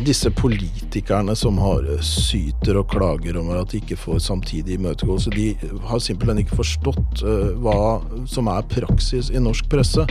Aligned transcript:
disse 0.00 0.30
politikerne 0.30 1.36
som 1.36 1.58
har 1.58 1.86
eh, 1.92 2.00
syter 2.02 2.78
og 2.80 2.88
klager 2.90 3.38
over 3.38 3.60
at 3.62 3.70
de 3.72 3.80
ikke 3.82 3.98
får 3.98 4.18
samtidig 4.18 4.78
imøtegåelse, 4.78 5.30
de 5.30 5.54
har 5.86 6.02
simpelthen 6.02 6.42
ikke 6.42 6.58
forstått 6.62 7.22
uh, 7.22 7.54
hva 7.62 8.00
som 8.30 8.50
er 8.50 8.66
praksis 8.70 9.30
i 9.30 9.42
norsk 9.42 9.68
presse. 9.70 10.06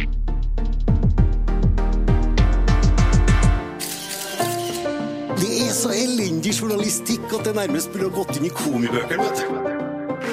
Det 5.43 5.51
er 5.59 5.73
så 5.75 5.91
elendig 5.91 6.53
journalistikk 6.55 7.25
at 7.33 7.47
det 7.47 7.55
nærmest 7.57 7.91
burde 7.91 8.09
ha 8.09 8.15
gått 8.21 8.37
inn 8.39 8.47
i 8.47 8.53
komibøkene. 8.53 9.23
vet 9.23 9.43
du. 9.43 9.73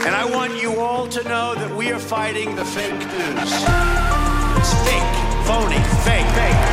And 0.06 0.14
I 0.14 0.24
want 0.32 0.62
you 0.62 0.80
all 0.80 1.08
to 1.08 1.22
know 1.24 1.54
that 1.54 1.76
we 1.76 1.92
are 1.92 1.98
fighting 1.98 2.54
the 2.56 2.64
fake 2.64 2.92
news. 2.92 3.52
It's 4.60 4.74
fake, 4.86 5.14
phony, 5.46 5.80
fake, 6.06 6.30
fake. 6.38 6.69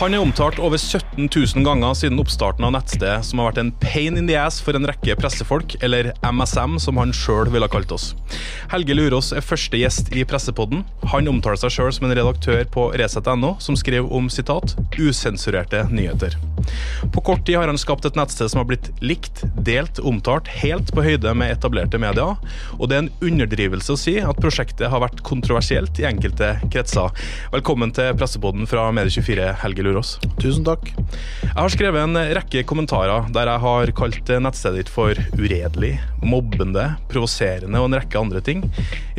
Han 0.00 0.14
er 0.16 0.22
omtalt 0.24 0.56
over 0.64 0.80
17 0.80 1.26
000 1.28 1.60
ganger 1.60 1.92
siden 1.98 2.20
oppstarten 2.22 2.64
av 2.64 2.70
nettstedet, 2.72 3.20
som 3.28 3.42
har 3.42 3.50
vært 3.50 3.58
en 3.60 3.72
pain 3.82 4.16
in 4.16 4.30
the 4.30 4.36
ass 4.40 4.56
for 4.64 4.72
en 4.72 4.88
rekke 4.88 5.12
pressefolk, 5.20 5.74
eller 5.84 6.14
MSM 6.24 6.78
som 6.80 6.96
han 6.96 7.12
sjøl 7.12 7.50
ville 7.52 7.68
kalt 7.68 7.92
oss. 7.92 8.14
Helge 8.72 8.96
Lurås 8.96 9.28
er 9.36 9.44
første 9.44 9.76
gjest 9.76 10.08
i 10.16 10.24
Pressepodden. 10.24 10.86
Han 11.12 11.28
omtaler 11.28 11.60
seg 11.60 11.74
sjøl 11.74 11.92
som 11.92 12.08
en 12.08 12.14
redaktør 12.16 12.62
på 12.72 12.86
Resett.no, 12.96 13.58
som 13.60 13.76
skrev 13.76 14.08
om 14.08 14.30
sitat 14.32 14.72
'usensurerte 14.96 15.82
nyheter'. 15.92 16.38
På 17.12 17.20
kort 17.20 17.44
tid 17.44 17.58
har 17.60 17.68
han 17.68 17.80
skapt 17.80 18.08
et 18.08 18.16
nettsted 18.16 18.48
som 18.48 18.62
har 18.62 18.68
blitt 18.72 18.88
likt, 19.04 19.44
delt, 19.68 20.00
omtalt, 20.00 20.48
helt 20.62 20.92
på 20.96 21.04
høyde 21.04 21.34
med 21.36 21.52
etablerte 21.58 22.00
medier, 22.00 22.40
og 22.78 22.88
det 22.88 22.96
er 22.96 23.04
en 23.04 23.12
underdrivelse 23.20 23.92
å 23.92 24.00
si 24.00 24.16
at 24.20 24.40
prosjektet 24.40 24.88
har 24.92 25.04
vært 25.04 25.20
kontroversielt 25.26 26.00
i 26.00 26.08
enkelte 26.08 26.54
kretser. 26.72 27.12
Velkommen 27.52 27.92
til 27.92 28.16
Pressepodden 28.16 28.68
fra 28.70 28.88
Medie24, 28.96 29.52
Helge 29.60 29.82
Lurås. 29.82 29.89
Tusen 30.40 30.64
takk. 30.66 30.90
Jeg 31.42 31.56
har 31.56 31.72
skrevet 31.72 32.02
en 32.04 32.18
rekke 32.36 32.62
kommentarer 32.68 33.26
der 33.34 33.50
jeg 33.50 33.62
har 33.64 33.92
kalt 33.98 34.32
nettstedet 34.44 34.84
ditt 34.84 34.92
for 34.92 35.18
uredelig, 35.36 35.92
mobbende, 36.22 36.86
provoserende 37.10 37.80
og 37.80 37.90
en 37.90 37.98
rekke 37.98 38.20
andre 38.20 38.42
ting. 38.44 38.64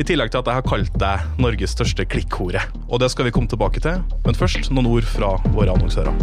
I 0.00 0.06
tillegg 0.08 0.32
til 0.32 0.42
at 0.42 0.50
jeg 0.50 0.60
har 0.60 0.66
kalt 0.66 0.96
deg 1.00 1.40
Norges 1.42 1.76
største 1.76 2.06
klikkhore. 2.08 2.64
Og 2.88 3.02
det 3.02 3.12
skal 3.12 3.28
vi 3.28 3.34
komme 3.34 3.50
tilbake 3.50 3.82
til, 3.84 4.02
men 4.24 4.38
først 4.38 4.72
noen 4.72 4.90
ord 4.90 5.08
fra 5.08 5.36
våre 5.52 5.76
annonsører. 5.76 6.14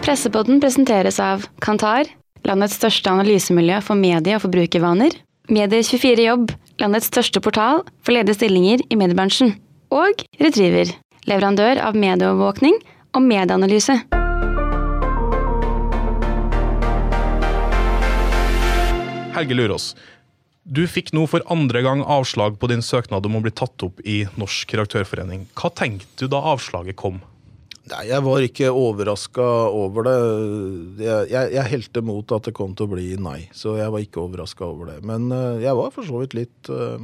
Pressepodden 0.00 0.62
presenteres 0.62 1.20
av 1.22 1.44
Kantar, 1.62 2.08
landets 2.48 2.78
største 2.80 3.12
analysemiljø 3.12 3.82
for 3.84 4.00
medie- 4.00 4.38
og 4.38 4.44
forbrukervaner. 4.46 5.12
Medier24 5.50 6.24
Jobb, 6.24 6.52
landets 6.80 7.10
største 7.10 7.42
portal 7.44 7.84
for 8.00 8.16
ledige 8.16 8.38
stillinger 8.38 8.82
i 8.88 8.98
mediebransjen. 8.98 9.54
Og 9.90 10.22
Retriever, 10.40 10.92
leverandør 11.30 11.78
av 11.86 11.98
medieovervåkning 11.98 12.80
og 13.14 13.26
medieanalyse. 13.26 14.00
Helge 19.30 19.56
Lurås, 19.56 19.92
du 20.66 20.82
fikk 20.90 21.14
nå 21.16 21.24
for 21.30 21.44
andre 21.50 21.80
gang 21.86 22.02
avslag 22.02 22.58
på 22.60 22.68
din 22.70 22.82
søknad 22.84 23.26
om 23.26 23.38
å 23.38 23.42
bli 23.44 23.52
tatt 23.54 23.86
opp 23.86 24.02
i 24.04 24.24
Norsk 24.40 24.74
redaktørforening. 24.74 25.46
Hva 25.56 25.70
tenkte 25.72 26.26
du 26.26 26.32
da 26.34 26.42
avslaget 26.52 26.98
kom? 27.00 27.22
Nei, 27.90 28.04
Jeg 28.10 28.22
var 28.22 28.44
ikke 28.44 28.68
overraska 28.70 29.46
over 29.74 30.06
det. 30.06 30.18
Jeg, 31.02 31.30
jeg, 31.32 31.54
jeg 31.56 31.70
helte 31.72 32.02
mot 32.06 32.34
at 32.36 32.46
det 32.46 32.54
kom 32.54 32.76
til 32.78 32.86
å 32.86 32.92
bli 32.92 33.08
nei, 33.18 33.48
så 33.56 33.78
jeg 33.80 33.90
var 33.90 34.04
ikke 34.04 34.22
overraska 34.22 34.66
over 34.66 34.92
det. 34.92 35.00
Men 35.08 35.30
eh, 35.34 35.64
jeg 35.64 35.78
var 35.78 35.90
for 35.94 36.06
så 36.06 36.20
vidt 36.22 36.36
litt, 36.38 36.70
eh, 36.70 37.00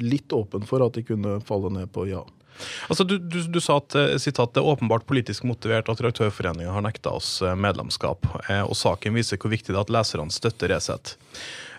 litt 0.00 0.32
åpen 0.32 0.64
for 0.68 0.84
at 0.86 0.96
de 0.96 1.04
kunne 1.04 1.40
falle 1.44 1.72
ned 1.74 1.92
på 1.92 2.06
ja. 2.08 2.22
Altså, 2.88 3.04
du, 3.04 3.16
du, 3.18 3.40
du 3.48 3.60
sa 3.62 3.78
at 3.80 3.96
eh, 3.98 4.16
sitat, 4.22 4.54
det 4.54 4.62
er 4.62 4.70
åpenbart 4.74 5.06
politisk 5.08 5.46
motivert 5.48 5.90
at 5.90 6.00
Redaktørforeningen 6.00 6.72
har 6.74 6.84
nekta 6.84 7.14
oss 7.16 7.36
eh, 7.42 7.56
medlemskap, 7.58 8.26
eh, 8.48 8.62
og 8.64 8.76
saken 8.78 9.16
viser 9.18 9.40
hvor 9.40 9.52
viktig 9.54 9.72
det 9.72 9.78
er 9.78 9.86
at 9.86 9.94
leserne 9.94 10.34
støtter 10.34 10.74
Resett. 10.74 11.16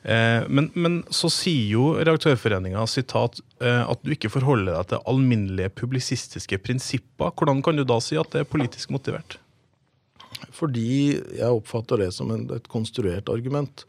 Men, 0.05 0.67
men 0.77 0.99
så 1.09 1.31
sier 1.33 1.71
jo 1.71 1.85
Redaktørforeninga 1.97 2.83
at 2.85 4.03
du 4.05 4.11
ikke 4.13 4.29
forholder 4.29 4.75
deg 4.75 4.91
til 4.91 5.01
alminnelige 5.09 5.71
publisistiske 5.81 6.59
prinsipper. 6.61 7.33
Hvordan 7.33 7.63
kan 7.65 7.79
du 7.79 7.81
da 7.89 7.97
si 7.97 8.19
at 8.21 8.29
det 8.35 8.43
er 8.43 8.51
politisk 8.51 8.93
motivert? 8.93 9.39
Fordi 10.55 11.15
jeg 11.37 11.47
oppfatter 11.47 12.01
det 12.01 12.09
som 12.15 12.31
en, 12.33 12.45
et 12.55 12.67
konstruert 12.71 13.29
argument. 13.31 13.85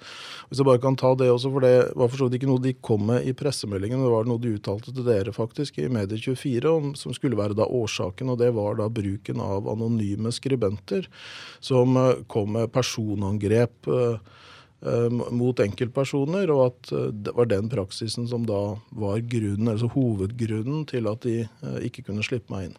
Hvis 0.48 0.60
jeg 0.60 0.68
bare 0.68 0.82
kan 0.82 0.98
ta 0.98 1.12
det 1.18 1.28
også, 1.32 1.52
for 1.54 1.64
det 1.64 1.74
var 1.98 2.10
for 2.10 2.20
så 2.20 2.28
vidt 2.28 2.38
ikke 2.40 2.50
noe 2.50 2.62
de 2.62 2.74
kom 2.78 3.06
med 3.10 3.26
i 3.28 3.34
pressemeldingen, 3.36 4.02
det 4.04 4.12
var 4.12 4.28
noe 4.28 4.42
de 4.42 4.54
uttalte 4.56 4.94
til 4.94 5.06
dere 5.06 5.34
faktisk 5.36 5.80
i 5.82 5.90
Medie24, 5.92 6.66
om, 6.70 6.94
som 6.98 7.14
skulle 7.16 7.38
være 7.38 7.58
da 7.58 7.68
årsaken, 7.68 8.32
og 8.32 8.40
det 8.42 8.52
var 8.56 8.78
da 8.80 8.88
bruken 8.92 9.42
av 9.42 9.68
anonyme 9.70 10.32
skribenter 10.34 11.10
som 11.64 11.96
eh, 12.00 12.24
kom 12.30 12.54
med 12.56 12.72
personangrep 12.74 13.90
eh, 13.90 14.34
mot 15.32 15.60
enkeltpersoner, 15.62 16.50
og 16.52 16.62
at 16.66 16.92
eh, 16.92 17.08
det 17.24 17.32
var 17.34 17.48
den 17.50 17.70
praksisen 17.72 18.28
som 18.28 18.44
da 18.46 18.76
var 18.90 19.22
grunnen, 19.24 19.70
altså 19.72 19.88
hovedgrunnen 19.94 20.84
til 20.90 21.08
at 21.10 21.24
de 21.24 21.36
eh, 21.46 21.78
ikke 21.88 22.04
kunne 22.10 22.24
slippe 22.26 22.52
meg 22.52 22.68
inn. 22.68 22.78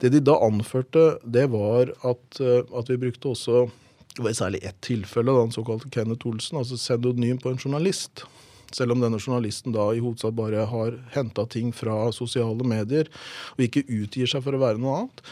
Det 0.00 0.12
de 0.14 0.22
da 0.24 0.38
anførte, 0.46 1.18
det 1.24 1.46
var 1.52 1.92
at, 2.02 2.40
eh, 2.40 2.62
at 2.64 2.90
vi 2.90 3.00
brukte 3.06 3.34
også 3.34 3.66
det 4.14 4.22
var 4.22 4.34
særlig 4.38 4.60
ett 4.62 4.78
tilfelle, 4.86 5.32
den 5.34 5.50
såkalte 5.50 5.90
Kenneth 5.90 6.26
Olsen, 6.30 6.60
altså 6.60 6.78
pseudonym 6.78 7.40
på 7.42 7.50
en 7.50 7.58
journalist. 7.58 8.22
Selv 8.74 8.94
om 8.94 9.02
denne 9.02 9.18
journalisten 9.18 9.74
da 9.74 9.88
i 9.90 10.02
hovedsak 10.02 10.36
bare 10.38 10.64
har 10.70 10.96
henta 11.14 11.44
ting 11.50 11.72
fra 11.74 12.12
sosiale 12.14 12.66
medier 12.66 13.10
og 13.54 13.64
ikke 13.66 13.84
utgir 13.86 14.30
seg 14.30 14.42
for 14.46 14.54
å 14.54 14.62
være 14.62 14.80
noe 14.82 15.00
annet. 15.00 15.22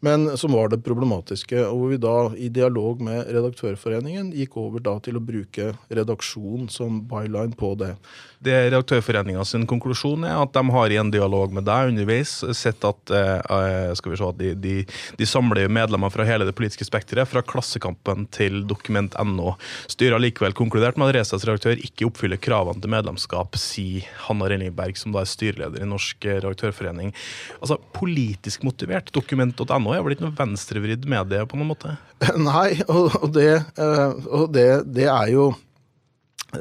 Men 0.00 0.36
som 0.38 0.52
var 0.52 0.68
det 0.70 0.78
problematiske, 0.86 1.58
og 1.66 1.78
hvor 1.80 1.88
vi 1.90 1.96
da 1.98 2.14
i 2.38 2.48
dialog 2.54 3.00
med 3.02 3.26
Redaktørforeningen 3.34 4.30
gikk 4.30 4.54
over 4.60 4.82
da 4.84 4.94
til 5.02 5.18
å 5.18 5.22
bruke 5.22 5.72
redaksjon 5.90 6.68
som 6.70 7.00
byline 7.10 7.58
på 7.58 7.72
det. 7.80 7.96
Det 8.38 8.54
Redaktørforeninga 8.68 9.42
sin 9.48 9.66
konklusjon 9.66 10.22
er 10.28 10.36
at 10.38 10.52
de 10.54 10.62
har 10.70 10.94
i 10.94 11.00
en 11.00 11.10
dialog 11.10 11.50
med 11.56 11.66
deg 11.66 11.90
underveis 11.90 12.36
sett 12.54 12.86
at, 12.86 13.10
eh, 13.10 13.90
skal 13.98 14.14
vi 14.14 14.20
se, 14.20 14.28
de, 14.38 14.52
de, 14.54 14.76
de 15.18 15.26
samler 15.26 15.66
medlemmer 15.66 16.14
fra 16.14 16.26
hele 16.28 16.46
det 16.46 16.54
politiske 16.54 16.86
spekteret, 16.86 17.26
fra 17.26 17.42
Klassekampen 17.42 18.28
til 18.30 18.62
Dokument.no. 18.70 19.56
Styret 19.90 20.14
har 20.14 20.22
likevel 20.22 20.54
konkludert 20.54 20.94
med 20.94 21.10
at 21.10 21.18
Resets 21.18 21.48
redaktør 21.48 21.82
ikke 21.82 22.06
oppfyller 22.06 22.38
kravene 22.38 22.78
til 22.78 22.94
medlemskap, 22.94 23.58
sier 23.58 24.06
Hanna 24.28 24.46
Renningberg, 24.46 24.94
som 24.94 25.10
da 25.10 25.24
er 25.24 25.34
styreleder 25.34 25.82
i 25.82 25.90
Norsk 25.90 26.30
redaktørforening. 26.30 27.10
Altså, 27.58 27.82
Politisk 27.98 28.62
motivert, 28.62 29.10
Dokument.no 29.10 29.87
er 29.94 30.00
har 30.00 30.06
blitt 30.08 30.22
noe 30.24 30.34
venstrevridd 30.36 31.06
medie 31.10 31.46
på 31.48 31.58
noen 31.58 31.72
måte? 31.72 31.94
Nei, 32.50 32.80
og, 32.86 33.14
og, 33.22 33.30
det, 33.36 33.50
eh, 33.78 34.28
og 34.28 34.50
det, 34.54 34.68
det 34.96 35.08
er 35.12 35.32
jo 35.34 35.48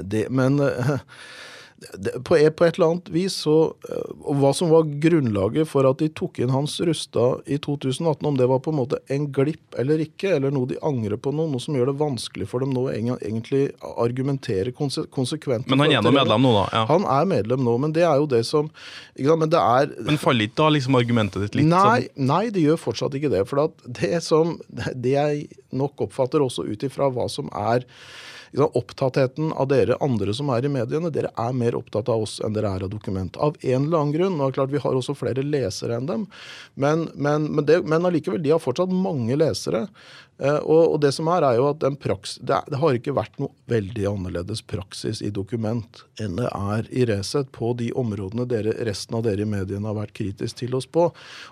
det, 0.03 0.27
Men 0.33 0.59
eh, 0.63 0.97
på, 2.23 2.35
et, 2.35 2.61
eller 2.61 2.87
annet 2.87 3.09
vis 3.13 3.35
så 3.43 3.55
eh, 3.89 4.13
Og 4.25 4.39
hva 4.41 4.49
som 4.55 4.71
var 4.73 4.87
grunnlaget 5.03 5.69
for 5.69 5.85
at 5.85 5.99
de 6.01 6.07
tok 6.09 6.39
inn 6.41 6.49
Hans 6.49 6.79
Rustad 6.81 7.45
i 7.45 7.59
2018, 7.61 8.25
om 8.25 8.37
det 8.39 8.47
var 8.49 8.63
på 8.65 8.73
en 8.73 8.79
måte 8.79 8.99
en 9.13 9.27
glipp 9.33 9.77
eller 9.77 10.01
ikke, 10.01 10.31
eller 10.39 10.53
noe 10.53 10.69
de 10.69 10.79
angrer 10.85 11.19
på 11.21 11.33
noe, 11.35 11.49
noe 11.51 11.61
som 11.61 11.77
gjør 11.77 11.91
det 11.91 11.97
vanskelig 11.99 12.49
for 12.49 12.65
dem 12.65 12.73
nå 12.73 12.87
egentlig 12.95 13.67
argumentere 13.93 14.73
konse, 14.73 15.05
konsekvent. 15.13 15.69
Men 15.69 15.85
han 15.85 15.97
er 15.99 16.05
nå 16.05 16.13
medlem 16.15 16.47
nå, 16.47 16.53
da? 16.55 16.65
Ja. 16.73 16.83
Han 16.89 17.05
er 17.13 17.29
medlem 17.29 17.65
nå, 17.67 17.77
men 17.85 17.93
det 17.93 18.07
er 18.07 18.17
jo 18.23 18.29
det 18.31 18.43
som 18.47 18.71
Men 19.17 19.49
det 19.51 19.61
er 19.61 19.91
Men 20.07 20.21
faller 20.21 20.47
ikke 20.47 20.61
da 20.63 20.71
liksom 20.73 20.97
argumentet 20.97 21.45
ditt 21.45 21.59
litt 21.59 21.69
nei, 21.69 22.07
sånn 22.07 22.31
nei, 22.31 22.43
det 22.53 22.65
gjør 22.65 22.81
fortsatt 22.87 23.19
ikke 23.19 23.31
det. 23.33 23.43
For 23.49 23.69
det 24.01 24.23
som 24.25 24.57
Det 24.67 25.13
jeg 25.13 25.45
nok 25.77 26.07
oppfatter 26.07 26.41
også 26.41 26.65
ut 26.65 26.87
ifra 26.87 27.11
hva 27.13 27.27
som 27.31 27.51
er 27.53 27.85
opptattheten 28.55 29.51
av 29.53 29.67
dere 29.67 29.97
andre 30.01 30.33
som 30.33 30.49
er 30.53 30.65
i 30.65 30.71
mediene, 30.71 31.11
dere 31.13 31.31
er 31.37 31.53
mer 31.53 31.75
opptatt 31.75 32.09
av 32.09 32.23
oss 32.23 32.37
enn 32.43 32.55
dere 32.55 32.71
er 32.75 32.85
av 32.87 32.91
dokument. 32.93 33.37
Av 33.37 33.57
en 33.61 33.87
eller 33.87 33.97
annen 33.97 34.13
grunn. 34.15 34.39
og 34.39 34.45
det 34.45 34.47
er 34.47 34.57
klart 34.59 34.71
Vi 34.71 34.83
har 34.83 34.95
også 34.95 35.15
flere 35.15 35.43
lesere 35.43 35.97
enn 35.97 36.07
dem, 36.07 36.27
men, 36.75 37.09
men, 37.15 37.49
men, 37.53 37.65
det, 37.65 37.81
men 37.83 38.05
allikevel, 38.05 38.41
de 38.43 38.51
har 38.55 38.63
fortsatt 38.63 38.93
mange 38.93 39.35
lesere. 39.35 39.87
Eh, 40.37 40.57
og, 40.69 40.99
det 41.01 41.11
som 41.15 41.29
er, 41.33 41.45
er 41.47 41.57
jo 41.57 41.69
at 41.71 41.79
den 41.81 41.95
praks, 41.97 42.35
det, 42.45 42.59
har 42.81 42.97
ikke 42.97 43.15
vært 43.17 43.39
noe 43.41 43.49
veldig 43.71 44.05
annerledes 44.11 44.61
praksis 44.69 45.23
i 45.25 45.31
dokument 45.33 46.03
enn 46.21 46.37
det 46.37 46.49
er 46.51 46.89
i 46.93 47.07
Resett 47.09 47.49
på 47.55 47.71
de 47.79 47.89
områdene 47.97 48.45
dere, 48.49 48.75
resten 48.85 49.17
av 49.17 49.25
dere 49.25 49.45
i 49.45 49.49
mediene 49.49 49.89
har 49.89 49.97
vært 49.97 50.13
kritisk 50.17 50.59
til 50.61 50.77
oss 50.77 50.85
på. 50.85 51.07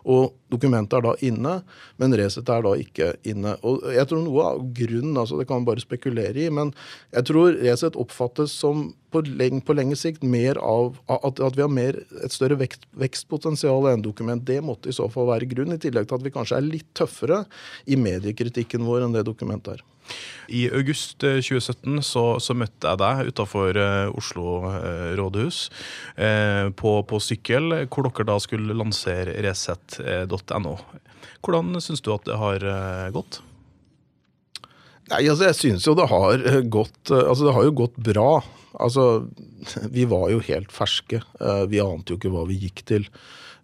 Og 0.05 0.35
dokumentet 0.53 0.99
er 0.99 1.07
da 1.07 1.15
inne, 1.25 1.55
men 2.01 2.17
Resett 2.19 2.51
er 2.53 2.65
da 2.65 2.75
ikke 2.77 3.13
inne. 3.25 3.55
Og 3.65 3.87
jeg 3.95 4.09
tror 4.11 4.21
noe 4.25 4.51
av 4.51 4.67
grunnen, 4.77 5.17
altså 5.17 5.39
det 5.39 5.47
kan 5.49 5.63
man 5.63 5.69
bare 5.71 5.83
spekulere 5.83 6.45
i, 6.45 6.51
men 6.53 6.73
Jeg 7.15 7.29
tror 7.29 7.57
Resett 7.61 7.97
oppfattes 7.97 8.53
som 8.53 8.91
på, 9.15 9.21
leng, 9.39 9.61
på 9.63 9.75
lenge 9.75 9.95
sikt 9.99 10.23
mer 10.27 10.59
av 10.59 10.97
at, 11.11 11.39
at 11.39 11.55
vi 11.55 11.63
har 11.63 11.71
mer, 11.71 11.97
et 12.25 12.33
større 12.33 12.57
vekt, 12.59 12.83
vekstpotensial 12.99 13.87
enn 13.91 14.03
dokument. 14.03 14.43
Det 14.43 14.59
måtte 14.65 14.91
i 14.91 14.95
så 14.95 15.07
fall 15.11 15.29
være 15.29 15.47
grunn, 15.53 15.75
i 15.75 15.79
tillegg 15.81 16.09
til 16.09 16.17
at 16.17 16.25
vi 16.25 16.33
kanskje 16.35 16.59
er 16.59 16.67
litt 16.67 16.89
tøffere 16.97 17.43
i 17.87 17.97
mediekritikken 17.99 18.74
vår 18.83 19.05
enn 19.05 19.15
det 19.15 19.23
dokumentet 19.27 19.77
er. 19.77 19.85
I 20.53 20.67
august 20.69 21.23
2017 21.23 22.03
så, 22.05 22.25
så 22.43 22.53
møtte 22.53 22.91
jeg 22.91 22.99
deg 23.01 23.31
utafor 23.31 23.79
Oslo 24.13 24.59
eh, 24.69 25.15
rådhus 25.17 25.63
eh, 26.13 26.67
på, 26.77 26.99
på, 27.09 27.21
sykkel, 27.23 27.71
hvor 27.89 28.05
dere 28.05 28.27
da 28.29 28.35
skulle 28.43 28.77
lansere 28.77 29.33
resett.no. 29.47 30.75
Hvordan 31.45 31.77
syns 31.83 32.01
du 32.01 32.09
at 32.15 32.25
det 32.25 32.37
har 32.41 32.65
eh, 32.65 33.09
gått? 33.13 33.39
Nei, 35.11 35.21
altså 35.29 35.45
Jeg 35.51 35.57
syns 35.59 35.85
jo 35.85 35.93
det 35.97 36.07
har 36.09 36.41
eh, 36.41 36.61
gått 36.65 37.11
eh, 37.13 37.21
Altså 37.21 37.45
det 37.45 37.55
har 37.57 37.67
jo 37.67 37.79
gått 37.83 37.97
bra. 38.01 38.29
Altså, 38.81 39.27
Vi 39.95 40.07
var 40.09 40.31
jo 40.33 40.41
helt 40.47 40.73
ferske. 40.73 41.21
Vi 41.69 41.81
ante 41.83 42.13
jo 42.13 42.19
ikke 42.19 42.33
hva 42.33 42.45
vi 42.49 42.57
gikk 42.65 42.85
til. 42.89 43.05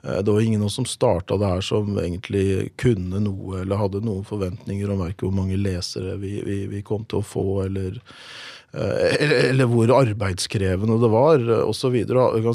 Det 0.02 0.32
var 0.32 0.42
ingen 0.42 0.64
av 0.64 0.72
oss 0.72 0.76
som 0.80 0.86
starta 0.90 1.38
det 1.38 1.46
her 1.46 1.62
som 1.62 1.98
egentlig 2.02 2.72
kunne 2.82 3.20
noe 3.22 3.60
eller 3.62 3.78
hadde 3.78 4.02
noen 4.02 4.24
forventninger 4.26 4.90
om 4.90 5.04
verken 5.04 5.28
hvor 5.28 5.36
mange 5.36 5.60
lesere 5.62 6.16
vi, 6.18 6.40
vi, 6.46 6.64
vi, 6.72 6.82
kom 6.82 7.04
til 7.06 7.20
å 7.20 7.28
få, 7.28 7.46
eller, 7.68 8.00
eller, 8.74 9.36
eller 9.52 9.70
hvor 9.70 9.94
arbeidskrevende 10.00 10.98
det 11.04 11.12
var, 11.14 11.46
osv. 11.68 12.00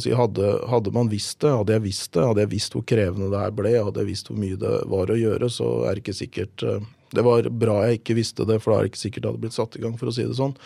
Si, 0.02 0.16
hadde, 0.18 0.50
hadde 0.72 0.94
man 0.96 1.12
visst 1.12 1.38
det, 1.46 1.54
hadde 1.54 1.76
jeg 1.76 1.86
visst 1.86 2.10
det, 2.18 2.26
hadde 2.26 2.42
jeg 2.42 2.54
visst 2.56 2.74
hvor 2.74 2.86
krevende 2.90 3.30
det 3.30 3.44
her 3.44 3.54
ble, 3.54 3.76
hadde 3.78 4.02
jeg 4.02 4.10
visst 4.10 4.32
hvor 4.32 4.42
mye 4.42 4.58
det 4.66 4.74
var 4.90 5.14
å 5.14 5.20
gjøre, 5.22 5.52
så 5.52 5.70
er 5.86 5.94
det 5.94 6.02
ikke 6.02 6.18
sikkert 6.24 6.66
det 7.14 7.22
var 7.22 7.46
bra 7.54 7.82
jeg 7.86 8.00
ikke 8.00 8.16
visste 8.18 8.46
det, 8.48 8.58
for 8.62 8.72
da 8.72 8.80
er 8.80 8.86
det 8.86 8.92
ikke 8.94 9.04
sikkert 9.04 9.22
det 9.22 9.30
hadde 9.30 9.44
blitt 9.44 9.56
satt 9.56 9.78
i 9.78 9.82
gang, 9.84 9.94
for 9.98 10.10
å 10.10 10.14
si 10.14 10.26
det 10.26 10.38
sånn. 10.38 10.56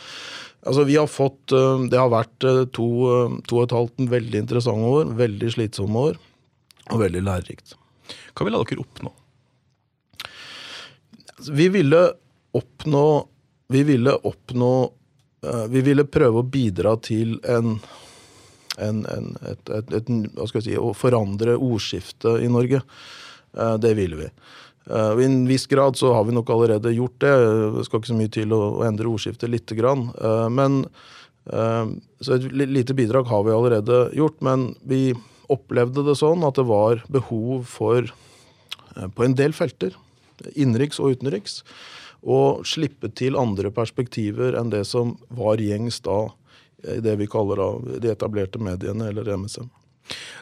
Altså, 0.67 0.85
vi 0.89 0.97
har 0.97 1.09
fått, 1.09 1.53
eh, 1.57 1.87
Det 1.89 1.99
har 1.99 2.11
vært 2.13 2.45
eh, 2.45 2.65
to, 2.73 2.89
eh, 3.09 3.37
to 3.49 3.61
og 3.61 3.65
et 3.65 3.77
halvt 3.77 4.09
veldig 4.11 4.41
interessante 4.41 4.85
år, 4.85 5.15
veldig 5.17 5.53
slitsomme 5.57 5.97
år, 6.11 6.19
og 6.91 7.03
veldig 7.05 7.23
lærerikt. 7.25 7.75
Hva 8.35 8.47
ville 8.47 8.61
dere 8.67 8.83
oppnå? 8.83 9.13
Altså, 11.37 11.53
vi 11.57 11.69
ville 11.73 12.01
oppnå 12.53 13.05
Vi 13.71 13.83
ville 13.87 14.15
oppnå 14.27 14.73
Vi 15.71 15.83
ville 15.87 16.05
prøve 16.05 16.43
å 16.43 16.49
bidra 16.57 16.97
til 17.01 17.39
en, 17.49 17.79
en, 18.79 19.05
en 19.07 19.31
et, 19.49 19.71
et, 19.71 19.95
et, 19.95 20.11
hva 20.35 20.49
skal 20.51 20.61
jeg 20.61 20.67
si, 20.67 20.75
Å 20.77 20.91
forandre 20.97 21.55
ordskiftet 21.57 22.43
i 22.45 22.51
Norge. 22.51 22.83
Det 23.81 23.95
ville 23.97 24.19
vi. 24.19 24.27
Uh, 24.91 25.17
I 25.17 25.25
en 25.25 25.41
viss 25.49 25.65
grad 25.71 25.97
så 25.99 26.13
har 26.15 26.27
vi 26.29 26.35
nok 26.37 26.51
allerede 26.53 26.93
gjort 26.93 27.17
det. 27.25 27.33
Det 27.79 27.87
skal 27.87 28.03
ikke 28.03 28.11
så 28.13 28.19
mye 28.19 28.35
til 28.37 28.53
å, 28.53 28.61
endre 28.87 29.09
ordskiftet 29.09 29.51
lite 29.51 29.79
grann. 29.79 30.11
Men, 30.53 30.85
så 32.21 32.37
et 32.37 32.47
lite 32.53 32.95
bidrag 32.95 33.27
har 33.33 33.43
vi 33.47 33.57
allerede 33.57 34.03
gjort. 34.19 34.39
Men 34.45 34.69
vi 34.87 35.15
opplevde 35.51 36.05
det 36.07 36.17
sånn 36.21 36.45
at 36.47 36.59
det 36.59 36.67
var 36.69 37.03
behov 37.13 37.67
for, 37.71 38.11
på 38.95 39.27
en 39.27 39.37
del 39.39 39.55
felter, 39.57 39.97
innenriks 40.55 41.01
og 41.03 41.17
utenriks, 41.17 41.61
å 42.21 42.61
slippe 42.69 43.09
til 43.17 43.39
andre 43.41 43.71
perspektiver 43.73 44.57
enn 44.59 44.73
det 44.73 44.85
som 44.89 45.15
var 45.33 45.61
gjengs 45.63 46.03
da 46.05 46.27
i 46.89 47.01
det 47.05 47.17
vi 47.21 47.29
kaller 47.29 47.61
da, 47.61 47.69
de 48.01 48.11
etablerte 48.13 48.61
mediene, 48.63 49.11
eller 49.11 49.29
MSM. 49.37 49.69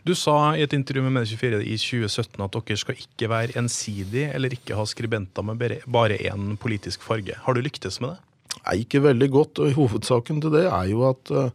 Du 0.07 0.15
sa 0.17 0.55
i 0.57 0.63
et 0.65 0.73
intervju 0.73 1.03
med 1.05 1.17
Medie24 1.19 1.61
i 1.67 1.75
2017 1.77 2.45
at 2.45 2.57
dere 2.57 2.81
skal 2.81 3.03
ikke 3.03 3.29
være 3.29 3.59
ensidig 3.61 4.29
eller 4.31 4.55
ikke 4.55 4.79
ha 4.79 4.87
skribenter 4.89 5.45
med 5.45 5.61
bare 5.85 6.17
én 6.31 6.55
politisk 6.61 7.05
farge. 7.05 7.37
Har 7.45 7.57
du 7.57 7.61
lyktes 7.65 8.01
med 8.01 8.15
det? 8.15 8.19
Nei, 8.63 8.77
ikke 8.85 9.03
veldig 9.05 9.29
godt. 9.35 9.61
og 9.61 9.77
Hovedsaken 9.77 10.41
til 10.45 10.55
det 10.55 10.65
er 10.71 10.89
jo 10.91 11.05
at, 11.11 11.31
eh, 11.31 11.51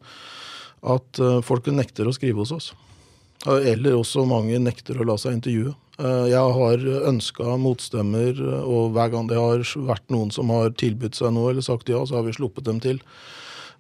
at 0.94 1.21
eh, 1.23 1.41
folk 1.45 1.67
nekter 1.73 2.07
å 2.09 2.13
skrive 2.15 2.44
hos 2.44 2.53
oss. 2.53 2.71
Eller 3.48 3.98
også 3.98 4.24
mange 4.30 4.60
nekter 4.62 5.00
å 5.00 5.07
la 5.07 5.18
seg 5.19 5.38
intervjue. 5.38 5.74
Eh, 6.00 6.25
jeg 6.31 6.57
har 6.57 6.88
ønska 7.12 7.57
motstemmer, 7.60 8.40
og 8.63 8.95
hver 8.95 9.12
gang 9.13 9.28
det 9.30 9.40
har 9.40 9.63
vært 9.90 10.06
noen 10.13 10.31
som 10.31 10.51
har 10.54 10.72
tilbudt 10.80 11.19
seg 11.19 11.34
noe 11.36 11.51
eller 11.51 11.66
sagt 11.66 11.92
ja, 11.92 12.01
så 12.07 12.19
har 12.19 12.28
vi 12.28 12.36
sluppet 12.38 12.69
dem 12.69 12.80
til. 12.84 13.01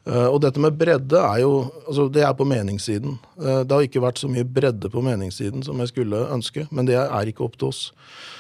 Eh, 0.03 0.25
og 0.27 0.41
dette 0.43 0.59
med 0.59 0.75
bredde 0.75 1.15
er 1.15 1.39
jo 1.45 1.51
altså 1.85 2.09
det 2.11 2.25
er 2.27 2.33
på 2.35 2.47
meningssiden. 2.47 3.15
Eh, 3.39 3.61
det 3.63 3.71
har 3.71 3.85
ikke 3.85 4.03
vært 4.03 4.19
så 4.19 4.27
mye 4.31 4.43
bredde 4.43 4.91
på 4.91 5.03
meningssiden 5.03 5.63
som 5.63 5.79
jeg 5.79 5.93
skulle 5.93 6.25
ønske, 6.33 6.65
men 6.75 6.89
det 6.89 6.97
er 6.99 7.31
ikke 7.31 7.45
opp 7.45 7.55
til 7.59 7.69
oss. 7.69 7.85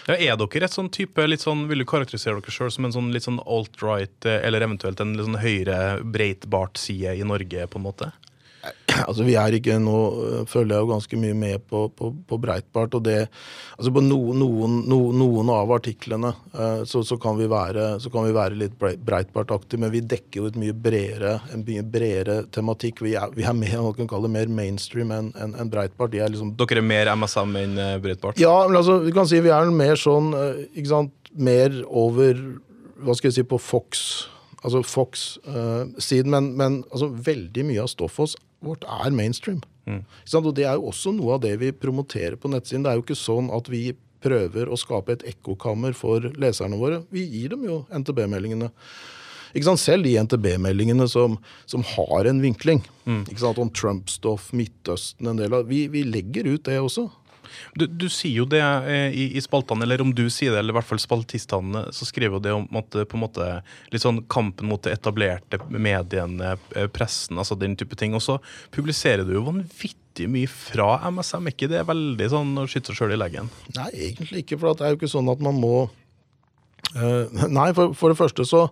Ja, 0.09 0.17
er 0.17 0.35
dere 0.35 0.67
et 0.67 0.75
sånn 0.75 0.91
type, 0.91 1.23
litt 1.23 1.45
sånn, 1.45 1.63
Vil 1.69 1.79
du 1.79 1.87
karakterisere 1.87 2.41
dere 2.41 2.51
sjøl 2.51 2.73
som 2.75 2.89
en 2.89 2.95
sånn 2.95 3.13
litt 3.15 3.23
sånn 3.23 3.39
alt-right, 3.47 4.27
eh, 4.27 4.41
eller 4.43 4.67
eventuelt 4.67 4.99
en 4.99 5.15
litt 5.15 5.29
sånn 5.29 5.39
høyre 5.39 5.79
breitbart-side 6.03 7.15
i 7.15 7.23
Norge, 7.23 7.67
på 7.71 7.79
en 7.79 7.87
måte? 7.87 8.11
Altså, 9.07 9.25
vi 9.27 9.35
er 9.39 9.57
ikke 9.57 9.77
nå 9.81 9.97
følger 10.49 10.75
jeg 10.75 10.85
jo 10.85 10.89
ganske 10.91 11.19
mye 11.19 11.35
med 11.37 11.63
på, 11.69 11.85
på, 11.97 12.11
på 12.27 12.39
Breitbart. 12.41 12.95
og 12.97 13.03
det, 13.05 13.27
altså 13.77 13.93
På 13.93 14.03
noen, 14.03 14.39
noen, 14.39 14.79
noen 15.19 15.51
av 15.53 15.71
artiklene 15.75 16.33
uh, 16.55 16.83
så, 16.89 17.03
så, 17.05 17.17
kan 17.21 17.37
være, 17.37 17.87
så, 18.03 18.11
kan 18.13 18.27
vi 18.27 18.35
være, 18.35 18.59
litt 18.59 18.75
Breitbart-aktige, 18.79 19.81
men 19.83 19.93
vi 19.93 20.03
dekker 20.13 20.41
jo 20.41 20.49
et 20.51 20.59
mye 20.59 20.75
bredere, 20.75 21.37
en 21.53 21.65
mye 21.67 21.85
bredere 21.95 22.41
tematikk. 22.53 23.03
Vi 23.05 23.15
er, 23.19 23.33
vi 23.35 23.47
er 23.47 23.57
mer, 23.57 23.79
man 23.83 23.97
kan 23.97 24.09
kalle 24.11 24.29
det 24.29 24.35
mer 24.37 24.53
mainstream 24.61 25.13
enn 25.15 25.31
en, 25.39 25.55
en 25.59 25.71
Breitbart. 25.73 26.15
Er 26.17 26.31
liksom, 26.33 26.53
Dere 26.59 26.83
er 26.83 26.89
mer 26.93 27.13
MSM 27.15 27.57
enn 27.63 27.79
uh, 27.79 27.95
Breitbart? 28.03 28.41
Ja, 28.41 28.55
men 28.67 28.79
altså, 28.79 28.99
vi 29.03 29.15
kan 29.15 29.29
si 29.29 29.41
vi 29.43 29.53
er 29.53 29.73
mer 29.73 29.99
sånn 29.99 30.31
ikke 30.73 30.89
sant, 30.91 31.17
Mer 31.33 31.73
over 31.89 32.37
hva 33.01 33.15
skal 33.17 33.31
jeg 33.31 33.39
si, 33.39 33.43
på 33.49 33.57
Fox 33.57 34.03
altså 34.63 34.81
Fox-siden, 34.87 36.31
men, 36.31 36.53
men 36.57 36.81
altså, 36.91 37.09
veldig 37.25 37.65
mye 37.67 37.83
av 37.83 37.91
stoffet 37.91 38.37
vårt 38.63 38.87
er 38.87 39.15
mainstream. 39.15 39.61
Mm. 39.85 40.03
Og 40.39 40.53
Det 40.55 40.65
er 40.65 40.79
jo 40.79 40.89
også 40.91 41.11
noe 41.15 41.35
av 41.35 41.43
det 41.43 41.57
vi 41.59 41.71
promoterer 41.75 42.37
på 42.39 42.51
nettsiden. 42.51 42.85
Det 42.85 42.91
er 42.91 42.99
jo 42.99 43.05
ikke 43.05 43.19
sånn 43.19 43.51
at 43.53 43.69
vi 43.71 43.91
prøver 44.23 44.71
å 44.71 44.79
skape 44.79 45.17
et 45.17 45.25
ekkokammer 45.33 45.95
for 45.97 46.31
leserne 46.39 46.79
våre. 46.79 47.01
Vi 47.11 47.25
gir 47.27 47.53
dem 47.53 47.65
jo 47.67 47.83
NTB-meldingene. 47.91 48.71
Selv 49.77 50.07
de 50.07 50.15
NTB-meldingene 50.17 51.05
som, 51.11 51.35
som, 51.69 51.83
har 51.85 52.25
en 52.25 52.39
vinkling. 52.41 52.81
Mm. 53.05 53.25
Om 53.29 53.69
Trump-stoff, 53.69 54.49
Midtøsten, 54.55 55.27
en 55.29 55.37
del 55.37 55.53
av 55.53 55.67
Vi, 55.69 55.85
vi 55.93 56.05
legger 56.07 56.47
ut 56.55 56.63
det 56.65 56.79
også. 56.81 57.09
Du, 57.75 57.85
du, 57.87 58.07
sier 58.11 58.43
jo 58.43 58.45
det 58.49 58.61
eh, 58.61 59.13
i, 59.13 59.25
i, 59.37 59.41
spaltene, 59.43 59.85
eller 59.85 60.03
om 60.03 60.13
du 60.15 60.25
sier 60.29 60.53
det, 60.53 60.61
eller 60.61 60.75
i 60.75 60.77
hvert 60.77 60.89
fall 60.89 61.01
spaltistene, 61.01 61.85
så 61.95 62.07
skriver 62.07 62.37
jo 62.37 62.43
det 62.43 62.53
om 62.55 62.67
at 62.79 62.97
på 63.09 63.17
en 63.17 63.23
måte 63.23 63.49
litt 63.93 64.03
sånn 64.03 64.23
kampen 64.31 64.69
mot 64.71 64.83
det 64.85 64.95
etablerte 64.97 65.61
mediene, 65.69 66.55
eh, 66.75 66.89
pressen, 66.93 67.39
altså 67.41 67.57
den 67.59 67.77
type 67.79 67.97
ting. 67.99 68.15
Og 68.17 68.23
så 68.25 68.39
publiserer 68.73 69.25
du 69.27 69.35
jo 69.37 69.45
vanvittig 69.47 70.29
mye 70.31 70.49
fra 70.51 70.97
MSM. 71.09 71.49
ikke 71.53 71.71
det 71.71 71.81
er 71.81 71.89
veldig 71.89 72.29
sånn 72.33 72.53
å 72.61 72.67
skyte 72.69 72.91
seg 72.91 73.01
sjøl 73.01 73.15
i 73.17 73.21
leggen? 73.21 73.49
Nei, 73.77 73.89
egentlig 74.09 74.45
ikke. 74.45 74.59
For 74.61 74.73
det 74.73 74.87
er 74.87 74.93
jo 74.93 75.01
ikke 75.01 75.13
sånn 75.15 75.31
at 75.33 75.43
man 75.43 75.59
må 75.61 75.75
Nei, 76.93 77.71
for, 77.73 77.95
for 77.97 78.11
det 78.11 78.19
første 78.19 78.43
så 78.45 78.67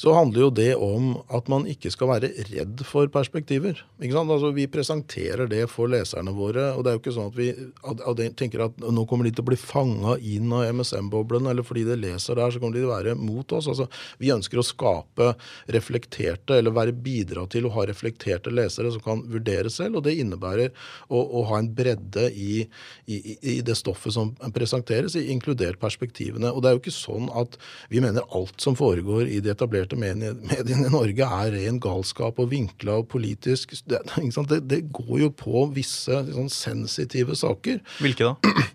så 0.00 0.14
handler 0.16 0.46
jo 0.46 0.50
det 0.54 0.70
om 0.80 1.10
at 1.28 1.48
man 1.52 1.66
ikke 1.68 1.90
skal 1.92 2.08
være 2.14 2.30
redd 2.48 2.80
for 2.88 3.10
perspektiver. 3.12 3.82
Altså, 4.00 4.48
vi 4.56 4.64
presenterer 4.70 5.50
det 5.50 5.66
for 5.68 5.90
leserne 5.92 6.32
våre. 6.32 6.70
og 6.72 6.84
det 6.84 6.90
er 6.90 6.96
jo 6.96 7.02
ikke 7.02 7.12
sånn 7.12 7.28
at 7.28 7.36
vi 7.36 7.50
at 7.84 8.22
tenker 8.38 8.64
at 8.64 8.78
nå 8.80 9.04
kommer 9.08 9.28
de 9.28 9.34
til 9.34 9.44
å 9.44 9.50
bli 9.50 9.58
fanga 9.60 10.16
inn 10.24 10.48
av 10.56 10.70
MSM-boblen, 10.72 11.50
eller 11.50 11.66
fordi 11.66 11.84
de 11.84 11.98
leser 12.00 12.38
der, 12.40 12.48
så 12.48 12.62
kommer 12.62 12.78
de 12.78 12.84
til 12.84 12.88
å 12.88 12.94
være 12.94 13.16
mot 13.18 13.52
oss. 13.56 13.68
Altså, 13.68 13.90
vi 14.22 14.32
ønsker 14.32 14.62
å 14.62 14.64
skape 14.64 15.34
reflekterte, 15.76 16.56
eller 16.56 16.76
være 16.76 16.96
bidra 16.96 17.44
til 17.52 17.68
å 17.68 17.74
ha 17.76 17.84
reflekterte 17.90 18.54
lesere 18.54 18.94
som 18.94 19.04
kan 19.04 19.20
vurdere 19.28 19.68
selv. 19.68 20.00
Og 20.00 20.06
det 20.08 20.16
innebærer 20.22 20.72
å, 21.08 21.20
å 21.20 21.44
ha 21.50 21.60
en 21.60 21.70
bredde 21.76 22.30
i, 22.32 22.64
i, 23.04 23.20
i, 23.36 23.58
det 23.66 23.76
stoffet 23.76 24.16
som 24.16 24.32
presenteres, 24.56 25.18
inkludert 25.20 25.80
perspektivene. 25.82 26.54
Og 26.54 26.64
det 26.64 26.72
er 26.72 26.78
jo 26.78 26.84
ikke 26.86 26.96
sånn 26.96 27.28
at 27.36 27.60
vi 27.92 28.00
mener 28.00 28.24
alt 28.32 28.56
som 28.64 28.78
foregår 28.78 29.28
i 29.28 29.42
de 29.44 29.52
etablerte 29.52 29.89
etablerte 29.90 30.36
mediene 30.46 30.86
i 30.86 30.92
Norge 30.92 31.26
er 31.26 31.52
ren 31.54 31.80
galskap 31.80 32.38
og 32.38 32.50
vinkla 32.50 33.00
og 33.00 33.08
politisk. 33.10 33.74
Det, 33.84 34.00
det, 34.48 34.60
det, 34.68 34.80
går 34.92 35.20
jo 35.20 35.30
på 35.30 35.66
visse 35.74 36.12
sånn, 36.30 36.50
sensitive 36.50 37.36
saker. 37.36 37.80
Hvilke 38.00 38.30
da? 38.30 38.36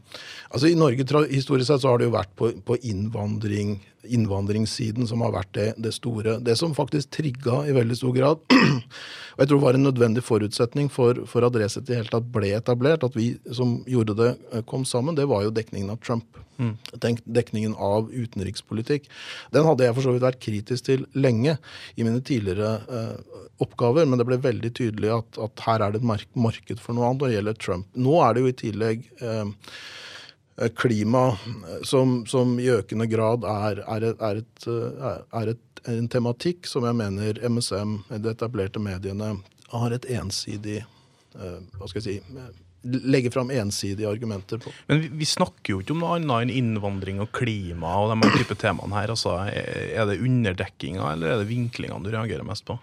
Altså 0.55 0.69
I 0.69 0.77
Norge 0.77 1.03
historisk 1.27 1.67
sett 1.67 1.81
så 1.83 1.89
har 1.89 1.99
det 1.99 2.05
jo 2.05 2.13
vært 2.13 2.31
på, 2.37 2.47
på 2.63 2.77
innvandring, 2.87 3.81
innvandringssiden 4.13 5.07
som 5.09 5.23
har 5.25 5.33
vært 5.35 5.51
det, 5.57 5.67
det, 5.81 5.93
store. 5.95 6.37
Det 6.45 6.55
som 6.59 6.75
faktisk 6.77 7.11
trigga 7.17 7.63
i 7.69 7.75
veldig 7.75 7.97
stor 7.97 8.15
grad, 8.15 8.41
og 9.35 9.43
jeg 9.43 9.51
tror 9.51 9.63
var 9.63 9.77
en 9.77 9.87
nødvendig 9.87 10.23
forutsetning 10.25 10.89
for, 10.93 11.25
for 11.29 11.47
at 11.47 11.57
Resett 11.59 11.89
i 11.91 11.97
hele 11.97 12.11
tatt 12.11 12.27
ble 12.33 12.53
etablert, 12.57 13.05
at 13.07 13.17
vi 13.17 13.33
som 13.55 13.77
gjorde 13.89 14.17
det, 14.19 14.31
eh, 14.51 14.65
kom 14.67 14.85
sammen, 14.87 15.17
det 15.17 15.27
var 15.31 15.45
jo 15.45 15.53
dekningen 15.55 15.93
av 15.93 16.01
Trump. 16.05 16.41
Mm. 16.55 16.75
Dekningen 17.25 17.73
av 17.75 18.07
utenrikspolitikk. 18.13 19.09
Den 19.51 19.67
hadde 19.67 19.83
jeg 19.83 19.95
for 19.97 20.05
så 20.05 20.13
vidt 20.15 20.23
vært 20.23 20.39
kritisk 20.43 20.87
til 20.87 21.03
lenge 21.17 21.57
i 21.99 22.05
mine 22.07 22.21
tidligere 22.23 22.77
eh, 22.87 23.43
oppgaver, 23.63 24.07
men 24.07 24.21
det 24.21 24.27
ble 24.27 24.39
veldig 24.43 24.71
tydelig 24.77 25.11
at, 25.17 25.41
at 25.49 25.67
her 25.67 25.83
er 25.83 25.95
det 25.95 26.03
et 26.03 26.39
marked 26.39 26.81
for 26.81 26.95
noe 26.95 27.09
annet 27.09 27.23
når 27.23 27.31
det 27.31 27.37
gjelder 27.39 27.61
Trump. 27.67 27.91
Nå 28.07 28.17
er 28.23 28.35
det 28.35 28.43
jo 28.43 28.51
i 28.51 28.59
tillegg 28.63 29.05
eh, 29.19 29.69
klima 30.75 31.37
som, 31.83 32.21
som, 32.25 32.55
i 32.59 32.69
økende 32.71 33.07
grad 33.11 33.43
er, 33.43 33.81
er, 33.83 34.09
et, 34.11 34.21
er, 34.23 34.41
et, 34.41 34.67
er 35.35 35.51
et, 35.51 35.81
en 35.91 36.07
tematikk 36.11 36.69
som 36.69 36.87
jeg 36.87 36.95
mener 36.95 37.41
MSM, 37.43 37.97
de 38.09 38.31
etablerte 38.31 38.79
mediene, 38.79 39.35
har 39.73 39.95
et 39.95 40.05
ensidig 40.13 40.77
eh, 40.79 41.57
Hva 41.75 41.89
skal 41.89 41.99
jeg 42.01 42.05
si 42.05 42.37
eh, 42.37 42.53
Legger 42.85 43.33
fram 43.33 43.49
ensidige 43.49 44.05
argumenter 44.05 44.59
på. 44.61 44.69
Men 44.85 44.99
vi, 45.01 45.07
vi 45.23 45.25
snakker 45.25 45.71
jo 45.73 45.79
ikke 45.81 45.95
om 45.95 46.03
noe 46.03 46.19
annet 46.19 46.43
enn 46.45 46.51
innvandring 46.53 47.17
og 47.23 47.31
klima 47.33 47.95
og 47.97 48.11
de 48.13 48.29
type 48.35 48.53
temaene 48.61 48.93
her. 48.93 49.09
Altså, 49.09 49.39
er 49.49 50.05
det 50.05 50.19
underdekkinga 50.21 51.07
eller 51.15 51.33
er 51.33 51.41
det 51.41 51.49
vinklingene 51.49 52.05
du 52.05 52.11
reagerer 52.13 52.45
mest 52.45 52.61
på? 52.69 52.77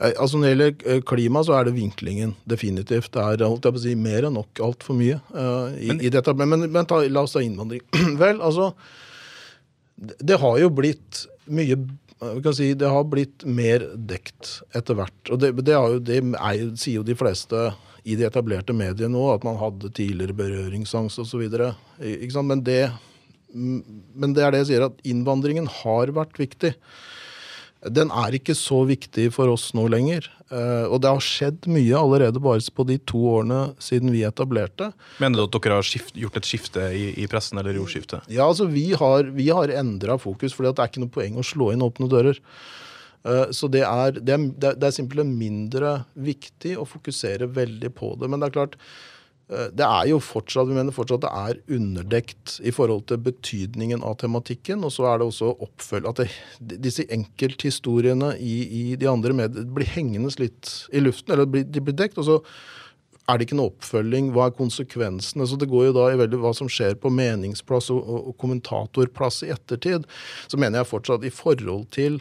Eh, 0.00 0.12
Altså 0.20 0.36
Når 0.38 0.44
det 0.44 0.50
gjelder 0.54 0.94
eh, 0.96 1.02
klima, 1.08 1.42
så 1.46 1.54
er 1.58 1.64
det 1.68 1.76
vinklingen. 1.76 2.34
Definitivt. 2.48 3.12
Det 3.14 3.22
er 3.22 3.46
holdt 3.46 3.64
jeg 3.64 3.76
på 3.76 3.80
å 3.80 3.84
si, 3.86 3.94
mer 3.96 4.26
enn 4.28 4.36
nok 4.36 4.60
altfor 4.66 4.98
mye. 4.98 5.20
uh, 5.34 5.72
i, 5.80 5.88
Men- 5.92 6.02
i 6.04 6.10
dette. 6.12 6.34
Men, 6.36 6.48
men, 6.52 6.66
men 6.72 6.86
ta, 6.90 7.00
la 7.08 7.22
oss 7.24 7.32
ta 7.36 7.40
innvandring. 7.44 7.80
Vel, 8.22 8.40
altså 8.44 8.72
det, 9.96 10.36
har 10.42 10.58
jo 10.60 10.68
blitt 10.76 11.22
mye 11.48 11.78
si, 12.56 12.70
Det 12.76 12.88
har 12.88 13.04
blitt 13.08 13.44
mer 13.44 13.84
dekt 13.96 14.58
etter 14.76 14.96
hvert. 14.98 15.30
Og 15.32 15.40
det, 15.40 15.54
det, 15.64 15.74
har 15.76 15.94
jo, 15.96 15.98
det 16.04 16.20
er, 16.20 16.62
sier 16.76 17.00
jo 17.00 17.06
de 17.06 17.16
fleste 17.16 17.66
i 18.06 18.14
de 18.16 18.24
etablerte 18.28 18.72
mediene 18.76 19.10
nå, 19.16 19.24
at 19.34 19.42
man 19.44 19.56
hadde 19.58 19.90
tidligere 19.96 20.36
berøringsangst 20.38 21.18
osv. 21.24 21.42
Men, 21.50 22.62
det- 22.64 22.92
men 23.56 24.32
det 24.36 24.44
er 24.44 24.52
det 24.54 24.60
jeg 24.64 24.68
sier, 24.74 24.84
at 24.86 25.00
innvandringen 25.08 25.66
har 25.82 26.12
vært 26.16 26.38
viktig. 26.40 26.74
Den 27.84 28.08
er 28.10 28.34
ikke 28.34 28.54
så 28.56 28.80
viktig 28.88 29.28
for 29.34 29.52
oss 29.52 29.68
nå 29.76 29.84
lenger. 29.92 30.24
Eh, 30.50 30.86
og 30.88 31.00
det 31.02 31.10
har 31.12 31.22
skjedd 31.22 31.66
mye 31.70 31.94
allerede 31.98 32.40
bare 32.42 32.62
på 32.74 32.86
de 32.88 32.96
to 33.06 33.20
årene 33.36 33.74
siden 33.82 34.10
vi 34.14 34.22
etablerte. 34.26 34.92
Mener 35.22 35.38
du 35.38 35.44
at 35.44 35.58
dere 35.62 35.78
har 35.78 35.86
skift, 35.86 36.14
gjort 36.18 36.38
et 36.40 36.48
skifte 36.48 36.86
i, 36.96 37.04
i 37.22 37.26
pressen, 37.30 37.58
eller 37.60 37.76
jordskifte? 37.78 38.22
Ja, 38.32 38.46
altså 38.48 38.66
Vi 38.70 38.88
har, 38.96 39.28
vi 39.36 39.48
har 39.52 39.68
endra 39.76 40.16
fokus, 40.18 40.54
for 40.56 40.64
det 40.66 40.72
er 40.78 40.88
ikke 40.90 41.04
noe 41.04 41.12
poeng 41.14 41.36
å 41.38 41.44
slå 41.46 41.72
inn 41.74 41.84
åpne 41.84 42.08
dører. 42.10 42.40
Eh, 43.26 43.52
Så 43.54 43.68
det 43.70 43.84
er, 43.86 44.18
det, 44.18 44.34
er, 44.34 44.72
det 44.78 44.82
er- 44.88 44.96
simpelthen 44.96 45.36
mindre 45.38 45.98
viktig 46.16 46.76
å 46.80 46.86
fokusere 46.88 47.46
veldig 47.52 47.92
på 47.94 48.14
det. 48.18 48.30
Men 48.30 48.40
det 48.40 48.48
er 48.50 48.56
klart, 48.56 48.78
det 49.48 49.86
er 49.86 50.08
jo 50.10 50.16
fortsatt, 50.18 50.66
vi 50.66 50.74
mener 50.74 50.94
fortsatt 50.94 51.22
det 51.22 51.30
er 51.30 51.60
underdekt 51.76 52.56
i 52.66 52.72
forhold 52.74 53.04
til 53.06 53.20
betydningen 53.22 54.02
av 54.02 54.16
tematikken. 54.18 54.82
Og 54.82 54.90
så 54.90 55.06
er 55.06 55.20
det 55.22 55.28
også 55.28 55.52
oppfølg 55.62 56.08
at 56.10 56.24
det, 56.24 56.80
disse 56.82 57.06
enkelthistoriene 57.14 58.32
i, 58.42 58.56
i 58.66 58.82
de 58.98 59.06
andre 59.10 59.36
mediene 59.38 59.70
blir 59.76 59.86
hengende 59.94 60.32
litt 60.42 60.72
i 60.90 61.02
luften, 61.04 61.36
eller 61.36 61.46
blir- 61.46 61.68
de 61.70 61.84
blir 61.84 61.94
dekt. 61.94 62.18
og 62.18 62.26
så 62.26 62.40
er 63.26 63.38
det 63.38 63.46
ikke 63.48 63.58
noe 63.58 63.70
oppfølging? 63.72 64.32
Hva 64.34 64.48
er 64.48 64.58
konsekvensene? 64.58 65.46
Så 65.46 65.58
Det 65.58 65.68
går 65.70 65.88
jo 65.88 65.94
da 65.96 66.08
i 66.10 66.18
veldig 66.18 66.38
hva 66.42 66.52
som 66.54 66.68
skjer 66.70 66.94
på 67.02 67.10
meningsplass 67.10 67.90
og, 67.90 68.02
og 68.30 68.36
kommentatorplass 68.38 69.42
i 69.46 69.50
ettertid. 69.54 70.06
Så 70.46 70.58
mener 70.58 70.82
jeg 70.82 70.90
fortsatt 70.92 71.26
i 71.26 71.34
forhold 71.34 71.88
til 71.94 72.20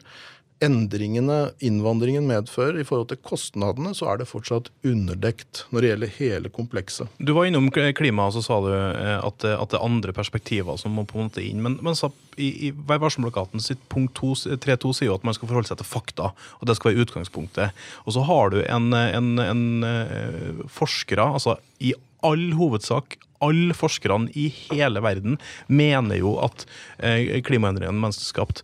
endringene 0.63 1.51
innvandringen 1.59 2.27
medfører, 2.29 2.79
i 2.79 2.85
forhold 2.88 3.09
til 3.12 3.19
kostnadene, 3.25 3.91
så 3.97 4.07
er 4.12 4.21
det 4.21 4.29
fortsatt 4.29 4.69
underdekt 4.88 5.65
når 5.74 5.81
det 5.81 5.89
gjelder 5.89 6.13
hele 6.19 6.51
komplekset. 6.53 7.12
Du 7.19 7.33
var 7.35 7.50
innom 7.50 7.67
klima, 7.71 8.29
og 8.29 8.38
så 8.38 8.43
sa 8.45 8.62
du 8.63 8.71
eh, 8.71 9.17
at, 9.19 9.47
at 9.51 9.74
det 9.74 9.79
er 9.79 9.85
andre 9.85 10.15
perspektiver 10.15 10.79
som 10.81 10.95
må 10.95 11.05
på 11.07 11.19
en 11.19 11.27
måte 11.27 11.43
inn. 11.43 11.62
Men, 11.65 11.77
men 11.85 11.97
så, 12.00 12.12
i, 12.38 12.69
i 12.69 12.71
Vær 12.75 13.03
varsom-plakaten 13.03 13.63
sitt 13.63 13.83
punkt 13.91 14.15
3.2 14.15 14.93
sier 14.95 15.12
jo 15.12 15.19
at 15.19 15.27
man 15.27 15.35
skal 15.35 15.51
forholde 15.51 15.71
seg 15.71 15.81
til 15.81 15.91
fakta. 15.91 16.31
og 16.59 16.69
Det 16.69 16.77
skal 16.79 16.93
være 16.93 17.05
utgangspunktet. 17.05 17.85
Og 18.05 18.15
så 18.15 18.25
har 18.29 18.55
du 18.55 18.62
en, 18.63 18.89
en, 18.95 19.31
en 19.43 19.88
eh, 19.89 20.65
forskere, 20.71 21.33
altså 21.35 21.59
i 21.83 21.93
all 22.25 22.53
hovedsak 22.57 23.19
alle 23.43 23.75
forskerne 23.75 24.31
i 24.38 24.47
hele 24.50 25.01
verden 25.03 25.39
mener 25.67 26.19
jo 26.19 26.35
at 26.43 26.65
eh, 27.03 27.41
klimaendringene 27.45 27.93
er 27.93 28.03
menneskeskapt. 28.05 28.63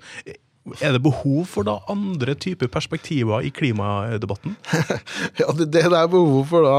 Er 0.82 0.94
det 0.94 1.02
behov 1.02 1.48
for 1.50 1.66
da 1.66 1.80
andre 1.90 2.36
typer 2.38 2.70
perspektiver 2.70 3.42
i 3.42 3.50
klimadebatten? 3.54 4.54
Ja, 5.40 5.48
det, 5.58 5.72
det 5.74 5.88
det 5.90 5.98
er 5.98 6.10
behov 6.12 6.44
for 6.52 6.66
da, 6.66 6.76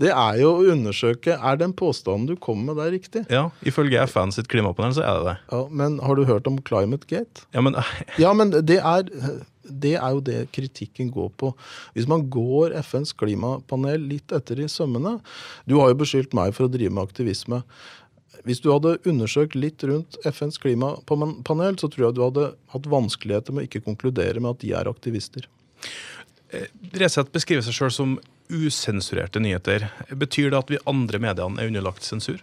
det 0.00 0.12
er 0.12 0.38
jo 0.40 0.52
å 0.54 0.70
undersøke 0.72 1.36
er 1.36 1.58
den 1.60 1.74
påstanden 1.76 2.30
du 2.30 2.36
kommer 2.40 2.72
med, 2.72 2.80
der 2.80 2.94
riktig. 2.94 3.24
Ja, 3.32 3.50
Ifølge 3.66 4.06
FN 4.08 4.32
sitt 4.32 4.48
klimapanel 4.52 4.96
så 4.96 5.04
er 5.04 5.18
det 5.18 5.26
det. 5.28 5.36
Ja, 5.52 5.60
Men 5.82 5.98
har 6.00 6.16
du 6.16 6.24
hørt 6.28 6.48
om 6.48 6.56
Climate 6.64 7.06
Gate? 7.10 7.44
Ja, 7.52 7.60
men 7.64 7.76
Ja, 8.22 8.32
men 8.32 8.54
det 8.56 8.78
er, 8.80 9.12
det 9.66 9.94
er 9.98 10.16
jo 10.16 10.24
det 10.24 10.46
kritikken 10.56 11.12
går 11.12 11.28
på. 11.36 11.52
Hvis 11.92 12.08
man 12.08 12.24
går 12.32 12.74
FNs 12.86 13.12
klimapanel 13.18 14.08
litt 14.14 14.32
etter 14.32 14.64
i 14.64 14.70
sømmene 14.70 15.18
Du 15.68 15.76
har 15.80 15.92
jo 15.92 16.00
beskyldt 16.02 16.34
meg 16.36 16.56
for 16.56 16.66
å 16.66 16.72
drive 16.72 16.94
med 16.94 17.04
aktivisme. 17.04 17.60
Hvis 18.46 18.62
du 18.62 18.70
hadde 18.70 18.96
undersøkt 19.10 19.56
litt 19.58 19.82
rundt 19.88 20.18
FNs 20.22 20.60
klimapanel, 20.62 21.78
så 21.80 21.90
tror 21.90 22.08
jeg 22.08 22.16
du 22.16 22.22
hadde 22.22 22.50
hatt 22.72 22.90
vanskeligheter 22.90 23.54
med 23.54 23.64
å 23.64 23.68
ikke 23.68 23.84
konkludere 23.88 24.42
med 24.42 24.54
at 24.54 24.62
de 24.62 24.70
er 24.78 24.90
aktivister. 24.90 25.48
Resett 26.94 27.32
beskriver 27.34 27.66
seg 27.66 27.74
sjøl 27.74 27.94
som 27.94 28.12
usensurerte 28.46 29.42
nyheter. 29.42 29.88
Betyr 30.14 30.52
det 30.52 30.60
at 30.60 30.70
vi 30.70 30.82
andre 30.86 31.18
mediene 31.22 31.58
er 31.58 31.72
underlagt 31.72 32.06
sensur? 32.06 32.38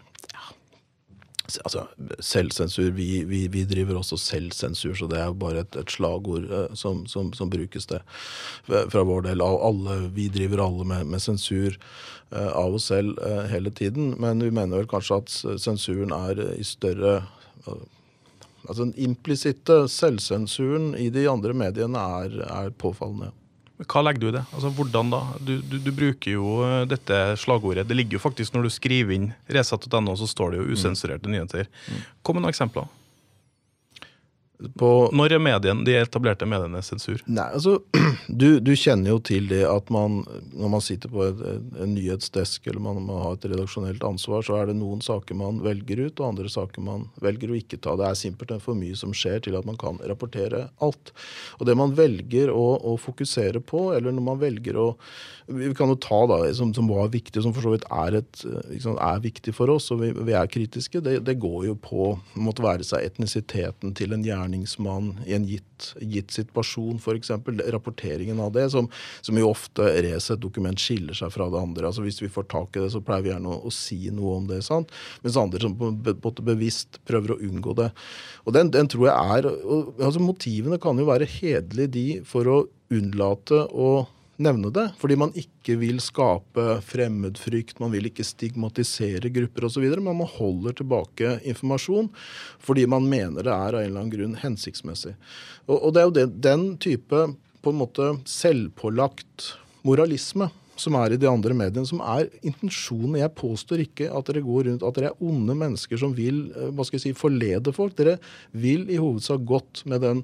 Altså, 1.61 1.85
Selvsensur 2.23 2.91
vi, 2.97 3.23
vi, 3.29 3.43
vi 3.51 3.63
driver 3.69 3.99
også 3.99 4.17
selvsensur, 4.17 4.95
så 4.97 5.07
det 5.11 5.19
er 5.21 5.35
bare 5.37 5.63
et, 5.63 5.77
et 5.79 5.91
slagord 5.93 6.47
eh, 6.49 6.73
som, 6.79 7.03
som, 7.09 7.29
som 7.37 7.51
brukes 7.53 7.87
det 7.91 8.01
fra 8.65 9.03
vår 9.05 9.27
del. 9.27 9.43
Alle, 9.43 9.99
vi 10.15 10.29
driver 10.33 10.65
alle 10.65 10.87
med, 10.89 11.05
med 11.13 11.23
sensur 11.23 11.75
eh, 11.75 12.49
av 12.49 12.79
oss 12.79 12.89
selv 12.91 13.19
eh, 13.21 13.45
hele 13.53 13.73
tiden, 13.75 14.15
men 14.21 14.43
vi 14.43 14.51
mener 14.51 14.81
vel 14.81 14.89
kanskje 14.89 15.21
at 15.21 15.37
sensuren 15.61 16.15
er 16.15 16.41
i 16.57 16.65
større 16.67 17.21
Altså 18.63 18.85
Den 18.85 18.93
implisitte 18.95 19.75
selvsensuren 19.91 20.93
i 20.95 21.09
de 21.11 21.25
andre 21.27 21.51
mediene 21.51 21.99
er, 21.99 22.37
er 22.47 22.69
påfallende. 22.79 23.33
Hva 23.89 24.03
legger 24.05 24.21
du 24.23 24.27
i 24.29 24.35
det? 24.35 24.43
Altså, 24.53 24.71
hvordan 24.77 25.11
da? 25.13 25.21
Du, 25.43 25.53
du, 25.61 25.77
du 25.83 25.91
bruker 25.95 26.35
jo 26.35 26.57
eh, 26.65 26.81
dette 26.89 27.21
slagordet. 27.41 27.87
Det 27.89 27.97
ligger 27.97 28.17
jo 28.17 28.23
faktisk 28.23 28.55
når 28.55 28.67
du 28.67 28.73
skriver 28.73 29.15
inn 29.17 29.29
resett.no, 29.51 30.15
så 30.19 30.27
står 30.29 30.53
det 30.53 30.61
jo 30.61 30.75
usensurerte 30.77 31.31
nyheter. 31.31 31.69
Kom 32.23 32.37
med 32.39 32.45
noen 32.45 32.53
eksempler. 32.53 32.87
På, 34.79 35.09
Når 35.11 35.33
er 35.33 35.41
medien, 35.43 35.81
de 35.83 35.95
etablerte 35.97 36.45
mediene 36.47 36.79
sensur? 36.85 37.19
Nei, 37.25 37.45
altså, 37.57 37.79
du, 38.41 38.61
du 38.63 38.71
kjenner 38.77 39.11
jo 39.11 39.19
til 39.25 39.49
det 39.49 39.63
at 39.67 39.89
man, 39.91 40.21
når 40.53 40.71
man 40.75 40.83
sitter 40.83 41.11
på 41.11 41.23
et, 41.25 41.41
en 41.83 41.95
nyhetsdesk 41.95 42.69
eller 42.69 42.83
man, 42.85 43.01
man 43.03 43.19
har 43.25 43.35
et 43.35 43.47
redaksjonelt 43.49 44.05
ansvar, 44.07 44.45
så 44.45 44.59
er 44.59 44.69
det 44.69 44.77
noen 44.79 45.01
saker 45.03 45.37
man 45.39 45.59
velger 45.65 46.05
ut, 46.05 46.21
og 46.21 46.29
andre 46.29 46.51
saker 46.53 46.85
man 46.85 47.07
velger 47.23 47.51
å 47.51 47.57
ikke 47.59 47.81
ta. 47.83 47.97
Det 47.99 48.07
er 48.07 48.19
simpelthen 48.19 48.63
for 48.63 48.79
mye 48.79 48.95
som 48.99 49.15
skjer 49.17 49.43
til 49.47 49.57
at 49.59 49.67
man 49.67 49.79
kan 49.79 49.99
rapportere 50.05 50.67
alt. 50.85 51.11
Og 51.59 51.67
det 51.67 51.75
man 51.79 51.97
velger 51.97 52.53
å, 52.53 52.67
å 52.93 52.95
fokusere 53.01 53.63
på, 53.65 53.89
eller 53.97 54.15
når 54.15 54.27
man 54.31 54.41
velger 54.43 54.79
å 54.79 54.89
Vi 55.43 55.73
kan 55.75 55.91
jo 55.91 55.97
ta 55.99 56.21
da, 56.29 56.37
som, 56.55 56.69
som 56.73 56.87
var 56.87 57.09
viktig, 57.11 57.41
som 57.43 57.51
for 57.51 57.65
så 57.65 57.73
vidt 57.73 57.83
er, 57.91 58.15
et, 58.21 58.45
liksom, 58.69 58.95
er 58.95 59.19
viktig 59.19 59.51
for 59.51 59.73
oss, 59.73 59.89
og 59.91 59.99
vi, 59.99 60.13
vi 60.15 60.37
er 60.39 60.47
kritiske, 60.47 61.01
det, 61.03 61.17
det 61.27 61.35
går 61.41 61.65
jo 61.67 61.75
på 61.75 62.13
måtte 62.39 62.63
være 62.63 62.87
seg 62.87 63.03
etnisiteten 63.09 63.91
til 63.97 64.15
en 64.15 64.23
gjerningsmann 64.43 65.23
i 65.25 65.33
en 65.37 65.45
gitt, 65.47 65.93
gitt 66.01 66.33
situasjon, 66.35 66.99
f.eks. 66.99 67.31
Rapporteringen 67.73 68.39
av 68.43 68.51
det, 68.55 68.69
som, 68.73 68.89
som 69.21 69.39
jo 69.39 69.49
ofte 69.49 69.87
Resett 70.03 70.41
dokument 70.43 70.79
skiller 70.79 71.15
seg 71.17 71.31
fra 71.33 71.49
det 71.51 71.59
andre. 71.59 71.87
altså 71.87 72.03
Hvis 72.05 72.21
vi 72.21 72.31
får 72.31 72.49
tak 72.51 72.77
i 72.77 72.83
det, 72.83 72.91
så 72.93 73.01
pleier 73.03 73.25
vi 73.25 73.33
gjerne 73.33 73.55
å, 73.55 73.61
å 73.67 73.73
si 73.73 73.99
noe 74.13 74.37
om 74.41 74.49
det. 74.51 74.61
sant? 74.65 74.91
Mens 75.23 75.39
andre 75.39 75.63
som 75.63 75.77
på, 75.79 75.91
be, 76.05 76.15
måte 76.23 76.45
bevisst 76.45 76.99
prøver 77.07 77.35
å 77.35 77.39
unngå 77.43 77.77
det. 77.79 77.89
Og 78.43 78.55
den, 78.55 78.71
den 78.73 78.89
tror 78.91 79.09
jeg 79.09 79.37
er, 79.37 79.49
og, 79.63 79.93
altså 79.99 80.23
Motivene 80.23 80.79
kan 80.81 80.99
jo 80.99 81.07
være 81.09 81.29
hederlige, 81.29 81.93
de, 81.93 82.07
for 82.27 82.49
å 82.49 82.59
unnlate 82.93 83.65
å 83.69 84.05
nevne 84.41 84.71
det. 84.73 84.87
Fordi 84.99 85.17
man 85.19 85.33
ikke 85.37 85.77
vil 85.81 86.01
skape 86.03 86.79
fremmedfrykt, 86.85 87.79
man 87.83 87.93
vil 87.93 88.09
ikke 88.09 88.25
stigmatisere 88.27 89.31
grupper 89.33 89.67
osv. 89.69 89.85
Men 89.99 90.21
man 90.23 90.31
holder 90.37 90.79
tilbake 90.79 91.37
informasjon 91.49 92.11
fordi 92.63 92.87
man 92.89 93.07
mener 93.09 93.45
det 93.45 93.53
er 93.53 93.77
av 93.77 93.81
en 93.81 93.89
eller 93.89 94.01
annen 94.01 94.13
grunn 94.13 94.39
hensiktsmessig. 94.41 95.15
Og, 95.67 95.77
og 95.77 95.93
det 95.93 96.01
er 96.01 96.09
jo 96.09 96.17
det, 96.17 96.27
den 96.43 96.67
type 96.81 97.25
på 97.63 97.71
en 97.71 97.79
måte 97.79 98.09
selvpålagt 98.27 99.53
moralisme 99.87 100.49
som 100.79 100.95
er 100.97 101.13
i 101.13 101.19
de 101.21 101.29
andre 101.29 101.55
mediene, 101.57 101.85
som 101.87 102.01
er 102.01 102.29
intensjonen. 102.41 103.19
Jeg 103.21 103.35
påstår 103.37 103.83
ikke 103.85 104.09
at 104.09 104.29
dere 104.29 104.43
går 104.45 104.67
rundt, 104.69 104.85
at 104.85 104.97
dere 104.97 105.11
er 105.11 105.23
onde 105.23 105.55
mennesker 105.57 105.99
som 106.01 106.15
vil 106.17 106.47
eh, 106.49 106.71
hva 106.73 106.85
skal 106.87 106.99
jeg 106.99 107.05
si, 107.05 107.15
forlede 107.17 107.73
folk. 107.75 107.95
Dere 107.99 108.17
vil 108.51 108.87
i 108.91 108.99
hovedsak 109.01 109.45
godt 109.47 109.83
med 109.89 110.03
den 110.05 110.23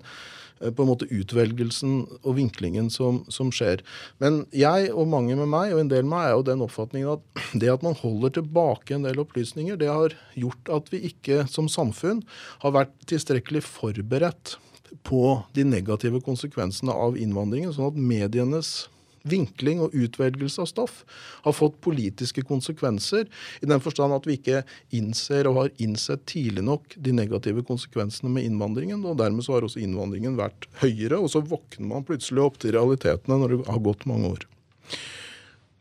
på 0.60 0.84
en 0.84 0.90
måte 0.90 1.08
utvelgelsen 1.14 2.02
og 2.20 2.36
vinklingen 2.38 2.90
som, 2.94 3.22
som 3.32 3.52
skjer. 3.54 3.84
Men 4.24 4.44
jeg 4.56 4.92
og 4.92 5.10
mange 5.12 5.38
med 5.40 5.50
meg, 5.52 5.74
og 5.74 5.84
en 5.84 5.92
del 5.92 6.06
med 6.06 6.14
meg, 6.14 6.28
er 6.28 6.38
jo 6.38 6.48
den 6.52 6.64
oppfatningen 6.66 7.14
at 7.16 7.44
det 7.64 7.72
at 7.74 7.86
man 7.86 7.98
holder 8.00 8.36
tilbake 8.40 8.96
en 8.96 9.08
del 9.08 9.22
opplysninger, 9.24 9.80
det 9.80 9.92
har 9.92 10.16
gjort 10.40 10.74
at 10.80 10.92
vi 10.94 11.04
ikke 11.12 11.46
som 11.52 11.72
samfunn 11.72 12.24
har 12.64 12.76
vært 12.76 12.96
tilstrekkelig 13.10 13.64
forberedt 13.68 14.58
på 15.06 15.24
de 15.54 15.66
negative 15.68 16.22
konsekvensene 16.26 16.94
av 16.94 17.18
innvandringen, 17.20 17.74
sånn 17.76 17.92
at 17.92 18.00
medienes 18.00 18.90
vinkling 19.32 19.84
og 19.86 19.96
utvelgelse 19.96 20.64
av 20.64 20.70
stoff 20.72 21.04
har 21.46 21.56
fått 21.56 21.80
politiske 21.86 22.44
konsekvenser, 22.48 23.28
i 23.62 23.70
den 23.70 23.84
forstand 23.84 24.16
at 24.16 24.28
vi 24.30 24.38
ikke 24.40 24.64
innser 24.96 25.50
og 25.50 25.62
har 25.62 25.72
innsett 25.84 26.26
tidlig 26.30 26.66
nok 26.68 26.98
de 26.98 27.16
negative 27.16 27.64
konsekvensene 27.68 28.32
med 28.34 28.48
innvandringen. 28.50 29.06
og 29.06 29.20
Dermed 29.22 29.46
så 29.46 29.58
har 29.58 29.68
også 29.68 29.82
innvandringen 29.84 30.38
vært 30.40 30.70
høyere, 30.84 31.20
og 31.20 31.32
så 31.34 31.44
våkner 31.46 31.90
man 31.94 32.08
plutselig 32.08 32.46
opp 32.46 32.60
til 32.62 32.76
realitetene 32.78 33.40
når 33.40 33.56
det 33.56 33.64
har 33.70 33.84
gått 33.86 34.08
mange 34.10 34.36
år. 34.36 34.48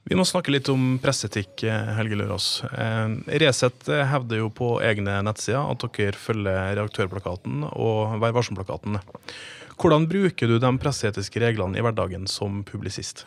Vi 0.08 0.16
må 0.16 0.24
snakke 0.24 0.52
litt 0.54 0.68
om 0.72 0.94
presseetikk, 1.02 1.66
Helge 1.68 2.16
Lørås. 2.16 2.46
Eh, 2.64 3.10
Resett 3.42 3.90
hevder 4.08 4.40
jo 4.40 4.48
på 4.48 4.78
egne 4.80 5.18
nettsider 5.26 5.60
at 5.60 5.84
dere 5.84 6.16
følger 6.16 6.70
redaktørplakaten 6.78 7.66
og 7.74 8.16
Vær 8.22 8.32
varsom-plakaten. 8.38 8.96
Hvordan 9.78 10.08
bruker 10.08 10.48
du 10.48 10.56
de 10.58 10.70
presseetiske 10.80 11.42
reglene 11.44 11.76
i 11.76 11.84
hverdagen 11.84 12.24
som 12.30 12.62
publisist? 12.66 13.26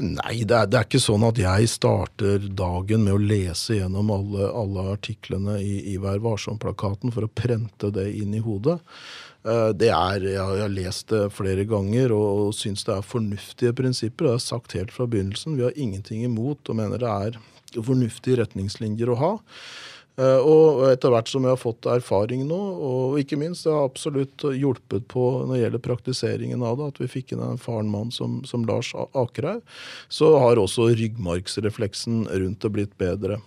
Nei, 0.00 0.42
det 0.48 0.56
er, 0.56 0.68
det 0.70 0.78
er, 0.78 0.86
ikke 0.86 1.02
sånn 1.02 1.24
at 1.26 1.38
jeg 1.40 1.68
starter 1.68 2.46
dagen 2.56 3.04
med 3.04 3.16
å 3.16 3.20
lese 3.20 3.76
gjennom 3.76 4.12
alle, 4.14 4.48
alle 4.56 4.86
artiklene 4.94 5.58
i, 5.60 5.74
i 5.92 5.98
Vær 6.00 6.22
varsom-plakaten 6.24 7.12
for 7.12 7.26
å 7.26 7.32
prente 7.32 7.90
det 7.92 8.08
inn 8.16 8.32
i 8.36 8.42
hodet. 8.44 8.78
Eh, 9.44 9.70
det 9.76 9.90
er, 9.92 10.26
Jeg 10.32 10.62
har 10.62 10.72
lest 10.72 11.10
det 11.12 11.26
flere 11.36 11.66
ganger 11.68 12.14
og 12.16 12.54
syns 12.56 12.86
det 12.88 12.96
er 12.96 13.06
fornuftige 13.06 13.76
prinsipper. 13.76 14.30
Det 14.30 14.36
jeg 14.38 14.46
sagt 14.46 14.76
helt 14.78 14.94
fra 14.94 15.08
begynnelsen. 15.10 15.58
Vi 15.58 15.66
har 15.66 15.76
ingenting 15.76 16.24
imot 16.24 16.70
og 16.70 16.78
mener 16.78 17.02
det 17.02 17.12
er 17.12 17.40
fornuftige 17.82 18.42
retningslinjer 18.42 19.12
å 19.12 19.20
ha. 19.20 19.32
Eh, 20.20 20.40
og 20.44 20.82
etter 20.90 21.12
hvert 21.12 21.30
som 21.30 21.46
jeg 21.46 21.54
har 21.54 21.60
fått 21.60 21.88
erfaring 21.88 22.44
nå, 22.48 22.58
og 22.84 23.20
ikke 23.20 23.38
minst 23.40 23.64
det 23.64 23.72
har 23.72 23.86
absolutt 23.88 24.44
hjulpet 24.44 25.06
på 25.08 25.24
når 25.46 25.54
det 25.54 25.62
gjelder 25.62 25.84
praktiseringen 25.86 26.64
av 26.68 26.76
det, 26.80 26.90
at 26.92 27.00
vi 27.00 27.08
fikk 27.14 27.32
inn 27.32 27.40
en 27.40 27.56
erfaren 27.56 27.88
mann 27.92 28.12
som, 28.12 28.42
som 28.48 28.66
Lars 28.68 28.92
Akerhaug, 28.94 29.64
så 30.12 30.34
har 30.42 30.60
også 30.60 30.90
ryggmargsrefleksen 30.92 32.26
rundt 32.28 32.60
det 32.60 32.72
blitt 32.74 32.94
bedre. 33.00 33.40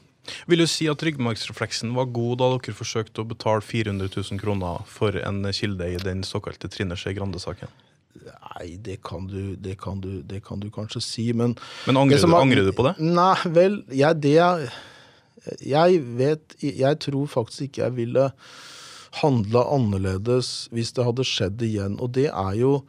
Vil 0.49 0.63
du 0.63 0.65
si 0.65 0.87
at 0.89 1.03
ryggmargsrefleksen 1.05 1.93
var 1.93 2.09
god 2.13 2.39
da 2.41 2.47
dere 2.55 2.73
forsøkte 2.73 3.21
å 3.21 3.29
betale 3.29 3.61
400 3.61 4.09
000 4.09 4.41
kroner 4.41 4.81
for 4.89 5.13
en 5.21 5.43
kilde 5.53 5.91
i 5.93 5.99
den 6.01 6.25
såkalte 6.25 6.71
Trine 6.73 6.97
Skei 6.97 7.13
Grande-saken? 7.13 7.69
Nei, 8.25 8.77
det 8.81 9.01
kan, 9.05 9.27
du, 9.29 9.53
det, 9.59 9.75
kan 9.77 9.99
du, 10.01 10.23
det 10.25 10.39
kan, 10.47 10.57
du, 10.57 10.71
kanskje 10.73 11.01
si, 11.03 11.27
men 11.35 11.53
Men 11.85 11.99
angrer, 11.99 12.23
du, 12.23 12.35
angrer 12.35 12.65
du, 12.65 12.73
på 12.73 12.87
det? 12.87 12.95
Nei, 13.03 13.35
vel, 13.53 13.81
jeg, 13.91 14.21
det 14.23 14.37
jeg, 14.39 14.69
jeg 15.61 15.99
vet 16.17 16.55
Jeg 16.61 16.99
tror 17.05 17.27
faktisk 17.29 17.67
ikke 17.67 17.83
jeg 17.85 17.97
ville 17.99 18.29
handla 19.21 19.65
annerledes 19.71 20.67
hvis 20.75 20.93
det 20.95 21.05
hadde 21.07 21.27
skjedd 21.27 21.61
igjen. 21.63 21.99
Og 22.03 22.15
det 22.17 22.29
er 22.31 22.55
jo 22.59 22.79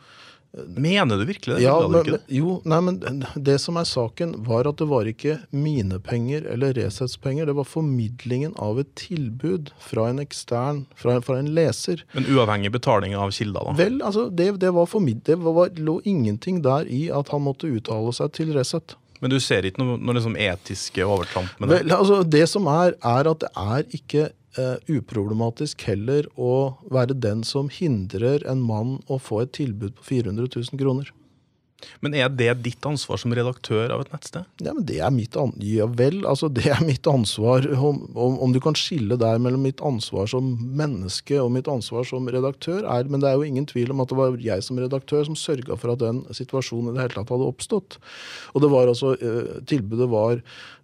Mener 0.57 1.19
du 1.19 1.25
virkelig 1.29 1.57
det? 1.57 1.63
Ja, 1.63 1.89
men, 1.89 2.15
jo, 2.33 2.55
nei, 2.65 2.79
men 2.81 3.25
det 3.35 3.59
som 3.61 3.77
er 3.77 3.85
saken, 3.85 4.33
var 4.47 4.65
at 4.69 4.79
det 4.81 4.87
var 4.89 5.09
ikke 5.09 5.35
mine 5.53 5.99
penger 6.01 6.47
eller 6.49 6.73
Resets 6.79 7.19
penger. 7.21 7.51
Det 7.51 7.57
var 7.59 7.69
formidlingen 7.69 8.55
av 8.63 8.81
et 8.81 8.89
tilbud 8.97 9.69
fra 9.85 10.09
en 10.09 10.23
ekstern, 10.23 10.87
fra, 10.97 11.19
fra 11.21 11.43
en 11.43 11.51
leser. 11.57 12.07
En 12.17 12.25
uavhengig 12.25 12.73
betaling 12.73 13.13
av 13.21 13.35
kilder, 13.37 13.69
da? 13.69 13.77
Vel, 13.83 14.01
altså, 14.01 14.31
det, 14.33 14.55
det, 14.63 14.73
var 14.73 14.89
formid 14.89 15.21
det 15.29 15.37
var, 15.45 15.77
lå 15.77 15.99
ingenting 16.09 16.63
der 16.65 16.89
i 16.89 17.07
at 17.13 17.35
han 17.35 17.45
måtte 17.45 17.69
uttale 17.69 18.17
seg 18.17 18.33
til 18.39 18.57
Resett. 18.57 18.97
Men 19.23 19.33
du 19.33 19.39
ser 19.43 19.67
ikke 19.67 19.83
noe, 19.83 19.99
noe 20.01 20.17
liksom 20.19 20.37
etiske 20.41 21.05
overtramp 21.05 21.61
med 21.61 21.71
det? 21.71 21.79
Vel, 21.81 21.95
altså, 21.97 22.21
det 22.37 22.45
som 22.53 22.69
er, 22.71 22.97
er 23.01 23.31
at 23.31 23.45
det 23.45 23.53
er 23.63 23.97
ikke 23.99 24.29
uh, 24.59 24.77
uproblematisk 24.93 25.87
heller 25.89 26.29
å 26.37 26.77
være 26.93 27.17
den 27.19 27.45
som 27.47 27.71
hindrer 27.73 28.45
en 28.51 28.65
mann 28.65 28.99
å 29.09 29.21
få 29.23 29.45
et 29.45 29.55
tilbud 29.57 29.97
på 29.99 30.11
400 30.13 30.51
000 30.53 30.83
kroner. 30.83 31.13
Men 32.01 32.15
er 32.17 32.31
det 32.33 32.49
ditt 32.65 32.87
ansvar 32.89 33.21
som 33.21 33.35
redaktør 33.37 33.93
av 33.93 34.03
et 34.03 34.13
nettsted? 34.15 34.47
Ja, 34.65 34.73
men 34.73 34.87
det 34.89 34.97
er 35.05 35.13
mitt, 35.13 35.37
an 35.37 35.53
ja, 35.61 35.87
vel, 35.99 36.23
altså 36.29 36.49
det 36.53 36.65
er 36.73 36.81
mitt 36.87 37.07
ansvar. 37.11 37.67
Om, 37.77 38.01
om, 38.17 38.39
om, 38.47 38.55
du 38.55 38.61
kan 38.65 38.77
skille 38.79 39.19
der 39.21 39.41
mellom 39.43 39.67
mitt 39.67 39.83
ansvar 39.85 40.31
som 40.33 40.55
menneske 40.79 41.39
og 41.43 41.53
mitt 41.53 41.69
ansvar 41.71 42.07
som 42.09 42.31
redaktør, 42.33 42.81
er, 42.83 43.11
men 43.11 43.23
det 43.23 43.31
er 43.31 43.37
jo 43.37 43.49
ingen 43.49 43.69
tvil 43.69 43.93
om 43.93 44.01
at 44.05 44.13
det 44.13 44.19
var 44.19 44.39
jeg 44.41 44.65
som 44.65 44.81
redaktør 44.81 45.27
som 45.29 45.37
sørga 45.39 45.77
for 45.81 45.93
at 45.93 46.03
den 46.05 46.23
situasjonen 46.37 46.95
i 46.95 46.97
det 46.97 47.05
hele 47.05 47.19
tatt 47.19 47.35
hadde 47.35 47.51
oppstått. 47.51 47.99
Og 48.55 48.65
det 48.65 48.73
var 48.73 48.93
altså, 48.93 49.13
eh, 49.21 49.61
tilbudet 49.69 50.09
var 50.13 50.41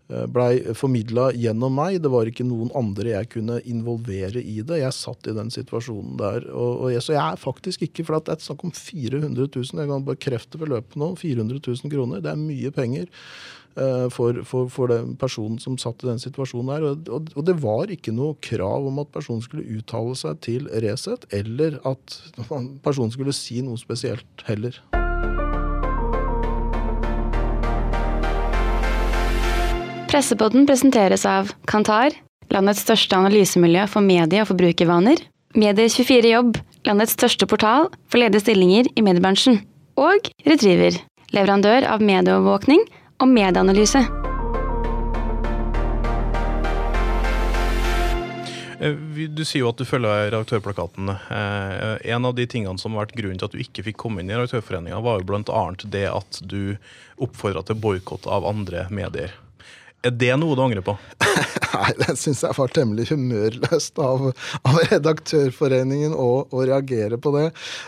blei 0.09 0.75
formidla 0.76 1.30
gjennom 1.32 1.73
meg. 1.78 2.00
Det 2.04 2.11
var 2.12 2.28
ikke 2.28 2.47
noen 2.47 2.73
andre 2.76 3.14
jeg 3.14 3.30
kunne 3.37 3.61
involvere 3.68 4.42
i 4.42 4.59
det. 4.66 4.82
Jeg 4.82 4.97
satt 4.97 5.30
i 5.30 5.37
den 5.37 5.52
situasjonen 5.54 6.18
der. 6.21 6.49
Og, 6.50 6.85
og 6.85 6.92
jeg, 6.92 7.04
så 7.06 7.16
jeg 7.16 7.23
er 7.23 7.40
faktisk 7.40 7.87
ikke 7.87 8.04
For 8.09 8.18
det 8.18 8.35
er 8.35 8.44
snakk 8.44 8.66
om 8.66 8.75
400 8.76 9.49
000. 9.49 9.82
Jeg 9.82 9.90
kan 9.92 10.06
bekrefte 10.06 10.61
beløpet 10.61 10.99
nå. 11.00 11.14
400 11.21 11.62
000 11.64 11.92
kroner. 11.94 12.23
Det 12.25 12.32
er 12.32 12.40
mye 12.40 12.73
penger. 12.75 13.11
Uh, 13.73 14.11
for, 14.12 14.42
for, 14.44 14.68
for, 14.68 14.90
den 14.92 15.14
personen 15.16 15.56
som 15.56 15.78
satt 15.80 16.02
i 16.04 16.11
den 16.11 16.21
situasjonen. 16.21 16.85
Og, 16.85 17.09
og, 17.09 17.30
og, 17.32 17.44
det 17.49 17.56
var 17.62 17.88
ikke 17.88 18.12
noe 18.12 18.37
krav 18.44 18.90
om 18.90 19.00
at 19.00 19.14
personen 19.14 19.40
skulle 19.44 19.64
uttale 19.78 20.12
seg 20.18 20.42
til 20.44 20.68
Resett, 20.85 21.25
eller 21.32 21.80
at 21.88 22.19
personen 22.84 23.15
skulle 23.15 23.32
si 23.36 23.62
noe 23.65 23.80
spesielt 23.80 24.45
heller. 24.45 24.76
Pressepodden 30.12 30.66
presenteres 30.68 31.22
av 31.25 31.54
Kantar, 31.64 32.12
landets 32.52 32.82
største 32.84 33.16
analysemiljø 33.16 33.86
for 33.88 34.04
medie- 34.04 34.42
og 34.42 34.50
forbrukervaner. 34.50 35.22
Medier24 35.56 36.28
Jobb, 36.28 36.58
landets 36.84 37.14
største 37.16 37.46
portal 37.48 37.86
for 38.12 38.20
ledige 38.20 38.42
stillinger 38.42 38.90
i 38.92 39.04
mediebransjen. 39.06 39.62
Og 39.96 40.28
Retriever, 40.44 40.98
leverandør 41.32 41.86
av 41.88 42.04
medieovervåkning 42.04 42.84
og 43.25 43.30
medieanalyse. 43.32 44.02
Eh, 48.82 48.98
du 49.32 49.40
sier 49.48 49.62
jo 49.62 49.70
at 49.70 49.80
du 49.80 49.86
følger 49.88 50.26
redaktørplakaten. 50.26 51.08
Eh, 51.08 52.12
en 52.12 52.28
av 52.28 52.36
de 52.36 52.44
tingene 52.44 52.76
som 52.76 52.92
har 52.92 53.06
vært 53.06 53.16
grunnen 53.16 53.40
til 53.40 53.48
at 53.48 53.56
du 53.56 53.64
ikke 53.64 53.86
fikk 53.88 54.02
komme 54.04 54.20
inn 54.20 54.28
i 54.28 54.36
Redaktørforeninga, 54.36 55.00
var 55.00 55.22
jo 55.22 55.30
bl.a. 55.32 55.64
det 55.88 56.04
at 56.12 56.42
du 56.44 56.76
oppfordra 57.16 57.64
til 57.64 57.80
boikott 57.80 58.28
av 58.28 58.44
andre 58.44 58.84
medier. 58.92 59.32
Er 60.02 60.10
det 60.19 60.32
noe 60.34 60.56
du 60.58 60.62
angrer 60.65 60.82
på? 60.82 60.97
Nei, 61.73 61.93
det 62.00 62.17
syns 62.19 62.41
jeg 62.43 62.56
var 62.56 62.73
temmelig 62.75 63.04
humørløst 63.12 64.00
av, 64.02 64.25
av 64.67 64.78
Redaktørforeningen 64.91 66.15
å, 66.19 66.45
å, 66.50 66.62
reagere 66.67 67.19
på 67.23 67.30
det. 67.36 67.45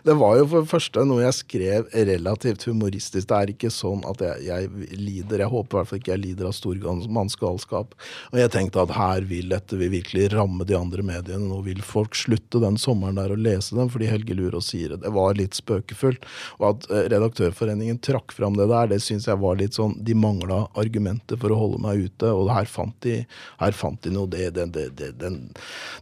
Det 0.06 0.14
var 0.20 0.38
jo 0.38 0.46
for 0.52 0.62
det 0.62 0.70
første 0.70 1.04
noe 1.08 1.24
jeg 1.24 1.36
skrev 1.40 1.88
relativt 1.92 2.68
humoristisk. 2.68 3.26
Det 3.30 3.40
er 3.40 3.52
ikke 3.52 3.70
sånn 3.74 4.04
at 4.06 4.22
jeg, 4.22 4.44
jeg 4.46 4.98
lider 4.98 5.42
Jeg 5.42 5.52
håper 5.56 5.74
i 5.74 5.80
hvert 5.80 5.90
fall 5.90 6.00
ikke 6.00 6.12
jeg 6.14 6.22
lider 6.22 6.48
av 6.48 6.54
stormannsgalskap. 6.54 7.98
Og 8.30 8.38
jeg 8.40 8.52
tenkte 8.54 8.84
at 8.86 8.94
her 8.94 9.26
vil 9.28 9.50
dette 9.50 9.78
vil 9.80 9.92
virkelig 9.96 10.30
ramme 10.36 10.66
de 10.68 10.78
andre 10.78 11.04
mediene. 11.06 11.50
Nå 11.50 11.60
vil 11.66 11.82
folk 11.84 12.14
slutte 12.18 12.62
den 12.62 12.78
sommeren 12.80 13.18
der 13.18 13.34
å 13.34 13.40
lese 13.40 13.74
dem 13.74 13.90
fordi 13.90 14.12
Helge 14.12 14.38
Lurås 14.38 14.70
sier 14.70 14.94
det. 14.94 15.02
Det 15.02 15.14
var 15.18 15.34
litt 15.38 15.58
spøkefullt. 15.58 16.30
Og 16.60 16.70
at 16.70 16.88
eh, 16.92 17.08
Redaktørforeningen 17.10 17.98
trakk 18.06 18.32
fram 18.38 18.54
det 18.58 18.70
der, 18.70 18.94
det 18.94 19.02
syns 19.02 19.26
jeg 19.28 19.42
var 19.42 19.58
litt 19.58 19.74
sånn 19.76 19.98
De 20.06 20.14
mangla 20.18 20.64
argumenter 20.78 21.38
for 21.40 21.50
å 21.50 21.58
holde 21.58 21.82
meg 21.82 22.03
ute 22.03 22.03
ute, 22.04 22.30
og 22.30 22.52
her 22.52 22.68
fant 22.70 22.94
de, 23.06 23.20
her 23.60 23.76
fant 23.76 24.00
de 24.04 24.12
noe 24.14 24.30
det, 24.30 24.50
det, 24.56 24.68
det, 24.74 25.10
den, 25.20 25.40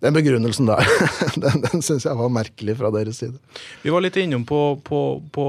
den, 0.02 0.16
begrunnelsen 0.16 0.70
der, 0.70 0.84
den, 1.44 1.64
den 1.66 1.84
syns 1.84 2.06
jeg 2.08 2.18
var 2.18 2.32
merkelig 2.32 2.76
fra 2.80 2.92
deres 2.94 3.22
side. 3.22 3.38
Vi 3.82 3.92
var 3.94 4.04
litt 4.04 4.18
innom 4.20 4.46
på, 4.48 4.62
på, 4.84 5.02
på 5.34 5.48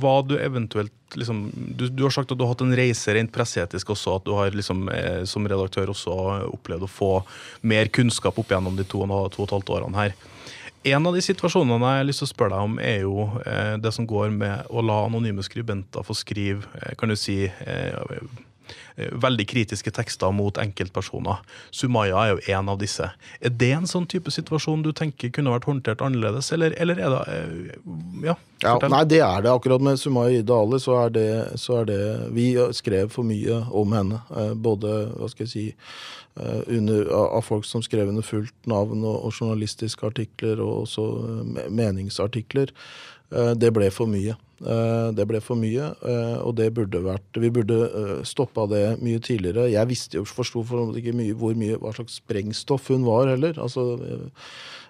hva 0.00 0.18
du 0.26 0.38
eventuelt 0.40 0.92
Liksom, 1.14 1.52
du, 1.54 1.88
du, 1.88 2.02
har 2.02 2.10
sagt 2.10 2.32
at 2.32 2.38
du 2.38 2.42
har 2.42 2.54
hatt 2.54 2.62
en 2.64 2.74
reise 2.74 3.12
rent 3.14 3.30
presseetisk 3.30 3.92
også, 3.94 4.16
at 4.18 4.24
du 4.26 4.32
har 4.34 4.50
liksom, 4.50 4.88
eh, 4.90 5.20
som 5.30 5.46
redaktør 5.46 5.92
også 5.92 6.14
opplevd 6.48 6.88
å 6.88 6.90
få 6.90 7.10
mer 7.62 7.90
kunnskap 7.94 8.38
opp 8.40 8.50
gjennom 8.50 8.74
de 8.74 8.82
to, 8.82 9.04
to 9.06 9.44
og 9.44 9.46
et 9.46 9.54
halvt 9.54 9.70
årene 9.76 10.00
her. 10.00 10.16
En 10.84 11.06
av 11.08 11.14
de 11.16 11.22
situasjonene 11.24 11.78
jeg 11.80 12.00
har 12.02 12.08
lyst 12.08 12.20
til 12.20 12.28
å 12.28 12.32
spørre 12.34 12.56
deg 12.56 12.68
om, 12.68 12.74
er 12.82 12.98
jo 13.06 13.28
eh, 13.46 13.76
det 13.80 13.94
som 13.96 14.08
går 14.08 14.34
med 14.34 14.68
å 14.68 14.84
la 14.84 14.98
anonyme 15.06 15.44
skribenter 15.44 16.04
få 16.04 16.16
skrive 16.18 16.66
eh, 16.80 16.92
kan 17.00 17.08
du 17.08 17.16
si, 17.16 17.38
veldig 18.96 19.46
kritiske 19.50 19.90
tekster 19.94 20.32
mot 20.34 20.58
enkeltpersoner. 20.60 21.40
Sumaya 21.74 22.20
er 22.22 22.32
jo 22.34 22.58
en 22.58 22.70
av 22.70 22.78
disse. 22.78 23.08
Er 23.40 23.54
det 23.62 23.72
en 23.74 23.88
sånn 23.90 24.06
type 24.10 24.30
situasjon 24.30 24.84
du 24.84 24.92
tenker 24.94 25.32
kunne 25.34 25.54
vært 25.54 25.66
håndtert 25.68 26.04
annerledes, 26.04 26.52
eller, 26.54 26.76
eller 26.80 27.00
er 27.02 27.14
det 27.14 27.22
eh, 27.34 27.78
Ja, 28.28 28.36
ja, 28.62 28.76
nei, 28.88 29.02
det 29.10 29.20
er 29.26 29.44
det. 29.44 29.52
Akkurat 29.52 29.82
med 29.82 29.98
Sumaya 30.00 30.38
Ida 30.38 30.56
Ali 30.56 30.80
så, 30.80 31.00
så 31.60 31.80
er 31.82 31.88
det 31.90 32.02
Vi 32.36 32.52
skrev 32.76 33.10
for 33.12 33.26
mye 33.26 33.64
om 33.74 33.96
henne. 33.96 34.22
Eh, 34.30 34.54
både, 34.54 34.94
hva 35.18 35.30
skal 35.32 35.48
jeg 35.48 35.54
si 35.54 35.66
under, 36.34 37.06
av 37.14 37.44
folk 37.46 37.62
som 37.62 37.82
skrev 37.84 38.08
under 38.10 38.24
fullt 38.26 38.66
navn, 38.66 39.04
og, 39.06 39.20
og 39.22 39.36
journalistiske 39.36 40.02
artikler 40.02 40.58
og 40.58 40.80
også 40.80 41.04
meningsartikler. 41.70 42.72
Det 43.30 43.70
ble 43.70 43.86
for 43.94 44.10
mye. 44.10 44.34
Eh, 44.64 45.08
Det 45.12 45.26
ble 45.28 45.40
for 45.44 45.60
mye, 45.60 45.90
eh, 46.08 46.36
og 46.40 46.54
det 46.56 46.70
burde 46.76 47.02
vært 47.04 47.40
Vi 47.40 47.50
burde 47.52 47.76
eh, 47.84 48.22
stoppa 48.24 48.66
det 48.70 48.98
mye 49.04 49.20
tidligere. 49.20 49.68
Jeg 49.72 49.90
visste 49.90 50.16
jo, 50.16 50.24
forsto 50.24 50.64
for 50.64 50.96
ikke 50.96 51.16
mye 51.16 51.36
hvor 51.36 51.56
mye, 51.58 51.76
hva 51.80 51.92
slags 51.96 52.20
sprengstoff 52.22 52.88
hun 52.88 53.04
var 53.04 53.28
heller. 53.28 53.58
Altså, 53.60 53.98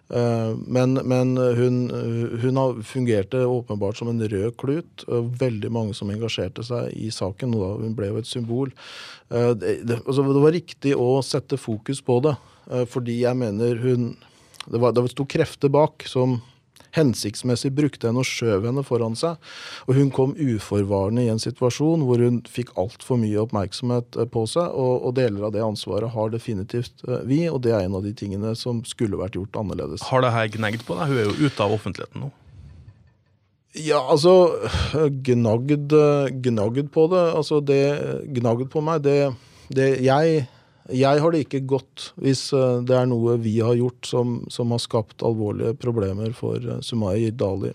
men, 0.04 0.98
men 1.08 1.30
hun, 1.56 1.76
hun 2.42 2.58
fungerte 2.84 3.40
åpenbart 3.48 3.96
som 3.96 4.10
en 4.12 4.20
rød 4.20 4.52
klut. 4.60 5.04
Veldig 5.08 5.70
mange 5.72 5.94
som 5.96 6.10
engasjerte 6.12 6.62
seg 6.62 6.92
i 6.92 7.08
saken. 7.08 7.54
og 7.56 7.62
da 7.62 7.70
Hun 7.86 7.94
ble 7.96 8.10
jo 8.10 8.20
et 8.20 8.28
symbol. 8.28 8.74
Det, 9.32 9.96
altså, 10.04 10.26
det 10.28 10.44
var 10.44 10.54
riktig 10.54 10.92
å 10.92 11.22
sette 11.24 11.56
fokus 11.56 12.04
på 12.04 12.20
det, 12.26 12.34
fordi 12.92 13.22
jeg 13.24 13.40
mener 13.40 13.80
hun 13.80 14.12
Det, 14.68 14.78
var, 14.80 14.92
det 14.92 15.08
sto 15.12 15.24
krefter 15.28 15.68
bak 15.68 16.04
som 16.08 16.38
hensiktsmessig 16.94 17.72
brukte 17.74 18.08
henne 18.08 18.22
og 18.22 18.28
skjøv 18.28 18.68
henne 18.68 18.84
foran 18.86 19.16
seg. 19.18 19.40
Og 19.88 19.98
hun 19.98 20.12
kom 20.14 20.36
uforvarende 20.38 21.24
i 21.24 21.32
en 21.32 21.42
situasjon 21.42 22.04
hvor 22.06 22.22
hun 22.22 22.42
fikk 22.50 22.74
altfor 22.80 23.20
mye 23.20 23.42
oppmerksomhet 23.44 24.20
eh, 24.20 24.30
på 24.30 24.46
seg, 24.50 24.70
og, 24.70 25.08
og 25.08 25.16
deler 25.18 25.48
av 25.48 25.54
det 25.56 25.64
ansvaret 25.64 26.14
har 26.14 26.32
definitivt 26.34 27.04
eh, 27.08 27.26
vi, 27.28 27.44
og 27.50 27.62
det 27.66 27.74
er 27.74 27.88
en 27.88 27.98
av 27.98 28.06
de 28.06 28.14
tingene 28.16 28.54
som 28.58 28.82
skulle 28.88 29.20
vært 29.20 29.38
gjort 29.38 29.60
annerledes. 29.60 30.06
Har 30.10 30.24
det 30.24 30.32
her 30.34 30.50
gnagd 30.56 30.86
på 30.86 30.98
deg? 30.98 31.10
Hun 31.10 31.20
er 31.20 31.28
jo 31.30 31.50
ute 31.50 31.66
av 31.66 31.76
offentligheten 31.76 32.26
nå. 32.26 32.32
Ja, 33.74 33.98
altså 33.98 34.54
Gnagd, 35.26 35.90
gnagd 36.44 36.90
på 36.94 37.06
det. 37.10 37.22
Altså 37.34 37.58
det 37.58 37.82
Gnagd 38.36 38.68
på 38.70 38.82
meg, 38.86 39.02
det, 39.02 39.32
det 39.74 39.88
jeg, 40.04 40.44
jeg 40.92 41.20
har 41.22 41.32
det 41.32 41.44
ikke 41.46 41.62
godt 41.64 42.10
hvis 42.20 42.50
eh, 42.52 42.82
det 42.84 42.96
er 42.98 43.06
noe 43.08 43.38
vi 43.40 43.54
har 43.64 43.76
gjort 43.78 44.04
som, 44.08 44.34
som 44.52 44.72
har 44.74 44.82
skapt 44.82 45.24
alvorlige 45.24 45.72
problemer 45.80 46.34
for 46.36 46.60
eh, 46.60 46.82
Sumaya 46.84 47.30
Dali. 47.32 47.70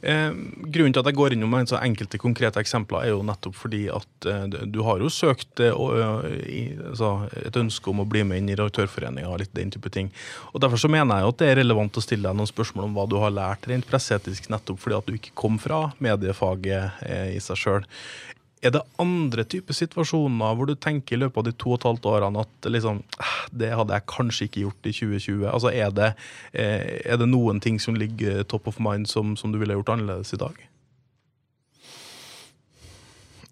Eh, 0.00 0.30
grunnen 0.72 0.94
til 0.94 1.02
at 1.02 1.10
jeg 1.10 1.18
går 1.18 1.36
innom 1.36 1.56
en 1.58 1.68
så 1.68 1.80
enkelte 1.84 2.20
konkrete 2.22 2.62
eksempler, 2.62 3.04
er 3.04 3.12
jo 3.12 3.24
nettopp 3.26 3.58
fordi 3.58 3.82
at 3.92 4.28
eh, 4.30 4.58
du 4.64 4.80
har 4.86 5.04
jo 5.04 5.12
søkt 5.12 5.60
eh, 5.60 5.76
eh, 5.76 6.26
i, 6.48 6.62
altså, 6.88 7.12
et 7.44 7.60
ønske 7.60 7.92
om 7.92 8.00
å 8.00 8.08
bli 8.08 8.24
med 8.24 8.40
inn 8.40 8.52
i 8.54 8.56
Redaktørforeninga 8.56 9.28
og 9.28 9.42
litt 9.44 9.54
den 9.56 9.74
type 9.74 9.92
ting. 9.92 10.08
Og 10.54 10.62
Derfor 10.64 10.80
så 10.80 10.88
mener 10.88 11.20
jeg 11.20 11.26
jo 11.26 11.34
at 11.34 11.42
det 11.42 11.50
er 11.52 11.60
relevant 11.60 12.00
å 12.00 12.04
stille 12.04 12.30
deg 12.30 12.38
noen 12.38 12.48
spørsmål 12.48 12.88
om 12.88 12.96
hva 12.96 13.08
du 13.10 13.18
har 13.20 13.34
lært 13.34 13.68
rent 13.68 13.88
presseetisk, 13.90 14.48
nettopp 14.52 14.80
fordi 14.80 15.00
at 15.02 15.10
du 15.10 15.18
ikke 15.18 15.36
kom 15.36 15.60
fra 15.60 15.90
mediefaget 16.00 17.04
i 17.34 17.40
seg 17.44 17.60
sjøl. 17.60 17.84
Er 18.64 18.72
det 18.72 18.80
andre 19.02 19.44
typer 19.44 19.76
situasjoner 19.76 20.54
hvor 20.56 20.68
du 20.70 20.74
tenker 20.80 21.18
i 21.18 21.20
løpet 21.20 21.36
av 21.36 21.44
de 21.44 21.52
to 21.60 21.74
og 21.74 21.78
et 21.78 21.86
halvt 21.90 22.06
årene 22.08 22.44
at 22.46 22.68
liksom, 22.70 23.02
"Eh, 23.20 23.34
det 23.52 23.72
hadde 23.76 23.92
jeg 23.92 24.06
kanskje 24.08 24.46
ikke 24.48 24.62
gjort 24.64 24.86
i 24.88 24.92
2020? 24.92 25.50
Altså 25.52 25.68
Er 25.74 25.90
det, 25.90 26.14
eh, 26.54 27.00
er 27.04 27.16
det 27.18 27.28
noen 27.28 27.60
ting 27.60 27.78
som 27.78 27.94
ligger 27.94 28.42
top 28.44 28.66
of 28.66 28.80
mind 28.80 29.06
som, 29.06 29.36
som 29.36 29.52
du 29.52 29.58
ville 29.58 29.74
gjort 29.74 29.92
annerledes 29.92 30.32
i 30.32 30.36
dag? 30.40 30.54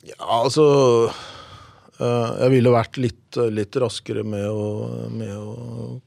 Ja, 0.03 0.17
altså 0.19 1.13
eh, 2.01 2.41
Jeg 2.41 2.51
ville 2.51 2.71
vært 2.71 2.97
litt, 2.97 3.37
litt 3.37 3.73
raskere 3.77 4.25
med 4.25 4.49
å, 4.49 5.11
med 5.11 5.37
å 5.37 6.01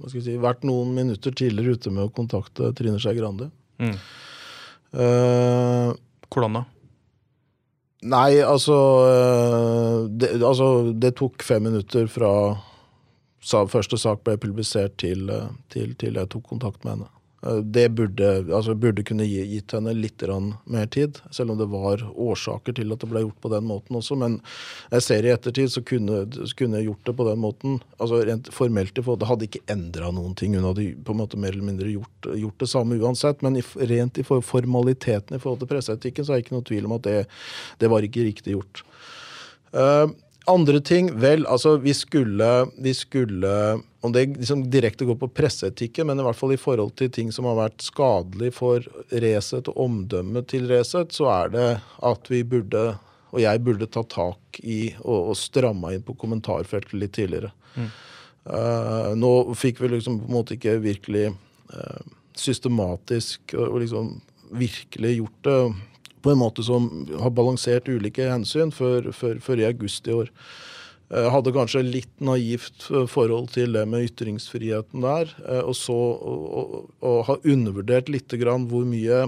Hva 0.00 0.08
skal 0.08 0.20
jeg 0.20 0.26
si 0.26 0.36
Vært 0.36 0.64
noen 0.64 0.92
minutter 0.92 1.30
tidligere 1.30 1.78
ute 1.78 1.90
med 1.90 2.04
å 2.04 2.12
kontakte 2.12 2.74
Trine 2.74 2.98
Skei 2.98 3.14
Grande. 3.14 3.50
Mm. 3.78 3.94
Uh, 4.94 5.94
Hvordan 6.30 6.58
da? 6.58 6.64
Nei, 8.04 8.36
altså 8.44 8.76
eh, 9.08 9.98
det, 10.20 10.34
altså 10.44 10.92
det 10.92 11.14
tok 11.16 11.44
fem 11.44 11.64
minutter 11.70 12.08
fra 12.12 12.32
første 13.72 13.96
sak 14.00 14.20
ble 14.26 14.36
publisert 14.40 14.98
til, 15.00 15.28
eh, 15.32 15.48
til, 15.72 15.94
til 16.00 16.20
jeg 16.20 16.28
tok 16.32 16.44
kontakt 16.52 16.84
med 16.84 16.98
henne. 16.98 17.13
Eh, 17.44 17.56
Det 17.56 17.88
burde, 17.88 18.28
altså 18.54 18.74
burde 18.74 19.04
kunne 19.06 19.26
gi, 19.28 19.42
gitt 19.54 19.74
henne 19.76 19.94
litt 19.96 20.22
mer 20.64 20.86
tid, 20.86 21.20
selv 21.30 21.52
om 21.52 21.58
det 21.58 21.68
var 21.70 22.02
årsaker 22.14 22.74
til 22.76 22.92
at 22.92 23.00
det 23.00 23.10
ble 23.10 23.24
gjort 23.24 23.40
på 23.40 23.50
den 23.52 23.66
måten 23.68 23.98
også. 23.98 24.16
Men 24.18 24.40
jeg 24.90 25.02
ser 25.02 25.24
i 25.26 25.32
ettertid 25.34 25.72
så 25.72 25.82
kunne, 25.84 26.24
kunne 26.56 26.80
jeg 26.80 26.88
gjort 26.88 27.04
det 27.04 27.16
på 27.16 27.28
den 27.28 27.42
måten. 27.42 27.80
altså 27.98 28.22
Rent 28.24 28.52
formelt 28.52 28.94
Det 28.94 29.28
hadde 29.28 29.48
ikke 29.48 29.64
endra 29.68 30.10
noen 30.10 30.34
ting. 30.34 30.54
Hun 30.54 30.64
hadde 30.70 30.94
på 31.04 31.12
en 31.12 31.20
måte 31.20 31.36
mer 31.36 31.52
eller 31.52 31.68
mindre 31.68 31.92
gjort, 31.92 32.30
gjort 32.34 32.58
det 32.58 32.70
samme 32.70 32.98
uansett. 32.98 33.42
Men 33.42 33.60
rent 33.76 34.18
i 34.18 34.24
formaliteten 34.24 35.36
i 35.36 35.40
forhold 35.40 35.60
til 35.60 35.68
presseetikken 35.68 36.24
så 36.24 36.32
er 36.32 36.40
det 36.40 36.46
ikke 36.46 36.58
noe 36.58 36.68
tvil 36.68 36.88
om 36.88 36.98
at 36.98 37.08
det, 37.08 37.18
det 37.78 37.90
var 37.90 38.06
ikke 38.06 38.28
riktig 38.28 38.56
gjort. 38.56 38.84
Eh, 39.74 40.06
andre 40.50 40.80
ting, 40.84 41.08
vel, 41.20 41.46
altså 41.46 41.76
vi 41.80 41.94
skulle, 41.96 42.50
vi 42.76 42.94
skulle 42.94 43.80
Om 44.04 44.12
det 44.12 44.26
liksom 44.36 44.66
direkte 44.70 45.06
går 45.08 45.16
på 45.16 45.30
presseetikken, 45.32 46.06
men 46.06 46.20
i 46.20 46.24
hvert 46.26 46.36
fall 46.36 46.52
i 46.52 46.60
forhold 46.60 46.92
til 47.00 47.08
ting 47.12 47.30
som 47.32 47.46
har 47.48 47.56
vært 47.56 47.84
skadelig 47.84 48.50
for 48.58 48.84
Resett 49.08 49.70
og 49.72 49.78
omdømmet 49.86 50.50
til 50.52 50.68
Resett, 50.68 51.14
så 51.16 51.30
er 51.32 51.54
det 51.54 51.68
at 52.04 52.28
vi 52.28 52.42
burde, 52.44 52.82
og 53.32 53.40
jeg 53.40 53.62
burde 53.64 53.88
ta 53.88 54.02
tak 54.04 54.60
i 54.60 54.90
og, 55.00 55.30
og 55.32 55.38
stramma 55.40 55.94
inn 55.94 56.04
på 56.04 56.18
kommentarfeltet 56.20 56.98
litt 57.00 57.16
tidligere. 57.16 57.54
Eh, 58.44 59.10
nå 59.16 59.32
fikk 59.56 59.80
vi 59.80 59.94
liksom 59.94 60.20
på 60.20 60.28
en 60.28 60.36
måte 60.36 60.58
ikke 60.58 60.76
virkelig 60.84 61.30
uh, 61.72 62.04
systematisk 62.36 63.56
og 63.56 63.80
liksom 63.80 64.18
virkelig 64.52 65.16
gjort 65.16 65.48
det 65.48 65.58
på 66.24 66.32
en 66.32 66.40
måte 66.40 66.64
som 66.64 66.88
har 67.20 67.34
balansert 67.36 67.90
ulike 67.92 68.30
hensyn 68.30 68.72
før, 68.74 69.12
før, 69.12 69.40
før 69.44 69.60
i 69.60 69.68
august 69.68 70.08
i 70.08 70.16
år. 70.16 70.32
Jeg 71.14 71.30
hadde 71.30 71.52
kanskje 71.52 71.82
litt 71.84 72.12
naivt 72.24 72.86
eh, 72.90 73.04
forhold 73.10 73.50
til 73.54 73.76
det 73.76 73.84
med 73.90 74.08
ytringsfriheten 74.08 75.04
der. 75.04 75.30
eh, 75.44 75.60
Og 75.60 75.76
så 75.76 75.94
og, 75.94 76.44
og, 76.60 76.86
og 77.04 77.18
har 77.28 77.44
undervurdert 77.44 78.08
litt 78.08 78.32
hvor 78.32 78.88
mye, 78.88 79.26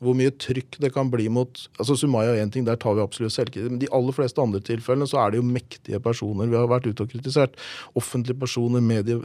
hvor 0.00 0.16
mye 0.16 0.32
trykk 0.40 0.78
det 0.80 0.92
kan 0.94 1.10
bli 1.12 1.26
mot 1.32 1.60
altså 1.76 1.96
Sumaya 1.98 2.32
er 2.32 2.42
én 2.44 2.52
ting, 2.52 2.64
der 2.64 2.78
tar 2.80 2.96
vi 2.96 3.02
absolutt 3.04 3.34
selvkritikk. 3.34 3.68
Men 3.74 3.82
de 3.82 3.90
aller 3.96 4.16
fleste 4.16 4.40
andre 4.40 4.62
tilfellene 4.64 5.08
så 5.08 5.20
er 5.20 5.32
det 5.32 5.40
jo 5.40 5.46
mektige 5.46 6.00
personer 6.02 6.48
vi 6.48 6.56
har 6.56 6.70
vært 6.70 6.88
ute 6.88 7.04
og 7.04 7.12
kritisert. 7.12 7.58
Offentlige 7.98 8.40
personer, 8.40 8.80
medie, 8.84 9.18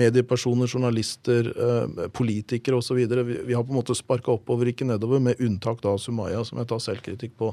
mediepersoner, 0.00 0.70
journalister, 0.72 1.52
eh, 1.52 2.08
politikere 2.16 2.80
osv. 2.80 3.02
Vi, 3.02 3.38
vi 3.50 3.56
har 3.58 3.66
på 3.66 3.74
en 3.74 3.80
måte 3.82 3.96
sparka 3.98 4.32
oppover, 4.32 4.72
ikke 4.72 4.88
nedover, 4.88 5.20
med 5.20 5.40
unntak 5.42 5.84
da 5.84 5.94
Sumaya, 6.00 6.40
som 6.48 6.62
jeg 6.62 6.70
tar 6.72 6.82
selvkritikk 6.88 7.36
på. 7.40 7.52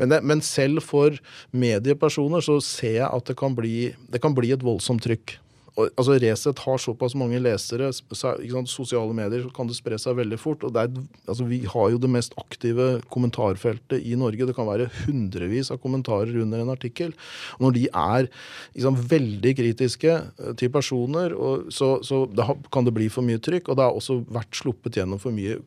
Men, 0.00 0.10
det, 0.10 0.22
men 0.26 0.42
selv 0.42 0.82
for 0.82 1.14
mediepersoner 1.54 2.42
så 2.44 2.58
ser 2.64 3.00
jeg 3.00 3.10
at 3.10 3.30
det 3.30 3.38
kan 3.38 3.54
bli, 3.54 3.92
det 4.10 4.22
kan 4.24 4.34
bli 4.34 4.50
et 4.56 4.66
voldsomt 4.66 5.06
trykk. 5.06 5.38
Altså 5.76 6.14
Resett 6.22 6.58
har 6.64 6.78
såpass 6.80 7.12
mange 7.20 7.36
lesere, 7.44 7.90
sant, 7.92 8.70
sosiale 8.72 9.12
medier, 9.12 9.42
så 9.44 9.50
kan 9.52 9.68
det 9.68 9.76
spre 9.76 9.98
seg 10.00 10.16
veldig 10.16 10.38
fort. 10.40 10.62
og 10.64 10.76
er, 10.80 10.88
altså 11.28 11.44
Vi 11.44 11.58
har 11.68 11.90
jo 11.92 11.98
det 12.00 12.08
mest 12.08 12.32
aktive 12.40 13.02
kommentarfeltet 13.12 14.00
i 14.00 14.14
Norge. 14.16 14.46
Det 14.48 14.54
kan 14.56 14.64
være 14.70 14.86
hundrevis 15.04 15.68
av 15.74 15.76
kommentarer 15.82 16.32
under 16.40 16.62
en 16.64 16.72
artikkel. 16.72 17.12
Og 17.58 17.66
når 17.66 17.74
de 17.76 17.84
er 17.92 18.28
liksom, 18.74 18.96
veldig 19.12 19.52
kritiske 19.58 20.14
eh, 20.16 20.54
til 20.56 20.72
personer, 20.72 21.36
så, 21.68 21.98
så 22.00 22.22
det 22.32 22.48
har- 22.48 22.56
kan 22.72 22.84
det 22.88 22.94
bli 22.96 23.10
for 23.12 23.20
mye 23.28 23.36
trykk. 23.44 23.68
Og 23.68 23.76
det 23.76 23.84
har 23.84 23.92
også 24.00 24.22
vært 24.32 24.56
sluppet 24.56 24.96
gjennom 24.96 25.20
for 25.20 25.36
mye 25.36 25.58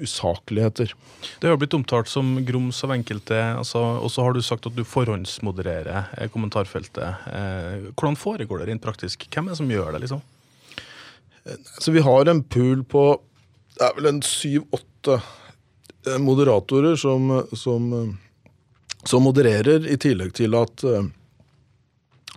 usakligheter. 0.00 0.94
Det 1.40 1.48
har 1.52 1.56
blitt 1.60 1.74
omtalt 1.76 2.08
som 2.08 2.38
grums 2.46 2.80
av 2.84 2.92
enkelte, 2.96 3.36
altså, 3.58 3.82
og 4.00 4.10
så 4.12 4.24
har 4.26 4.32
du 4.36 4.42
sagt 4.44 4.66
at 4.68 4.76
du 4.76 4.82
forhåndsmodererer 4.86 6.08
eh, 6.16 6.28
kommentarfeltet. 6.32 7.28
Eh, 7.28 7.90
hvordan 7.92 8.16
foregår 8.18 8.62
det 8.64 8.68
rent 8.72 8.84
praktisk? 8.84 9.28
Hvem 9.32 9.41
er 9.48 9.54
det 9.54 9.60
som 9.60 9.70
gjør 9.70 9.92
det, 9.94 10.04
liksom? 10.04 10.22
Så 11.82 11.92
vi 11.94 12.02
har 12.06 12.30
en 12.30 12.44
pool 12.46 12.84
på 12.86 13.04
det 13.78 13.88
er 13.88 13.96
vel 13.96 14.10
en 14.10 14.20
syv-åtte 14.22 15.16
eh, 15.16 16.20
moderatorer 16.20 16.94
som, 17.00 17.32
som, 17.56 17.88
eh, 17.96 18.52
som 19.08 19.24
modererer, 19.24 19.88
i 19.88 19.96
tillegg 20.00 20.34
til 20.36 20.54
at 20.58 20.84
eh, 20.86 21.08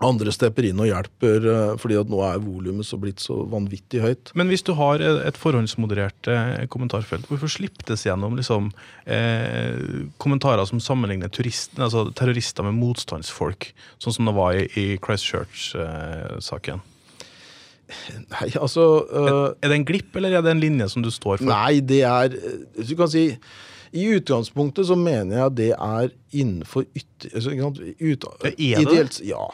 andre 0.04 0.32
stepper 0.34 0.65
inn 0.68 0.80
og 0.82 0.89
hjelper, 0.89 1.46
eh, 1.52 1.74
fordi 1.82 2.00
at 2.00 2.10
nå 2.12 2.24
er 2.26 2.41
volumet 2.44 2.88
så 2.88 3.00
blitt 3.02 3.22
så 3.24 3.41
vanvittig 3.52 4.02
høyt. 4.04 4.32
Men 4.39 4.50
hvis 4.52 4.65
du 4.65 4.74
har 4.80 5.04
et 5.04 5.39
forhåndsmoderert 5.39 6.32
eh, 6.32 6.65
kommentarfelt, 6.72 7.28
hvorfor 7.30 7.52
slippes 7.52 8.08
gjennom 8.08 8.39
liksom, 8.39 8.72
eh, 9.04 9.76
kommentarer 10.24 10.65
som 10.72 10.82
sammenligner 10.84 11.30
altså, 11.30 12.08
terrorister 12.15 12.65
med 12.68 12.80
motstandsfolk, 12.80 13.74
sånn 14.00 14.20
som 14.20 14.32
det 14.32 14.38
var 14.39 14.56
i, 14.56 14.68
i 14.80 14.88
Christchurch-saken? 15.04 16.84
Nei, 18.32 18.48
altså 18.58 18.84
uh, 19.06 19.54
er 19.62 19.69
det 19.69 19.78
en 19.78 19.86
glipp, 19.88 20.15
eller 20.17 20.39
er 20.39 20.45
det 20.45 20.56
en 20.56 20.63
linje 20.63 20.88
som 20.89 21.04
du 21.06 21.12
står 21.13 21.38
for? 21.41 21.50
Nei, 21.50 21.80
det 21.86 22.02
er 22.08 22.34
Hvis 22.78 22.89
Du 22.89 22.95
kan 22.98 23.12
si 23.12 23.28
I 23.95 24.06
utgangspunktet 24.17 24.89
så 24.89 24.98
mener 25.00 25.43
jeg 25.43 25.56
det 25.60 25.69
er 25.76 26.10
innenfor 26.34 26.88
ytter... 26.98 27.30
Altså, 27.36 27.54
ut, 27.54 28.26
er 28.26 28.50
det 28.50 28.56
ideelt, 28.58 29.21
Ja. 29.24 29.45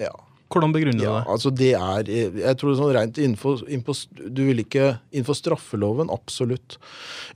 ja. 0.00 0.14
Hvordan 0.54 0.72
begrunner 0.76 1.00
du 1.00 1.06
Ja, 1.08 1.16
det? 1.18 1.30
altså 1.34 1.50
det 1.50 1.72
er 1.74 2.10
Jeg 2.38 2.56
tror 2.60 2.70
det 2.70 2.74
er 2.76 2.82
sånn 2.82 2.94
rent 2.94 3.18
innenfor, 3.18 3.64
innenfor 3.66 4.30
Du 4.30 4.44
vil 4.46 4.62
ikke 4.62 4.92
Innenfor 5.10 5.38
straffeloven, 5.38 6.12
absolutt. 6.14 6.78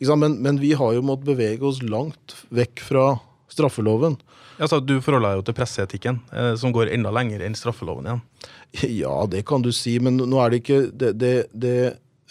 Men, 0.01 0.39
men 0.45 0.61
vi 0.63 0.75
har 0.79 0.95
jo 0.95 1.03
måttet 1.03 1.33
bevege 1.33 1.67
oss 1.67 1.83
langt 1.83 2.37
vekk 2.55 2.85
fra 2.87 3.09
straffeloven. 3.53 4.19
Altså, 4.59 4.81
du 4.83 4.99
forholder 5.05 5.31
deg 5.31 5.41
jo 5.41 5.47
til 5.47 5.57
presseetikken, 5.59 6.21
eh, 6.35 6.53
som 6.59 6.75
går 6.75 6.93
enda 6.95 7.13
lenger 7.15 7.45
enn 7.47 7.57
straffeloven 7.59 8.11
igjen. 8.11 8.27
Ja, 9.03 9.15
det 9.31 9.47
kan 9.49 9.65
du 9.65 9.73
si, 9.73 9.97
men 10.03 10.19
nå 10.21 10.39
er 10.43 10.53
det 10.53 10.63
ikke 10.63 10.81
Det, 10.93 11.15
det, 11.19 11.35
det 11.57 11.79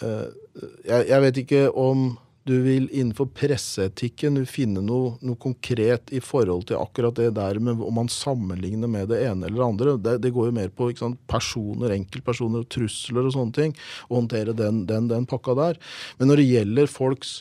eh, 0.04 0.26
jeg, 0.86 1.08
jeg 1.10 1.24
vet 1.24 1.40
ikke 1.44 1.62
om 1.74 2.10
du 2.48 2.54
vil 2.64 2.86
innenfor 2.88 3.28
presseetikken 3.36 4.38
finne 4.48 4.80
noe, 4.80 5.16
noe 5.20 5.36
konkret 5.40 6.08
i 6.16 6.20
forhold 6.24 6.64
til 6.70 6.78
akkurat 6.80 7.18
det 7.18 7.34
der 7.36 7.58
med 7.60 7.82
om 7.84 7.98
man 8.00 8.08
sammenligner 8.08 8.88
med 8.88 9.10
det 9.12 9.18
ene 9.26 9.44
eller 9.46 9.58
det 9.58 9.66
andre. 9.66 9.96
Det, 10.00 10.14
det 10.24 10.32
går 10.32 10.48
jo 10.48 10.54
mer 10.56 10.72
på 10.72 10.88
sant, 10.96 11.20
personer, 11.28 11.92
enkeltpersoner, 11.98 12.64
og 12.64 12.70
trusler 12.72 13.28
og 13.28 13.34
sånne 13.36 13.56
ting. 13.58 13.76
Å 14.08 14.16
håndtere 14.16 14.56
den, 14.56 14.86
den, 14.88 15.10
den 15.12 15.28
pakka 15.28 15.58
der. 15.58 15.80
Men 16.16 16.32
når 16.32 16.40
det 16.40 16.48
gjelder 16.48 16.88
folks 16.88 17.34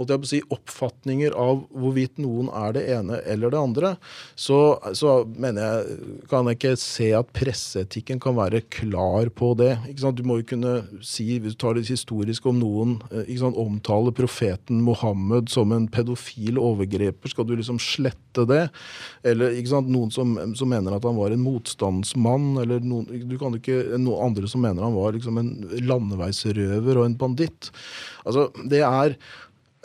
holdt 0.00 0.14
jeg 0.14 0.22
på 0.22 0.26
å 0.26 0.30
si, 0.30 0.40
oppfatninger 0.56 1.34
av 1.36 1.64
hvorvidt 1.76 2.20
noen 2.22 2.48
er 2.56 2.74
det 2.76 2.84
ene 2.94 3.20
eller 3.28 3.52
det 3.52 3.60
andre, 3.60 3.90
så, 4.38 4.78
så 4.96 5.20
mener 5.28 5.66
jeg, 5.66 5.98
kan 6.30 6.48
jeg 6.48 6.58
ikke 6.58 6.74
se 6.80 7.10
at 7.18 7.32
presseetikken 7.36 8.22
kan 8.22 8.38
være 8.38 8.62
klar 8.72 9.28
på 9.36 9.52
det. 9.60 9.74
Du 10.16 10.24
må 10.26 10.40
jo 10.40 10.48
kunne 10.54 10.74
si, 11.04 11.28
hvis 11.42 11.56
du 11.56 11.60
tar 11.60 11.76
det 11.76 11.86
historisk 11.90 12.48
om 12.48 12.60
noen 12.62 12.96
eh, 13.12 13.28
sant, 13.40 13.58
omtaler 13.60 14.14
profeten 14.16 14.80
Mohammed 14.86 15.52
som 15.52 15.74
en 15.76 15.88
pedofil 15.92 16.58
overgreper, 16.60 17.32
skal 17.32 17.48
du 17.48 17.54
liksom 17.58 17.80
slette 17.82 18.46
det? 18.48 18.64
Eller 19.26 19.58
sant, 19.68 19.90
noen 19.92 20.12
som, 20.14 20.32
som 20.56 20.70
mener 20.70 20.96
at 20.96 21.04
han 21.06 21.18
var 21.18 21.34
en 21.34 21.44
motstandsmann, 21.44 22.54
eller 22.62 22.80
noen, 22.84 23.08
du 23.28 23.36
kan 23.40 23.54
ikke, 23.58 23.82
noen 23.98 24.30
andre 24.30 24.48
som 24.50 24.64
mener 24.64 24.86
han 24.86 24.96
var 24.96 25.14
liksom 25.16 25.40
en 25.42 25.52
landeveisrøver 25.84 26.96
og 26.96 27.06
en 27.06 27.20
banditt. 27.20 27.70
Altså, 28.24 28.48
det 28.70 28.84
er 28.86 29.16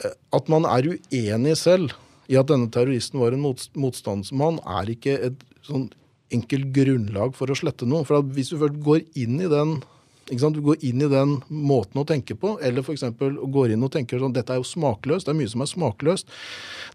at 0.03 0.49
man 0.51 0.67
er 0.67 0.89
uenig 0.95 1.55
selv 1.59 1.93
i 2.31 2.37
at 2.39 2.49
denne 2.49 2.71
terroristen 2.73 3.21
var 3.21 3.35
en 3.35 3.43
motstandsmann, 3.45 4.59
er 4.65 4.89
ikke 4.91 5.17
et 5.29 5.43
sånn 5.65 5.89
enkelt 6.33 6.71
grunnlag 6.75 7.35
for 7.37 7.51
å 7.51 7.57
slette 7.57 7.87
noe. 7.87 8.05
For 8.07 8.25
hvis 8.35 8.51
du 8.51 8.57
først 8.61 8.81
går 8.85 9.05
inn 9.21 9.43
i 9.43 9.51
den 9.51 9.77
du 10.25 10.61
går 10.65 10.81
inn 10.81 11.03
i 11.05 11.07
den 11.09 11.35
måten 11.49 11.99
å 12.01 12.05
tenke 12.09 12.33
på, 12.33 12.55
eller 12.57 12.81
f.eks. 12.81 13.03
går 13.13 13.75
inn 13.75 13.83
og 13.85 13.91
tenker 13.93 14.17
sånn 14.17 14.33
dette 14.33 14.55
er 14.55 14.57
jo 14.57 14.65
smakløst. 14.65 15.27
Det 15.27 15.35
er 15.35 15.37
mye 15.37 15.51
som 15.51 15.61
er 15.61 15.69
smakløst. 15.69 16.31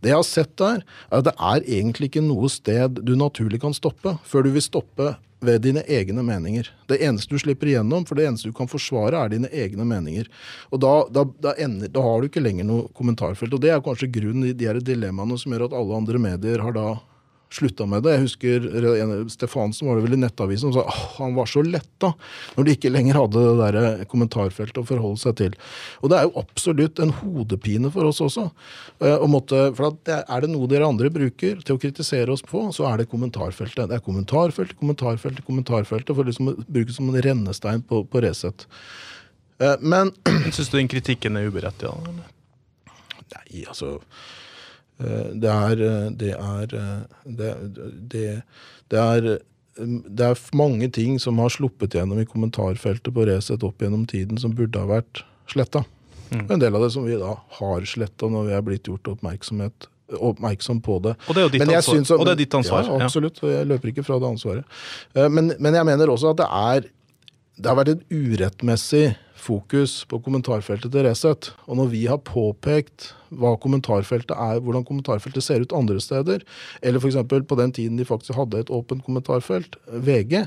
Det 0.02 0.10
jeg 0.10 0.18
har 0.18 0.26
sett 0.26 0.56
der, 0.58 0.82
er 0.82 1.20
at 1.20 1.28
det 1.28 1.36
er 1.38 1.68
egentlig 1.78 2.10
ikke 2.10 2.24
noe 2.26 2.50
sted 2.50 2.98
du 3.06 3.14
naturlig 3.14 3.60
kan 3.62 3.76
stoppe 3.76 4.16
før 4.26 4.48
du 4.48 4.50
vil 4.56 4.66
stoppe 4.66 5.12
ved 5.40 5.62
dine 5.64 5.82
egne 5.88 6.22
meninger. 6.22 6.68
Det 6.88 7.00
eneste 7.04 7.34
du 7.34 7.40
slipper 7.40 7.70
igjennom, 7.70 8.04
for 8.08 8.18
det 8.18 8.26
eneste 8.28 8.50
du 8.50 8.56
kan 8.56 8.68
forsvare, 8.68 9.16
er 9.16 9.32
dine 9.32 9.50
egne 9.52 9.86
meninger. 9.88 10.28
Og 10.70 10.82
da, 10.84 10.94
da, 11.12 11.24
da, 11.42 11.54
ender, 11.58 11.88
da 11.92 12.04
har 12.04 12.20
du 12.20 12.28
ikke 12.28 12.42
lenger 12.44 12.68
noe 12.68 12.88
kommentarfelt. 12.96 13.54
Og 13.56 13.62
det 13.64 13.72
er 13.72 13.84
kanskje 13.84 14.10
grunnen 14.12 14.50
i 14.50 14.56
de 14.56 14.68
her 14.68 14.80
dilemmaene 14.84 15.38
som 15.40 15.54
gjør 15.54 15.68
at 15.70 15.78
alle 15.80 16.02
andre 16.02 16.20
medier 16.22 16.64
har 16.64 16.76
da 16.76 16.88
slutta 17.54 17.86
med 17.88 18.04
det. 18.04 18.14
Jeg 18.14 18.24
husker 18.26 18.66
Stefansen 19.32 19.88
var 19.88 19.98
det 19.98 20.04
vel 20.06 20.16
i 20.16 20.20
Nettavisen 20.22 20.70
som 20.70 20.76
sa 20.76 20.84
at 20.86 21.16
han 21.18 21.34
var 21.36 21.50
så 21.50 21.62
letta 21.66 22.12
når 22.56 22.66
de 22.66 22.74
ikke 22.76 22.92
lenger 22.92 23.18
hadde 23.18 23.42
det 23.42 23.70
der 23.74 24.08
kommentarfeltet 24.10 24.80
å 24.80 24.86
forholde 24.86 25.22
seg 25.22 25.36
til. 25.40 25.58
Og 26.00 26.12
det 26.12 26.18
er 26.18 26.28
jo 26.28 26.44
absolutt 26.44 27.02
en 27.02 27.14
hodepine 27.20 27.90
for 27.94 28.10
oss 28.10 28.22
også. 28.24 28.48
Eh, 29.02 29.26
måtte, 29.30 29.62
for 29.78 29.98
Er 30.10 30.44
det 30.44 30.50
noe 30.52 30.70
dere 30.70 30.88
andre 30.88 31.10
bruker 31.12 31.60
til 31.64 31.76
å 31.76 31.82
kritisere 31.82 32.32
oss 32.32 32.44
på, 32.46 32.66
så 32.74 32.86
er 32.90 33.02
det 33.02 33.10
kommentarfeltet. 33.10 33.88
Det 33.90 33.98
er 33.98 34.04
kommentarfeltet, 34.04 34.78
kommentarfeltet, 34.78 35.44
kommentarfeltet 35.46 36.16
for 36.16 36.26
liksom 36.26 36.52
å 36.52 36.58
bruke 36.66 36.94
som 36.94 37.10
en 37.10 37.22
rennestein 37.22 37.82
på, 37.82 38.04
på 38.06 38.22
Resett. 38.24 38.66
Eh, 39.60 39.78
men 39.80 40.14
Syns 40.54 40.70
du 40.70 40.78
den 40.78 40.90
kritikken 40.90 41.38
er 41.38 41.50
uberettiget? 41.50 42.28
Nei, 43.30 43.64
altså 43.70 43.98
Eh, 43.98 44.39
det 45.00 45.52
er 45.52 45.84
eh, 45.86 46.08
Det 46.20 46.34
er 46.36 46.74
eh, 46.76 46.98
det, 47.24 47.54
det, 48.12 48.26
det 48.92 49.06
er 49.06 49.30
det 49.80 50.26
er 50.26 50.40
mange 50.52 50.90
ting 50.92 51.14
som 51.22 51.38
har 51.40 51.48
sluppet 51.54 51.94
gjennom 51.96 52.18
i 52.20 52.26
kommentarfeltet 52.28 53.14
på 53.16 53.24
Resett 53.24 53.62
opp 53.64 53.80
gjennom 53.80 54.02
tiden 54.04 54.36
som 54.36 54.52
burde 54.52 54.76
ha 54.76 54.84
vært 54.90 55.22
sletta. 55.48 55.86
Mm. 56.28 56.42
En 56.50 56.60
del 56.60 56.74
av 56.76 56.84
det 56.84 56.90
som 56.92 57.06
vi 57.06 57.16
da 57.16 57.36
har 57.60 57.86
sletta 57.88 58.28
når 58.28 58.50
vi 58.50 58.56
er 58.58 58.66
blitt 58.66 58.90
gjort 58.90 59.08
oppmerksom 59.14 60.82
på 60.84 60.98
det. 61.06 61.14
Og 61.30 61.32
det 61.32 61.40
er 61.40 61.46
jo 61.46 61.52
ditt, 61.54 61.64
ansvar, 61.64 61.86
Synes, 61.86 62.12
og 62.12 62.26
det 62.26 62.34
er 62.34 62.40
ditt 62.42 62.58
ansvar. 62.58 62.84
Ja, 62.90 62.98
absolutt. 63.06 63.40
og 63.40 63.54
Jeg 63.54 63.70
løper 63.70 63.94
ikke 63.94 64.04
fra 64.04 64.20
det 64.20 64.28
ansvaret. 64.34 64.78
Men, 65.16 65.54
men 65.56 65.80
jeg 65.80 65.88
mener 65.88 66.12
også 66.12 66.34
at 66.34 66.42
det 66.42 66.50
er 66.50 66.90
det 67.60 67.68
har 67.68 67.76
vært 67.76 67.92
et 67.92 68.06
urettmessig 68.08 69.10
fokus 69.40 70.00
på 70.08 70.20
kommentarfeltet 70.24 70.92
til 70.92 71.04
Resett. 71.04 71.50
Og 71.68 71.78
når 71.78 71.90
vi 71.92 72.02
har 72.08 72.20
påpekt 72.24 73.10
hva 73.30 73.52
kommentarfeltet 73.60 74.32
er, 74.34 74.60
hvordan 74.64 74.84
kommentarfeltet 74.88 75.44
ser 75.44 75.64
ut 75.64 75.74
andre 75.76 76.00
steder, 76.02 76.44
eller 76.82 77.00
f.eks. 77.00 77.18
på 77.28 77.58
den 77.60 77.74
tiden 77.76 78.00
de 78.00 78.08
faktisk 78.08 78.36
hadde 78.38 78.62
et 78.64 78.72
åpent 78.74 79.04
kommentarfelt, 79.06 79.76
VG, 79.92 80.42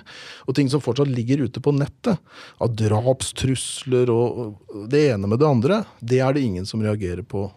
og 0.47 0.57
ting 0.57 0.69
som 0.73 0.83
fortsatt 0.83 1.11
ligger 1.11 1.45
ute 1.45 1.63
på 1.63 1.73
nettet, 1.75 2.21
av 2.61 2.73
drapstrusler 2.79 4.11
og 4.13 4.89
det 4.91 5.07
ene 5.13 5.29
med 5.29 5.41
det 5.41 5.49
andre, 5.49 5.83
det 6.01 6.21
er 6.25 6.35
det 6.35 6.45
ingen 6.45 6.67
som 6.69 6.83
reagerer 6.83 7.23
på. 7.25 7.47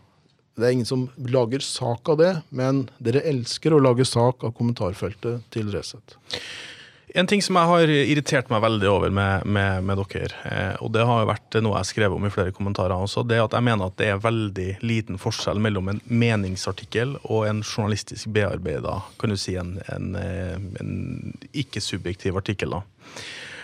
Det 0.56 0.64
er 0.64 0.72
ingen 0.72 0.88
som 0.88 1.08
lager 1.32 1.60
sak 1.64 2.08
av 2.12 2.20
det, 2.20 2.32
men 2.48 2.86
dere 3.02 3.24
elsker 3.28 3.76
å 3.76 3.82
lage 3.82 4.06
sak 4.08 4.46
av 4.46 4.54
kommentarfeltet 4.56 5.44
til 5.52 5.68
Resett. 5.74 6.16
En 7.16 7.26
ting 7.26 7.40
som 7.40 7.56
jeg 7.56 7.68
har 7.70 7.90
irritert 7.90 8.50
meg 8.52 8.60
veldig 8.60 8.88
over 8.92 9.12
med, 9.14 9.46
med, 9.48 9.86
med 9.88 10.00
dere, 10.02 10.36
eh, 10.50 10.74
og 10.84 10.90
det 10.92 11.06
har 11.08 11.22
jo 11.22 11.28
vært 11.30 11.56
noe 11.64 11.72
jeg 11.72 11.80
har 11.80 11.88
skrevet 11.88 12.18
om 12.18 12.26
i 12.28 12.32
flere 12.34 12.52
kommentarer 12.52 12.92
også, 12.92 13.24
det 13.24 13.38
er 13.38 13.46
at 13.46 13.56
jeg 13.56 13.64
mener 13.64 13.88
at 13.88 13.96
det 13.96 14.10
er 14.12 14.20
veldig 14.20 14.68
liten 14.84 15.16
forskjell 15.20 15.62
mellom 15.64 15.88
en 15.94 16.02
meningsartikkel 16.12 17.16
og 17.22 17.46
en 17.48 17.62
journalistisk 17.64 18.28
bearbeida, 18.36 18.98
kan 19.16 19.32
du 19.32 19.38
si, 19.40 19.56
en, 19.56 19.78
en, 19.94 20.12
eh, 20.20 20.60
en 20.82 20.92
ikke-subjektiv 21.56 22.36
artikkel. 22.36 22.76
da. 22.76 22.84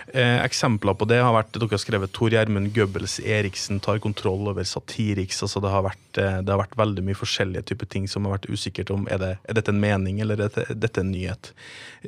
Eh, 0.08 0.38
eksempler 0.42 0.96
på 0.98 1.06
det 1.06 1.20
har 1.22 1.34
vært 1.34 1.54
dere 1.54 1.70
har 1.70 1.80
skrevet 1.80 2.12
Tor 2.16 2.32
Gjermund 2.34 2.72
Goebbels 2.74 3.20
Eriksen 3.22 3.78
tar 3.82 4.00
kontroll 4.02 4.48
over 4.50 4.66
Satiriks. 4.66 5.42
altså 5.42 5.62
det 5.62 5.70
har, 5.70 5.84
vært, 5.86 6.18
eh, 6.18 6.40
det 6.42 6.50
har 6.50 6.58
vært 6.58 6.76
veldig 6.78 7.04
mye 7.06 7.18
forskjellige 7.18 7.62
typer 7.70 7.86
ting 7.86 8.08
som 8.10 8.26
har 8.26 8.36
vært 8.36 8.50
usikkert 8.50 8.90
om 8.90 9.06
er, 9.06 9.22
det, 9.22 9.32
er 9.46 9.58
dette 9.60 9.70
en 9.70 9.80
mening 9.80 10.20
eller 10.20 10.40
er 10.40 10.50
dette, 10.50 10.74
dette 10.74 11.04
en 11.04 11.12
nyhet. 11.14 11.52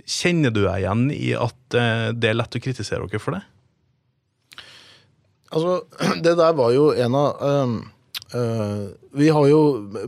Kjenner 0.02 0.50
du 0.50 0.64
deg 0.64 0.82
igjen 0.82 1.08
i 1.14 1.32
at 1.38 1.78
eh, 1.78 2.10
det 2.12 2.32
er 2.32 2.38
lett 2.40 2.58
å 2.58 2.64
kritisere 2.66 3.06
dere 3.06 3.22
for 3.22 3.38
det? 3.38 3.44
Altså, 5.54 5.80
det 6.24 6.36
der 6.40 6.54
var 6.58 6.74
jo 6.74 6.90
en 6.98 7.14
av 7.14 7.42
um, 7.42 7.74
uh, 8.34 8.90
Vi 9.14 9.30
har 9.30 9.46
jo 9.46 9.60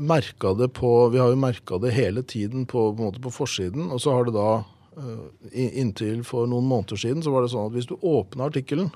merka 0.02 0.56
det 0.58 0.72
på 0.74 1.08
Vi 1.14 1.20
har 1.22 1.30
jo 1.30 1.38
merka 1.38 1.78
det 1.78 1.94
hele 1.94 2.26
tiden 2.26 2.66
på, 2.66 2.90
på, 2.98 3.12
på 3.22 3.30
forsiden, 3.30 3.92
og 3.94 4.02
så 4.02 4.16
har 4.16 4.26
det 4.26 4.34
da 4.34 4.64
inntil 5.52 6.22
for 6.24 6.48
noen 6.48 6.68
måneder 6.68 7.00
siden 7.00 7.24
så 7.24 7.32
var 7.34 7.44
det 7.44 7.52
sånn 7.52 7.68
at 7.68 7.74
hvis 7.76 7.88
du 7.90 7.98
åpner 8.00 8.48
artikkelen 8.48 8.88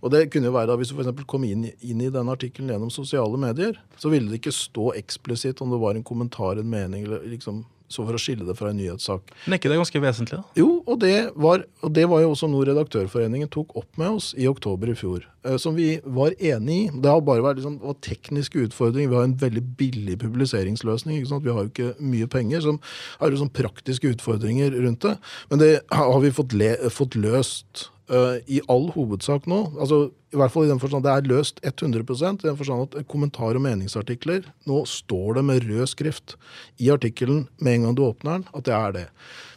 og 0.00 0.12
det 0.14 0.30
kunne 0.32 0.48
jo 0.48 0.54
være 0.54 0.70
da 0.70 0.78
Hvis 0.80 0.92
du 0.92 0.96
for 0.96 1.26
kom 1.28 1.44
inn, 1.44 1.66
inn 1.84 2.00
i 2.00 2.08
denne 2.12 2.32
artikkelen 2.32 2.72
gjennom 2.72 2.92
sosiale 2.92 3.36
medier, 3.36 3.76
så 4.00 4.08
ville 4.12 4.30
det 4.30 4.40
ikke 4.40 4.54
stå 4.56 4.94
eksplisitt 4.96 5.60
om 5.60 5.74
det 5.74 5.80
var 5.82 5.94
en 5.94 6.06
kommentar, 6.06 6.56
en 6.56 6.70
mening, 6.70 7.04
eller 7.04 7.26
liksom 7.28 7.66
så 7.90 8.04
for 8.06 8.16
å 8.16 8.20
skille 8.22 8.46
det 8.46 8.54
fra 8.58 8.70
en 8.70 8.78
nyhetssak. 8.78 9.32
Men 9.44 9.56
er 9.56 9.60
ikke 9.60 9.72
det 9.72 9.80
ganske 9.80 10.02
vesentlig? 10.04 10.38
da? 10.38 10.54
Jo, 10.60 10.68
og 10.86 11.00
det, 11.02 11.14
var, 11.34 11.64
og 11.82 11.92
det 11.96 12.06
var 12.10 12.22
jo 12.22 12.32
også 12.32 12.48
noe 12.50 12.68
Redaktørforeningen 12.68 13.50
tok 13.50 13.74
opp 13.80 14.00
med 14.00 14.20
oss 14.20 14.30
i 14.38 14.46
oktober 14.50 14.92
i 14.92 14.96
fjor. 14.98 15.26
Eh, 15.42 15.56
som 15.60 15.74
vi 15.74 15.90
var 16.04 16.36
enig 16.38 16.76
i. 16.76 16.88
Det 16.94 17.10
har 17.10 17.22
bare 17.26 17.44
vært 17.44 17.60
liksom, 17.60 17.78
tekniske 18.04 18.66
utfordringer. 18.68 19.10
Vi 19.10 19.18
har 19.18 19.28
en 19.28 19.38
veldig 19.40 19.64
billig 19.80 20.18
publiseringsløsning. 20.22 21.18
ikke 21.18 21.32
sant? 21.32 21.46
Vi 21.46 21.54
har 21.54 21.66
jo 21.66 21.72
ikke 21.72 21.94
mye 21.98 22.30
penger. 22.30 22.60
som 22.60 22.80
har 23.20 23.30
jo 23.30 23.42
sånn 23.42 23.54
praktiske 23.54 24.14
utfordringer 24.14 24.76
rundt 24.76 25.02
det. 25.06 25.16
Men 25.50 25.58
det 25.58 25.72
har 25.90 26.20
vi 26.20 26.34
fått, 26.34 26.52
le, 26.52 26.76
fått 26.90 27.16
løst 27.18 27.88
uh, 28.10 28.38
i 28.46 28.60
all 28.70 28.90
hovedsak 28.94 29.46
nå. 29.50 29.60
altså 29.80 30.08
i 30.30 30.38
hvert 30.38 30.52
fall 30.54 30.68
i 30.68 30.70
den 30.70 30.78
forstand 30.78 31.02
Det 31.04 31.12
er 31.12 31.26
løst 31.26 31.60
100% 31.66 32.44
i 32.44 32.48
den 32.48 32.58
forstand 32.58 32.94
at 32.94 33.06
kommentar- 33.10 33.56
og 33.58 33.64
meningsartikler 33.64 34.44
Nå 34.70 34.84
står 34.86 35.38
det 35.38 35.44
med 35.48 35.66
rød 35.66 35.86
skrift 35.90 36.36
i 36.78 36.90
artikkelen 36.90 37.48
med 37.58 37.74
en 37.74 37.88
gang 37.88 37.96
du 37.98 38.04
åpner 38.06 38.38
den, 38.38 38.46
at 38.54 38.66
det 38.66 38.74
er 38.74 38.92
det. 38.94 39.06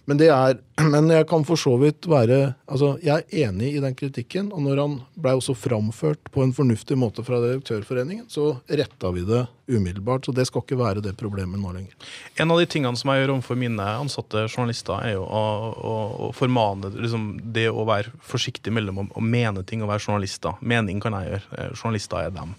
Men, 0.05 0.19
det 0.19 0.27
er, 0.33 0.57
men 0.93 1.07
jeg 1.11 1.27
kan 1.29 1.45
for 1.47 1.59
så 1.59 1.75
vidt 1.81 2.07
være 2.11 2.55
altså 2.67 2.93
Jeg 3.03 3.23
er 3.23 3.47
enig 3.47 3.73
i 3.77 3.81
den 3.83 3.95
kritikken. 3.95 4.51
Og 4.55 4.63
når 4.65 4.81
han 4.81 4.95
blei 5.15 5.35
også 5.37 5.55
framført 5.57 6.31
på 6.33 6.43
en 6.43 6.53
fornuftig 6.55 6.97
måte 6.99 7.23
fra 7.25 7.39
Direktørforeningen, 7.43 8.25
så 8.31 8.57
retta 8.67 9.11
vi 9.15 9.25
det 9.27 9.45
umiddelbart. 9.71 10.25
Så 10.25 10.35
det 10.35 10.47
skal 10.49 10.65
ikke 10.65 10.79
være 10.81 11.03
det 11.05 11.15
problemet 11.19 11.61
nå 11.61 11.71
lenger. 11.75 12.09
En 12.41 12.51
av 12.51 12.59
de 12.59 12.67
tingene 12.69 12.99
som 12.99 13.13
jeg 13.13 13.23
gjør 13.23 13.35
overfor 13.37 13.59
mine 13.59 13.87
ansatte 14.03 14.47
journalister, 14.49 14.97
er 14.99 15.15
jo 15.15 15.23
å, 15.23 15.43
å, 15.71 15.95
å 16.27 16.33
formane 16.35 16.91
liksom, 16.97 17.29
det 17.55 17.69
å 17.71 17.87
være 17.87 18.11
forsiktig 18.27 18.73
mellom 18.75 19.05
å, 19.05 19.07
å 19.19 19.23
mene 19.23 19.63
ting 19.67 19.85
og 19.85 19.93
være 19.93 20.07
journalister. 20.07 20.59
Mening 20.59 20.99
kan 21.03 21.15
jeg 21.19 21.31
gjøre. 21.31 21.49
Eh, 21.57 21.71
journalister 21.79 22.27
er 22.27 22.35
dem. 22.35 22.57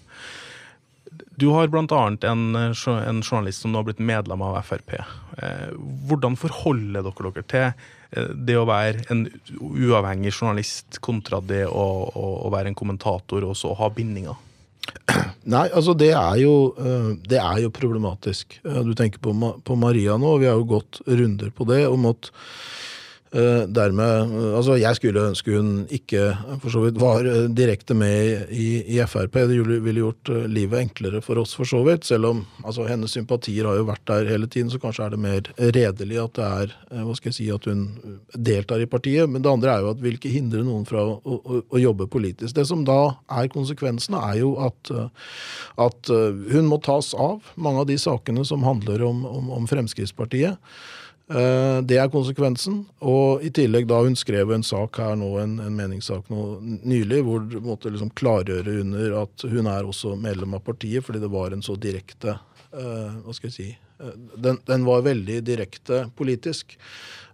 Du 1.35 1.49
har 1.55 1.67
bl.a. 1.67 2.01
En, 2.29 2.55
en 2.55 3.21
journalist 3.23 3.61
som 3.61 3.73
nå 3.73 3.81
har 3.81 3.87
blitt 3.89 4.03
medlem 4.03 4.41
av 4.45 4.57
Frp. 4.65 4.95
Eh, 4.95 5.69
hvordan 6.07 6.37
forholder 6.39 7.05
dere 7.05 7.31
dere 7.31 7.45
til 7.51 7.67
eh, 7.67 8.31
det 8.47 8.57
å 8.59 8.67
være 8.69 9.07
en 9.13 9.25
uavhengig 9.59 10.33
journalist 10.33 11.01
kontra 11.05 11.41
det 11.43 11.65
å, 11.67 11.87
å, 12.07 12.27
å 12.47 12.53
være 12.53 12.71
en 12.71 12.79
kommentator 12.79 13.47
og 13.47 13.57
så 13.59 13.73
ha 13.79 13.91
bindinger? 13.93 14.39
Nei, 15.55 15.67
altså 15.67 15.95
det 15.97 16.13
er 16.13 16.39
jo, 16.43 16.55
eh, 16.79 17.11
det 17.27 17.41
er 17.41 17.65
jo 17.65 17.73
problematisk. 17.75 18.59
Du 18.63 18.95
tenker 18.97 19.21
på, 19.23 19.35
på 19.65 19.79
Maria 19.79 20.17
nå, 20.19 20.37
og 20.37 20.43
vi 20.45 20.49
har 20.51 20.59
jo 20.59 20.71
gått 20.77 21.03
runder 21.07 21.51
på 21.55 21.67
det 21.69 21.83
om 21.91 22.11
at 22.13 22.31
Eh, 22.31 22.93
dermed, 23.35 24.31
eh, 24.31 24.55
altså 24.57 24.77
Jeg 24.79 24.95
skulle 24.95 25.25
ønske 25.29 25.55
hun 25.55 25.71
ikke 25.93 26.23
for 26.61 26.73
så 26.73 26.83
vidt 26.85 26.99
var 27.01 27.25
eh, 27.27 27.47
direkte 27.51 27.95
med 27.97 28.51
i, 28.51 28.83
i 28.95 28.99
Frp. 29.07 29.39
Det 29.49 29.59
ville 29.83 30.03
gjort 30.03 30.31
eh, 30.31 30.45
livet 30.51 30.85
enklere 30.85 31.21
for 31.25 31.41
oss, 31.41 31.55
for 31.57 31.67
så 31.69 31.81
vidt. 31.85 32.05
Selv 32.07 32.29
om 32.31 32.43
altså, 32.63 32.87
hennes 32.89 33.11
sympatier 33.11 33.67
har 33.67 33.79
jo 33.79 33.87
vært 33.89 34.05
der 34.09 34.29
hele 34.31 34.47
tiden, 34.51 34.71
så 34.71 34.79
kanskje 34.81 35.05
er 35.05 35.15
det 35.15 35.21
mer 35.21 35.51
redelig 35.59 36.19
at 36.23 36.35
det 36.39 36.47
er 36.47 36.75
eh, 36.91 37.03
hva 37.05 37.15
skal 37.17 37.31
jeg 37.31 37.37
si, 37.39 37.49
at 37.53 37.69
hun 37.69 37.85
deltar 38.35 38.83
i 38.83 38.89
partiet. 38.89 39.29
Men 39.29 39.43
det 39.45 39.51
andre 39.51 39.75
er 39.75 39.85
jo 39.85 39.93
at 39.93 40.03
vil 40.03 40.19
ikke 40.19 40.33
hindre 40.33 40.63
noen 40.65 40.87
fra 40.87 41.03
å, 41.03 41.19
å, 41.21 41.61
å 41.67 41.81
jobbe 41.81 42.09
politisk. 42.11 42.55
Det 42.55 42.67
som 42.69 42.85
da 42.87 42.99
er 43.39 43.51
konsekvensene, 43.53 44.21
er 44.31 44.41
jo 44.43 44.55
at, 44.63 44.91
eh, 44.93 45.31
at 45.85 46.13
eh, 46.13 46.43
hun 46.55 46.69
må 46.71 46.79
tas 46.83 47.13
av 47.17 47.53
mange 47.55 47.83
av 47.83 47.89
de 47.89 47.99
sakene 48.01 48.45
som 48.47 48.65
handler 48.65 49.03
om, 49.05 49.25
om, 49.27 49.51
om 49.59 49.67
Fremskrittspartiet. 49.69 50.61
Eh, 51.29 51.81
Det 51.81 51.97
er 51.97 52.11
konsekvensen. 52.13 52.83
Og 53.01 53.43
i 53.43 53.49
tillegg 53.49 53.87
da 53.89 54.01
hun 54.05 54.15
skrev 54.15 54.51
en 54.53 54.63
sak 54.65 54.99
her 55.01 55.15
nå, 55.17 55.31
en, 55.41 55.57
en 55.63 55.77
meningssak 55.77 56.29
nå 56.29 56.59
nylig, 56.85 57.23
hvor 57.25 57.41
hun 57.41 57.65
måtte 57.65 57.89
liksom 57.89 58.13
klargjøre 58.13 58.81
under 58.83 59.17
at 59.23 59.47
hun 59.49 59.71
er 59.71 59.89
også 59.89 60.15
medlem 60.19 60.53
av 60.57 60.65
partiet, 60.67 61.05
fordi 61.05 61.23
det 61.23 61.31
var 61.33 61.55
en 61.55 61.65
så 61.65 61.77
direkte 61.79 62.37
eh, 62.71 63.17
Hva 63.25 63.33
skal 63.33 63.49
jeg 63.49 63.57
si 63.57 63.69
eh, 63.73 64.15
den, 64.37 64.61
den 64.69 64.85
var 64.85 65.05
veldig 65.05 65.41
direkte 65.47 66.05
politisk. 66.17 66.77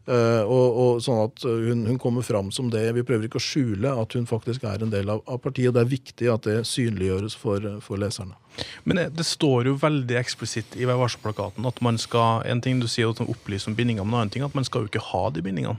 Eh, 0.10 0.42
og, 0.42 0.78
og 0.82 1.02
sånn 1.06 1.20
at 1.28 1.44
hun, 1.46 1.84
hun 1.86 2.00
kommer 2.02 2.26
fram 2.26 2.50
som 2.54 2.72
det. 2.74 2.88
Vi 2.98 3.04
prøver 3.06 3.28
ikke 3.28 3.42
å 3.42 3.44
skjule 3.44 3.94
at 4.02 4.16
hun 4.18 4.26
faktisk 4.30 4.66
er 4.66 4.82
en 4.82 4.94
del 4.94 5.12
av, 5.14 5.22
av 5.30 5.42
partiet. 5.44 5.70
og 5.70 5.78
Det 5.78 5.84
er 5.84 5.92
viktig 5.92 6.32
at 6.34 6.48
det 6.48 6.58
synliggjøres 6.70 7.38
for, 7.38 7.68
for 7.86 8.02
leserne. 8.02 8.38
Men 8.84 8.98
det, 8.98 9.06
det 9.20 9.28
står 9.30 9.70
jo 9.70 9.78
veldig 9.80 10.18
eksplisitt 10.20 10.76
i 10.76 10.88
Vær 10.90 11.00
varsom-plakaten 11.00 11.64
at 11.70 11.78
man 11.86 11.96
skal 12.02 12.42
En 12.52 12.60
ting 12.60 12.82
du 12.82 12.88
sier 12.92 13.08
at 13.08 13.22
man 13.22 13.32
opplyser 13.32 13.72
om 13.72 13.78
bindingene, 13.78 14.04
men 14.08 14.18
en 14.18 14.24
annen 14.26 14.34
ting 14.34 14.44
at 14.48 14.58
man 14.58 14.68
skal 14.68 14.84
jo 14.84 14.92
ikke 14.92 15.06
ha 15.12 15.28
de 15.32 15.46
bindingene. 15.46 15.78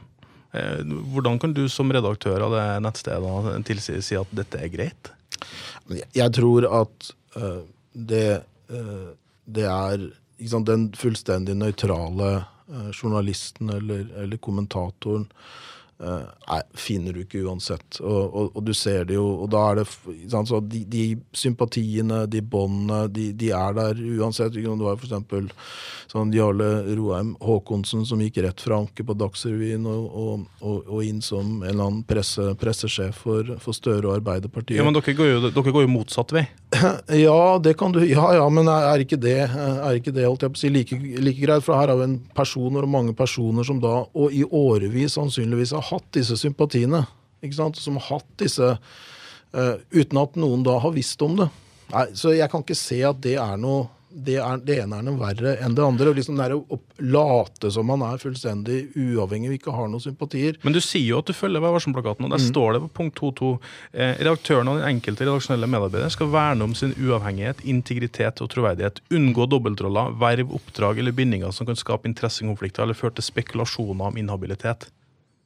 Eh, 0.52 0.80
hvordan 1.12 1.40
kan 1.42 1.56
du 1.56 1.66
som 1.72 1.92
redaktør 1.92 2.46
av 2.46 2.54
det 2.56 2.64
nettstedet 2.86 3.66
tilsi 3.68 3.98
si 4.04 4.16
at 4.18 4.32
dette 4.36 4.60
er 4.60 4.72
greit? 4.72 5.12
Jeg, 5.90 6.30
tror 6.36 6.68
at 6.70 7.12
eh, 7.36 7.62
det, 7.92 8.26
eh, 8.70 9.06
det 9.44 9.66
er 9.68 10.08
sant, 10.48 10.68
den 10.68 10.90
fullstendig 10.98 11.56
nøytrale 11.58 12.30
eh, 12.36 12.48
journalisten 12.92 13.70
eller, 13.70 14.06
eller 14.22 14.40
kommentatoren 14.42 15.26
eh, 16.02 16.28
nei, 16.48 16.60
finner 16.74 17.14
du 17.14 17.22
ikke 17.22 17.42
uansett. 17.46 18.00
Og, 18.00 18.22
og, 18.22 18.56
og 18.56 18.64
du 18.66 18.72
ser 18.76 19.06
det 19.08 19.16
jo, 19.18 19.26
og 19.44 19.50
da 19.52 19.64
er 19.70 19.82
det 19.82 19.86
så 20.48 20.60
de, 20.60 20.82
de 20.90 21.04
sympatiene, 21.36 22.24
de 22.30 22.42
båndene, 22.42 23.04
de, 23.12 23.28
de 23.38 23.52
er 23.56 23.76
der 23.78 24.00
uansett. 24.18 24.56
Det 24.56 24.78
var 24.82 24.98
eksempel 24.98 25.50
sånn 26.12 26.32
Jarle 26.36 26.70
Roheim 26.98 27.34
Haakonsen 27.40 28.04
som 28.08 28.20
gikk 28.20 28.42
rett 28.44 28.60
fra 28.60 28.80
anke 28.82 29.06
på 29.06 29.16
Dagsrevyen 29.16 29.86
og, 29.88 30.48
og 30.60 30.98
inn 31.06 31.22
som 31.24 31.62
en 31.62 31.70
eller 31.70 31.86
annen 31.86 32.02
presse, 32.08 32.50
pressesjef 32.60 33.22
for, 33.24 33.54
for 33.62 33.76
Støre 33.76 34.10
og 34.10 34.18
Arbeiderpartiet. 34.18 34.80
Ja, 34.80 34.86
men 34.86 34.96
dere 34.96 35.16
går, 35.16 35.32
jo, 35.36 35.46
dere 35.48 35.76
går 35.78 35.86
jo 35.86 35.94
motsatt 35.94 36.34
vei. 36.36 36.46
Ja, 37.08 37.58
det 37.62 37.74
kan 37.78 37.92
du, 37.92 38.00
ja, 38.06 38.34
ja, 38.34 38.44
men 38.48 38.68
er, 38.70 39.02
ikke 39.04 39.18
det, 39.20 39.36
er 39.44 39.98
ikke 39.98 40.14
det 40.14 40.24
holdt 40.24 40.46
jeg 40.46 40.54
på 40.54 40.58
å 40.58 40.62
si, 40.62 40.70
like, 40.72 40.98
like 41.20 41.40
greit? 41.42 41.64
For 41.66 41.76
her 41.76 41.92
har 41.92 42.00
vi 42.00 42.06
en 42.08 42.18
personer 42.36 42.86
og 42.86 42.92
mange 42.92 43.14
personer 43.16 43.66
som 43.66 43.80
da, 43.82 44.02
og 44.08 44.32
i 44.32 44.44
årevis 44.46 45.18
sannsynligvis 45.18 45.74
har 45.76 45.84
hatt 45.90 46.08
disse 46.16 46.38
sympatiene. 46.40 47.04
ikke 47.44 47.58
sant? 47.58 47.80
Som 47.80 47.98
har 48.00 48.08
hatt 48.16 48.30
disse 48.40 48.72
uh, 48.72 49.74
Uten 49.92 50.22
at 50.22 50.38
noen 50.40 50.64
da 50.64 50.78
har 50.80 50.94
visst 50.96 51.20
om 51.24 51.36
det. 51.42 51.50
Nei, 51.92 52.06
Så 52.16 52.32
jeg 52.32 52.48
kan 52.52 52.64
ikke 52.64 52.78
se 52.78 53.02
at 53.04 53.20
det 53.24 53.36
er 53.42 53.60
noe 53.60 53.90
det, 54.12 54.36
er, 54.42 54.60
det 54.64 54.76
ene 54.82 54.98
er 54.98 55.06
noe 55.06 55.18
verre 55.20 55.54
enn 55.64 55.74
det 55.76 55.84
andre. 55.84 56.12
liksom 56.16 56.38
det 56.38 56.46
er 56.46 56.54
å 56.56 56.78
late 57.02 57.70
som 57.72 57.88
man 57.88 58.04
er 58.06 58.20
fullstendig 58.22 58.92
uavhengig 58.94 59.50
og 59.50 59.56
ikke 59.56 59.74
har 59.74 59.90
noen 59.90 60.04
sympatier. 60.04 60.58
Men 60.62 60.76
du 60.76 60.80
sier 60.84 61.06
jo 61.08 61.20
at 61.22 61.30
du 61.30 61.36
følger 61.36 61.62
Vær 61.62 61.74
varsom-plakaten, 61.76 62.26
og 62.26 62.32
der 62.34 62.42
står 62.42 62.76
det 62.76 62.82
på 62.84 62.90
punkt 63.00 63.20
2.2 63.20 63.50
eh, 63.92 64.16
redaktøren 64.18 64.70
og 64.70 64.80
den 64.80 64.88
enkelte 64.96 65.26
redaksjonelle 65.28 65.68
medarbeider 65.70 66.10
skal 66.14 66.32
verne 66.32 66.66
om 66.66 66.74
sin 66.78 66.94
uavhengighet, 66.98 67.62
integritet 67.68 68.42
og 68.42 68.50
troverdighet. 68.52 68.98
Unngå 69.14 69.46
dobbeltroller, 69.52 70.16
verv, 70.22 70.50
oppdrag 70.58 71.02
eller 71.02 71.14
bindinger 71.16 71.54
som 71.54 71.68
kan 71.68 71.78
skape 71.78 72.10
interessekonflikter 72.10 72.86
eller 72.86 72.98
føre 72.98 73.18
til 73.18 73.28
spekulasjoner 73.30 74.10
om 74.10 74.20
inhabilitet. 74.20 74.88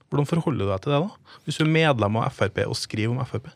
Hvordan 0.09 0.29
forholder 0.31 0.65
du 0.65 0.73
deg 0.73 0.83
til 0.83 0.95
det, 0.95 1.05
da? 1.05 1.39
Hvis 1.45 1.59
du 1.59 1.65
er 1.67 1.73
medlem 1.77 2.21
av 2.23 2.35
Frp 2.35 2.63
og 2.69 2.79
skriver 2.79 3.15
om 3.15 3.27
Frp? 3.27 3.51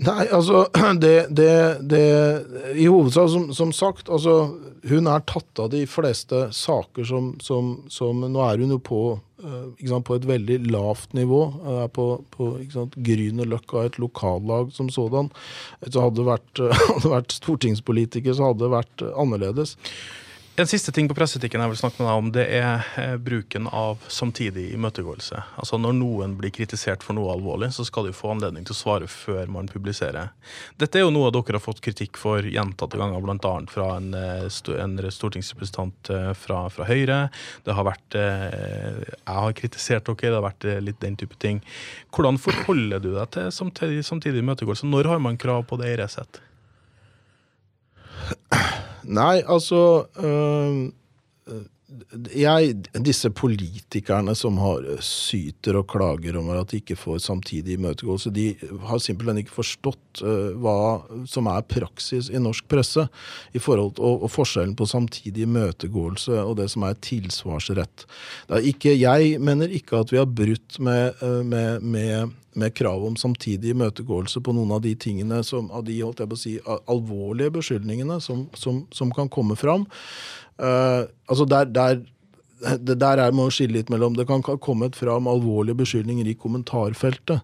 Nei, 0.00 0.24
altså 0.32 0.64
det, 1.02 1.14
det, 1.36 1.52
det 1.90 2.04
I 2.78 2.86
hovedsak, 2.88 3.28
som, 3.32 3.48
som 3.56 3.72
sagt, 3.76 4.08
altså 4.08 4.36
hun 4.88 5.08
er 5.12 5.20
tatt 5.28 5.60
av 5.60 5.68
de 5.74 5.82
fleste 5.90 6.46
saker 6.56 7.04
som, 7.04 7.34
som, 7.44 7.74
som 7.92 8.22
Nå 8.24 8.40
er 8.46 8.62
hun 8.62 8.72
jo 8.72 8.78
på, 8.80 9.00
eh, 9.44 9.66
sant, 9.90 10.06
på 10.08 10.16
et 10.16 10.24
veldig 10.28 10.56
lavt 10.72 11.12
nivå. 11.18 11.40
eh, 11.66 11.82
Er 11.84 11.90
på, 11.92 12.06
på 12.32 12.54
ikke 12.64 12.86
Grünerløkka, 12.96 13.84
et 13.90 13.98
lokallag 14.00 14.72
som 14.72 14.88
sådan. 14.88 15.28
Så 15.84 16.06
hadde 16.06 16.22
det 16.22 16.28
vært, 16.30 16.64
hadde 16.94 17.12
vært 17.12 17.36
stortingspolitiker, 17.36 18.32
så 18.38 18.50
hadde 18.50 18.64
det 18.64 18.72
vært 18.78 19.04
eh, 19.04 19.12
annerledes. 19.20 19.76
En 20.60 20.66
siste 20.66 20.92
ting 20.92 21.06
på 21.08 21.14
presseetikken 21.16 21.62
jeg 21.64 21.72
vil 21.72 21.78
snakke 21.80 22.02
med 22.02 22.10
deg 22.10 22.18
om, 22.20 22.26
det 22.36 22.42
er 22.52 22.88
eh, 23.00 23.14
bruken 23.16 23.64
av 23.72 24.02
samtidig 24.12 24.66
imøtegåelse. 24.74 25.38
Altså 25.56 25.78
Når 25.80 25.94
noen 25.96 26.34
blir 26.36 26.52
kritisert 26.52 27.00
for 27.06 27.16
noe 27.16 27.30
alvorlig, 27.32 27.70
så 27.72 27.86
skal 27.88 28.04
de 28.04 28.12
få 28.12 28.34
anledning 28.34 28.66
til 28.68 28.76
å 28.76 28.76
svare 28.76 29.08
før 29.08 29.48
man 29.48 29.70
publiserer. 29.72 30.34
Dette 30.76 31.00
er 31.00 31.06
jo 31.06 31.14
noe 31.14 31.30
dere 31.32 31.56
har 31.56 31.64
fått 31.64 31.80
kritikk 31.86 32.20
for 32.20 32.44
gjentatte 32.44 33.00
ganger, 33.00 33.24
bl.a. 33.24 33.54
fra 33.72 33.86
en, 34.02 34.10
eh, 34.12 34.44
en 34.84 35.00
stortingsrepresentant 35.16 36.12
eh, 36.12 36.28
fra, 36.36 36.60
fra 36.76 36.90
Høyre. 36.90 37.22
Det 37.64 37.78
har 37.80 37.88
vært 37.88 38.18
Jeg 38.20 39.38
har 39.40 39.56
kritisert 39.56 40.12
dere, 40.12 40.28
det 40.28 40.36
har 40.42 40.44
vært 40.44 40.68
litt 40.84 41.00
den 41.00 41.16
type 41.16 41.40
ting. 41.40 41.64
Hvordan 42.12 42.36
forholder 42.36 43.00
du 43.00 43.14
deg 43.14 43.32
til 43.32 43.48
samtidig, 43.48 44.04
samtidig 44.04 44.44
imøtegåelse? 44.44 44.92
Når 44.92 45.14
har 45.14 45.24
man 45.24 45.40
krav 45.40 45.64
på 45.72 45.80
det 45.80 45.94
i 45.94 45.98
Resett? 46.04 46.42
Nei, 49.10 49.42
altså 49.46 50.06
øhm, 50.22 50.92
jeg, 52.34 52.74
Disse 53.02 53.30
politikerne 53.34 54.34
som 54.38 54.58
har 54.62 54.86
syter 55.04 55.80
og 55.80 55.88
klager 55.90 56.38
over 56.38 56.60
at 56.60 56.72
de 56.72 56.80
ikke 56.80 56.98
får 56.98 57.20
samtidig 57.24 57.76
imøtegåelse, 57.78 58.32
de 58.34 58.46
har 58.86 59.02
simpelthen 59.02 59.40
ikke 59.42 59.56
forstått 59.56 60.22
uh, 60.22 60.52
hva 60.60 61.24
som 61.30 61.50
er 61.50 61.66
praksis 61.70 62.30
i 62.30 62.42
norsk 62.42 62.68
presse 62.70 63.06
i 63.54 63.62
forhold 63.62 63.96
til, 63.98 64.06
og, 64.06 64.26
og 64.26 64.34
forskjellen 64.34 64.76
på 64.78 64.88
samtidig 64.90 65.46
imøtegåelse 65.48 66.38
og 66.44 66.56
det 66.60 66.70
som 66.72 66.86
er 66.86 66.98
tilsvarsrett. 67.02 68.06
Er 68.50 68.70
ikke, 68.70 68.94
jeg 68.94 69.40
mener 69.42 69.72
ikke 69.74 70.04
at 70.04 70.14
vi 70.14 70.20
har 70.20 70.30
brutt 70.30 70.78
med, 70.82 71.18
øh, 71.22 71.42
med, 71.46 71.80
med 71.80 72.36
med 72.54 72.74
krav 72.74 73.06
om 73.06 73.16
samtidig 73.16 73.70
imøtegåelse 73.70 74.40
på 74.42 74.52
noen 74.54 74.72
av 74.74 74.82
de 74.82 74.94
tingene 74.98 75.40
som, 75.46 75.70
av 75.70 75.84
de 75.86 76.00
holdt 76.02 76.22
jeg 76.22 76.30
på 76.30 76.38
å 76.38 76.40
si, 76.40 76.54
alvorlige 76.90 77.54
beskyldningene 77.60 78.18
som, 78.22 78.48
som, 78.58 78.84
som 78.94 79.12
kan 79.14 79.30
komme 79.30 79.56
fram. 79.58 79.86
Eh, 80.60 81.02
altså 81.30 81.46
der, 81.48 81.68
der, 81.72 82.00
det 82.78 82.98
der 83.00 83.22
er 83.24 83.32
må 83.32 83.46
skille 83.54 83.78
litt 83.78 83.90
mellom 83.92 84.16
Det 84.18 84.26
kan 84.28 84.42
ha 84.44 84.56
kommet 84.60 84.98
fram 84.98 85.28
alvorlige 85.30 85.78
beskyldninger 85.80 86.28
i 86.28 86.36
kommentarfeltet 86.36 87.40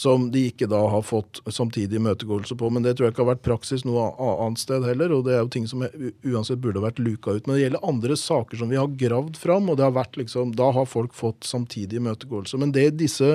som 0.00 0.28
de 0.32 0.46
ikke 0.48 0.68
da 0.70 0.80
har 0.92 1.02
fått 1.04 1.40
samtidig 1.50 1.98
imøtegåelse 1.98 2.56
på. 2.56 2.68
Men 2.72 2.84
det 2.84 2.94
tror 2.96 3.08
jeg 3.08 3.14
ikke 3.14 3.24
har 3.24 3.32
vært 3.32 3.44
praksis 3.44 3.84
noe 3.84 4.06
annet 4.16 4.62
sted 4.62 4.84
heller. 4.86 5.12
Og 5.12 5.26
det 5.26 5.34
er 5.34 5.42
jo 5.42 5.50
ting 5.52 5.66
som 5.68 5.82
uansett 5.84 6.60
burde 6.62 6.82
vært 6.84 7.02
luka 7.02 7.34
ut. 7.36 7.46
Men 7.46 7.56
det 7.56 7.64
gjelder 7.64 7.88
andre 7.90 8.16
saker 8.16 8.60
som 8.60 8.70
vi 8.72 8.78
har 8.80 8.92
gravd 9.02 9.40
fram, 9.40 9.68
og 9.68 9.80
det 9.80 9.84
har 9.84 9.96
vært 9.96 10.20
liksom, 10.20 10.54
da 10.56 10.70
har 10.76 10.88
folk 10.88 11.16
fått 11.16 11.48
samtidig 11.48 12.00
imøtegåelse. 12.00 12.60
Men 12.60 12.72
det 12.76 12.86
disse, 13.00 13.32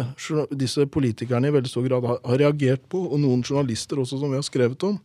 disse 0.56 0.88
politikerne 0.90 1.52
i 1.52 1.58
veldig 1.58 1.72
stor 1.72 1.90
grad 1.90 2.08
har 2.14 2.40
reagert 2.42 2.88
på, 2.90 3.04
og 3.10 3.22
noen 3.22 3.44
journalister 3.46 4.02
også 4.02 4.22
som 4.22 4.34
vi 4.34 4.40
har 4.40 4.48
skrevet 4.48 4.88
om, 4.88 4.98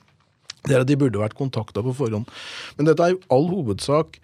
det 0.67 0.77
er 0.77 0.83
at 0.83 0.89
de 0.91 0.99
burde 1.01 1.21
vært 1.21 1.39
kontakta 1.39 1.83
på 1.85 1.95
forhånd. 1.97 2.29
Men 2.77 2.89
dette 2.89 3.05
er 3.05 3.15
i 3.15 3.21
all 3.33 3.47
hovedsak 3.49 4.19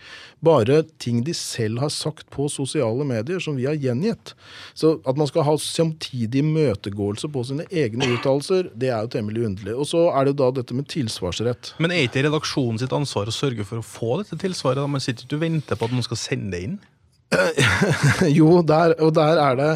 bare 0.45 0.83
ting 1.01 1.23
de 1.25 1.33
selv 1.35 1.81
har 1.81 1.93
sagt 1.93 2.29
på 2.35 2.49
sosiale 2.53 3.07
medier, 3.09 3.41
som 3.43 3.57
vi 3.57 3.65
har 3.69 3.79
gjengitt. 3.81 4.35
Så 4.77 4.97
at 5.09 5.17
man 5.17 5.31
skal 5.31 5.47
ha 5.49 5.55
samtidig 5.61 6.45
møtegåelse 6.45 7.31
på 7.33 7.45
sine 7.49 7.65
egne 7.73 8.11
uttalelser, 8.17 8.69
det 8.77 8.93
er 8.93 9.07
jo 9.07 9.15
temmelig 9.17 9.47
underlig. 9.49 9.77
Og 9.77 9.89
så 9.89 10.05
er 10.13 10.29
det 10.29 10.37
da 10.41 10.51
dette 10.59 10.77
med 10.77 10.91
tilsvarsrett. 10.93 11.73
Men 11.83 11.95
er 11.95 12.05
ikke 12.05 12.27
redaksjonen 12.29 12.83
sitt 12.83 12.93
ansvar 12.97 13.33
å 13.33 13.35
sørge 13.35 13.65
for 13.69 13.81
å 13.81 13.87
få 13.87 14.21
dette 14.21 14.39
tilsvaret? 14.45 14.85
Man 14.91 15.03
sitter 15.03 15.25
ikke 15.25 15.41
og 15.41 15.47
venter 15.47 15.81
på 15.81 15.89
at 15.89 15.97
noen 15.97 16.07
skal 16.07 16.21
sende 16.21 16.53
det 16.53 16.67
inn? 16.69 16.77
jo, 18.39 18.61
der, 18.63 18.95
og 19.03 19.17
der 19.17 19.41
er 19.43 19.57
det 19.59 19.73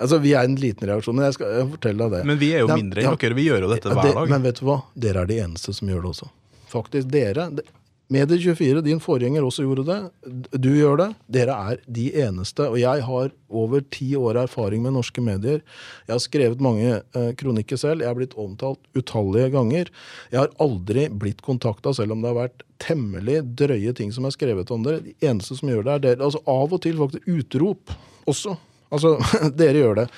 Altså, 0.00 0.18
vi 0.22 0.32
er 0.32 0.46
en 0.48 0.56
liten 0.56 0.88
reaksjon, 0.88 1.14
men 1.18 1.26
jeg 1.28 1.36
skal 1.36 1.50
jeg 1.58 1.66
fortelle 1.74 2.06
deg 2.06 2.14
det. 2.18 2.22
Men 2.30 2.38
vi 2.40 2.52
er 2.56 2.64
jo 2.64 2.70
mindre 2.72 3.02
enn 3.04 3.18
dere. 3.20 3.36
Vi 3.36 3.48
gjør 3.48 3.66
jo 3.66 3.74
dette 3.74 3.90
hver 3.92 4.02
det- 4.08 4.14
dag. 4.16 4.28
Men 4.32 4.42
vet 4.48 4.60
du 4.60 4.64
hva? 4.66 4.78
Dere 4.96 5.20
er 5.22 5.26
de 5.26 5.40
eneste 5.44 5.74
som 5.76 5.88
gjør 5.88 6.02
det 6.06 6.10
også. 6.14 6.30
Faktisk, 6.70 7.10
dere. 7.10 7.50
det- 7.54 7.66
Medier24, 8.10 8.82
din 8.82 8.98
forgjenger 8.98 9.44
også 9.46 9.62
gjorde 9.62 9.84
det. 9.86 10.60
Du 10.60 10.68
gjør 10.74 10.96
det. 10.98 11.08
Dere 11.30 11.54
er 11.70 11.78
de 11.86 12.08
eneste. 12.24 12.64
Og 12.66 12.76
jeg 12.80 13.04
har 13.06 13.30
over 13.48 13.84
ti 13.94 14.08
år 14.18 14.34
erfaring 14.42 14.82
med 14.82 14.94
norske 14.96 15.22
medier. 15.22 15.60
Jeg 16.08 16.14
har 16.16 16.18
skrevet 16.18 16.60
mange 16.60 17.02
eh, 17.14 17.28
kronikker 17.38 17.78
selv. 17.78 18.00
Jeg 18.02 18.08
har 18.10 18.16
blitt 18.18 18.34
omtalt 18.34 18.80
utallige 18.98 19.52
ganger. 19.54 19.92
Jeg 20.32 20.40
har 20.40 20.50
aldri 20.58 21.06
blitt 21.08 21.40
kontakta, 21.46 21.94
selv 21.94 22.16
om 22.16 22.20
det 22.24 22.32
har 22.34 22.48
vært 22.48 22.64
temmelig 22.82 23.44
drøye 23.54 23.94
ting 23.94 24.10
som 24.10 24.26
er 24.26 24.34
skrevet 24.34 24.72
om 24.74 24.82
dere. 24.82 25.04
De 25.06 25.14
eneste 25.22 25.54
som 25.60 25.70
gjør 25.70 25.84
det, 25.86 25.94
er 25.94 26.04
dere. 26.08 26.24
Altså 26.26 26.42
av 26.50 26.72
og 26.74 26.82
til 26.82 26.98
faktisk 26.98 27.30
utrop 27.30 27.94
også. 28.26 28.56
Altså, 28.90 29.16
dere 29.60 29.84
gjør 29.84 30.00
det. 30.02 30.08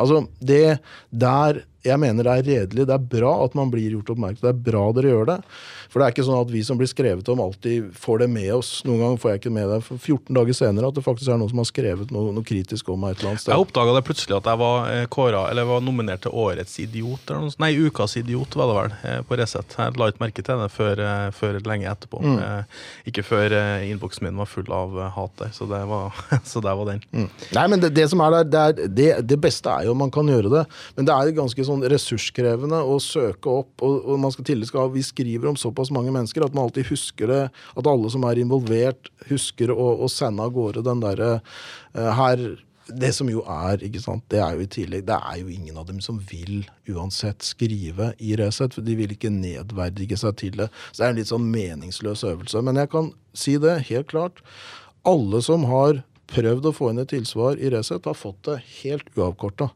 Altså, 0.00 0.24
det 0.42 0.64
der 1.10 1.62
jeg 1.82 1.98
mener 1.98 2.26
det 2.26 2.32
er 2.32 2.46
redelig. 2.46 2.86
Det 2.86 2.94
er 2.94 3.10
bra 3.16 3.32
at 3.44 3.54
man 3.58 3.70
blir 3.72 3.96
gjort 3.96 4.12
oppmerksom 4.14 4.44
Det 4.44 4.52
er 4.52 4.64
bra 4.70 4.84
dere 4.94 5.14
gjør 5.14 5.30
det. 5.32 5.38
For 5.92 6.00
det 6.00 6.06
er 6.06 6.14
ikke 6.14 6.24
sånn 6.24 6.40
at 6.40 6.48
vi 6.52 6.62
som 6.64 6.78
blir 6.80 6.88
skrevet 6.88 7.28
om, 7.28 7.40
alltid 7.44 7.90
får 8.00 8.22
det 8.22 8.28
med 8.32 8.48
oss. 8.56 8.70
Noen 8.88 9.02
ganger 9.02 9.18
får 9.20 9.30
jeg 9.30 9.40
ikke 9.42 9.52
med 9.52 9.68
det 9.68 9.78
for 9.84 10.00
14 10.00 10.38
dager 10.38 10.56
senere 10.56 10.88
at 10.88 10.96
det 10.96 11.04
faktisk 11.04 11.28
er 11.28 11.40
noen 11.40 11.50
som 11.52 11.60
har 11.60 11.68
skrevet 11.68 12.14
noe, 12.14 12.32
noe 12.32 12.46
kritisk 12.48 12.88
om 12.92 13.02
meg 13.02 13.12
et 13.12 13.20
eller 13.20 13.34
annet 13.34 13.42
sted. 13.44 13.52
Jeg 13.52 13.66
oppdaga 13.66 13.96
det 13.98 14.04
plutselig 14.06 14.38
at 14.38 14.48
jeg 14.48 14.60
var 14.62 14.88
eh, 14.88 15.04
kåra, 15.12 15.42
eller 15.52 15.68
var 15.68 15.84
nominert 15.84 16.24
til 16.24 16.36
Årets 16.42 16.78
idiot. 16.80 17.26
Eller 17.26 17.44
noe, 17.44 17.52
sånt. 17.52 17.60
nei, 17.64 17.72
Ukas 17.76 18.16
idiot, 18.20 18.56
var 18.56 18.70
det 18.70 18.76
vel, 18.78 18.96
eh, 19.10 19.18
på 19.28 19.38
Resett. 19.38 19.76
Jeg 19.76 19.98
la 20.00 20.08
ikke 20.08 20.24
merke 20.24 20.46
til 20.46 20.62
det 20.62 20.70
før, 20.72 21.02
eh, 21.04 21.26
før 21.36 21.60
lenge 21.68 21.90
etterpå. 21.92 22.22
Mm. 22.22 22.40
Ikke 23.12 23.24
før 23.26 23.54
innboksen 23.84 24.24
min 24.24 24.40
var 24.40 24.48
full 24.48 24.72
av 24.72 24.96
hat 25.12 25.36
der. 25.42 25.52
Så 25.52 25.68
det 25.68 25.82
var, 25.90 26.16
så 26.48 26.64
der 26.64 26.78
var 26.78 26.88
den. 26.88 27.04
Mm. 27.12 27.28
Nei, 27.58 27.66
men 27.68 27.84
det, 27.84 27.92
det 27.96 28.08
som 28.12 28.24
er 28.24 28.38
der, 28.38 28.48
det, 28.48 28.62
er, 28.62 28.88
det, 28.96 29.10
det 29.28 29.40
beste 29.42 29.68
er 29.68 29.88
jo 29.88 29.96
om 29.96 30.02
man 30.06 30.12
kan 30.14 30.28
gjøre 30.28 30.52
det. 30.52 30.64
Men 30.96 31.08
det 31.08 31.14
er 31.14 31.36
ganske 31.36 31.68
sånn 31.68 31.84
ressurskrevende 31.92 32.80
å 32.80 32.96
søke 33.02 33.60
opp. 33.60 33.74
Og, 33.84 34.00
og 34.08 34.24
man 34.24 34.32
skal 34.32 34.48
tidlig 34.48 34.70
skal, 34.70 34.88
Vi 34.92 35.04
skriver 35.04 35.52
om 35.52 35.58
såpass 35.58 35.81
mange 35.90 36.12
mennesker 36.14 36.44
at 36.44 36.54
man 36.54 36.68
alltid 36.68 36.86
husker 36.92 37.30
det. 37.30 37.44
At 37.74 37.88
alle 37.90 38.10
som 38.12 38.26
er 38.28 38.38
involvert, 38.38 39.10
husker 39.30 39.72
å, 39.74 39.88
å 40.04 40.10
sende 40.12 40.44
av 40.44 40.54
gårde 40.54 40.84
den 40.86 41.02
derre 41.02 41.32
uh, 41.40 42.12
her 42.18 42.52
det 42.92 43.12
som 43.14 43.28
jo 43.30 43.44
er, 43.46 43.82
ikke 43.84 44.00
sant, 44.02 44.24
det 44.32 44.40
er 44.42 44.56
jo 44.56 44.64
i 44.64 44.70
tillegg 44.70 45.04
Det 45.06 45.14
er 45.14 45.36
jo 45.38 45.50
ingen 45.52 45.76
av 45.78 45.86
dem 45.88 46.00
som 46.02 46.18
vil 46.28 46.64
uansett 46.90 47.44
skrive 47.46 48.10
i 48.18 48.34
Resett. 48.36 48.74
For 48.74 48.84
de 48.84 48.96
vil 48.98 49.14
ikke 49.14 49.30
nedverdige 49.32 50.18
seg 50.18 50.38
til 50.42 50.56
det. 50.58 50.68
Så 50.90 51.02
det 51.02 51.06
er 51.06 51.14
en 51.14 51.20
litt 51.20 51.30
sånn 51.30 51.50
meningsløs 51.52 52.24
øvelse. 52.26 52.62
Men 52.66 52.80
jeg 52.82 52.90
kan 52.92 53.12
si 53.38 53.54
det 53.62 53.84
helt 53.88 54.10
klart. 54.10 54.42
Alle 55.08 55.42
som 55.46 55.66
har 55.70 56.02
prøvd 56.32 56.68
å 56.68 56.74
få 56.74 56.90
inn 56.90 57.02
et 57.02 57.12
tilsvar 57.12 57.60
i 57.60 57.70
Resett, 57.72 58.08
har 58.08 58.18
fått 58.18 58.42
det 58.48 58.58
helt 58.82 59.08
uavkorta. 59.16 59.70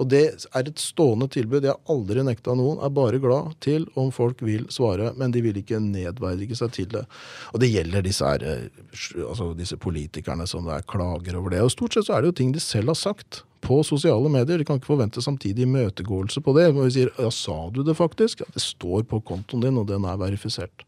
Og 0.00 0.08
det 0.12 0.22
er 0.32 0.68
et 0.68 0.80
stående 0.80 1.28
tilbud. 1.32 1.64
Jeg 1.64 1.74
har 1.74 1.92
aldri 1.94 2.24
nekta 2.26 2.56
noen. 2.58 2.80
Er 2.82 2.94
bare 2.94 3.20
glad 3.22 3.54
til 3.64 3.86
om 3.98 4.10
folk 4.14 4.42
vil 4.44 4.66
svare, 4.72 5.12
men 5.18 5.34
de 5.34 5.44
vil 5.44 5.60
ikke 5.60 5.80
nedverdige 5.82 6.58
seg 6.58 6.74
til 6.76 6.90
det. 6.94 7.04
Og 7.52 7.62
det 7.62 7.72
gjelder 7.72 8.04
disse, 8.06 8.26
her, 8.26 8.44
eh, 8.46 8.82
altså 9.26 9.52
disse 9.58 9.78
politikerne 9.80 10.46
som 10.48 10.68
det 10.68 10.78
er 10.78 10.88
klager 10.88 11.38
over 11.38 11.54
det. 11.54 11.62
Og 11.64 11.72
stort 11.74 11.96
sett 11.96 12.08
så 12.08 12.16
er 12.16 12.22
det 12.22 12.32
jo 12.32 12.38
ting 12.42 12.54
de 12.54 12.62
selv 12.62 12.94
har 12.94 12.98
sagt 12.98 13.42
på 13.62 13.78
sosiale 13.86 14.30
medier. 14.32 14.58
De 14.58 14.66
kan 14.66 14.80
ikke 14.80 14.92
forvente 14.94 15.22
samtidig 15.22 15.66
imøtegåelse 15.66 16.42
på 16.42 16.56
det. 16.58 16.72
Men 16.74 16.88
vi 16.88 16.96
sier 16.98 17.12
ja, 17.18 17.30
sa 17.30 17.58
du 17.70 17.82
det 17.86 17.96
faktisk? 17.98 18.42
Ja, 18.42 18.50
det 18.54 18.64
står 18.64 19.06
på 19.10 19.22
kontoen 19.28 19.64
din, 19.64 19.78
og 19.78 19.88
den 19.90 20.08
er 20.08 20.20
verifisert. 20.20 20.86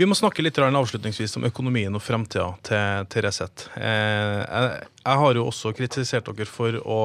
Vi 0.00 0.06
må 0.08 0.14
snakke 0.16 0.40
litt 0.40 0.56
avslutningsvis 0.56 1.34
om 1.36 1.42
økonomien 1.44 1.92
og 1.92 2.00
framtida 2.00 2.46
til, 2.64 3.02
til 3.12 3.24
Resett. 3.26 3.66
Eh, 3.76 4.38
jeg, 4.40 4.70
jeg 5.02 5.20
har 5.20 5.36
jo 5.36 5.42
også 5.50 5.74
kritisert 5.76 6.30
dere 6.30 6.46
for 6.48 6.78
å 6.88 7.00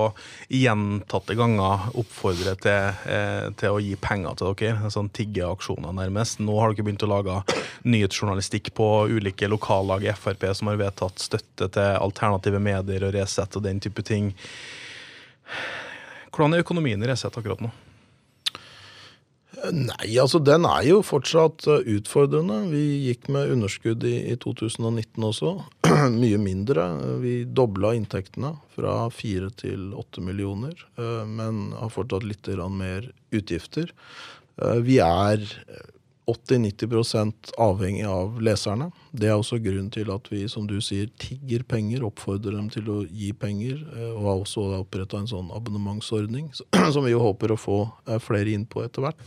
gjentatte 0.47 1.35
ganger 1.35 1.89
oppfordre 1.99 2.53
til, 2.63 3.01
eh, 3.11 3.49
til 3.59 3.75
å 3.75 3.81
gi 3.83 3.97
penger 3.99 4.39
til 4.39 4.55
dere. 4.61 4.93
Sånn 4.95 5.11
tiggeaksjoner, 5.11 5.91
nærmest. 5.97 6.39
Nå 6.39 6.55
har 6.55 6.71
dere 6.71 6.87
begynt 6.87 7.03
å 7.03 7.11
lage 7.11 7.35
nyhetsjournalistikk 7.83 8.71
på 8.79 8.87
ulike 9.11 9.51
lokallag 9.51 10.07
i 10.07 10.15
Frp 10.15 10.47
som 10.55 10.71
har 10.71 10.79
vedtatt 10.79 11.19
støtte 11.19 11.67
til 11.75 11.97
alternative 11.99 12.63
medier 12.63 13.09
og 13.09 13.17
Resett 13.17 13.59
og 13.59 13.67
den 13.67 13.83
type 13.83 14.07
ting. 14.07 14.31
Hvordan 16.31 16.55
er 16.55 16.63
økonomien 16.63 17.03
i 17.03 17.11
Resett 17.11 17.35
akkurat 17.35 17.59
nå? 17.59 17.75
Nei, 19.71 20.15
altså 20.19 20.39
den 20.43 20.65
er 20.67 20.83
jo 20.87 20.99
fortsatt 21.05 21.65
eh, 21.71 21.87
utfordrende. 21.95 22.57
Vi 22.71 22.83
gikk 23.07 23.29
med 23.33 23.51
underskudd 23.53 24.03
i, 24.07 24.15
i 24.31 24.35
2019 24.41 25.25
også. 25.29 25.53
Mye 26.19 26.39
mindre. 26.41 26.87
Vi 27.23 27.37
dobla 27.47 27.93
inntektene 27.97 28.55
fra 28.75 29.05
4 29.13 29.51
til 29.61 29.91
8 29.95 30.23
millioner, 30.25 30.75
eh, 30.99 31.23
men 31.29 31.69
har 31.79 31.93
fortsatt 31.93 32.27
litt 32.27 32.49
mer 32.75 33.11
utgifter. 33.35 33.93
Eh, 34.61 34.81
Vi 34.85 34.99
er 35.03 35.45
80-90% 36.25 37.53
avhengig 37.61 38.05
av 38.09 38.41
leserne. 38.41 38.89
Det 39.13 39.29
er 39.29 39.37
også 39.37 39.59
grunnen 39.61 39.91
til 39.93 40.09
at 40.11 40.27
vi, 40.33 40.47
som 40.49 40.65
du 40.67 40.79
sier, 40.81 41.07
tigger 41.21 41.63
penger, 41.63 42.03
oppfordrer 42.03 42.57
dem 42.57 42.69
til 42.73 42.89
å 42.89 42.99
gi 43.05 43.29
penger, 43.37 43.83
og 44.15 44.21
har 44.25 44.41
også 44.41 44.65
oppretta 44.81 45.21
en 45.21 45.29
sånn 45.29 45.53
abonnementsordning 45.53 46.49
som 46.93 47.05
vi 47.05 47.13
jo 47.13 47.21
håper 47.23 47.53
å 47.53 47.61
få 47.61 47.79
flere 48.25 48.57
inn 48.57 48.65
på 48.65 48.81
etter 48.87 49.05
hvert. 49.05 49.21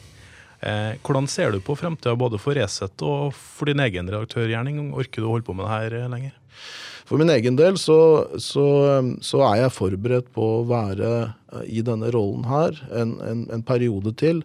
Eh, 0.61 0.99
hvordan 1.07 1.29
ser 1.31 1.55
du 1.55 1.61
på 1.63 1.77
fremtida 1.79 2.17
både 2.19 2.41
for 2.43 2.59
Resett 2.59 3.05
og 3.07 3.35
for 3.37 3.71
din 3.71 3.83
egen 3.85 4.11
redaktørgjerning? 4.11 4.91
Orker 4.99 5.23
du 5.23 5.29
å 5.29 5.37
holde 5.37 5.47
på 5.47 5.55
med 5.55 5.69
det 5.69 5.75
her 5.75 5.99
eh, 6.01 6.09
lenger? 6.11 6.35
For 7.09 7.21
min 7.21 7.31
egen 7.33 7.57
del 7.57 7.79
så, 7.81 8.01
så, 8.43 8.67
så 9.25 9.45
er 9.49 9.63
jeg 9.63 9.77
forberedt 9.77 10.33
på 10.35 10.49
å 10.59 10.67
være 10.69 11.13
eh, 11.23 11.63
i 11.79 11.85
denne 11.87 12.11
rollen 12.15 12.45
her 12.51 12.77
en, 12.91 13.17
en, 13.25 13.47
en 13.55 13.65
periode 13.65 14.13
til. 14.19 14.43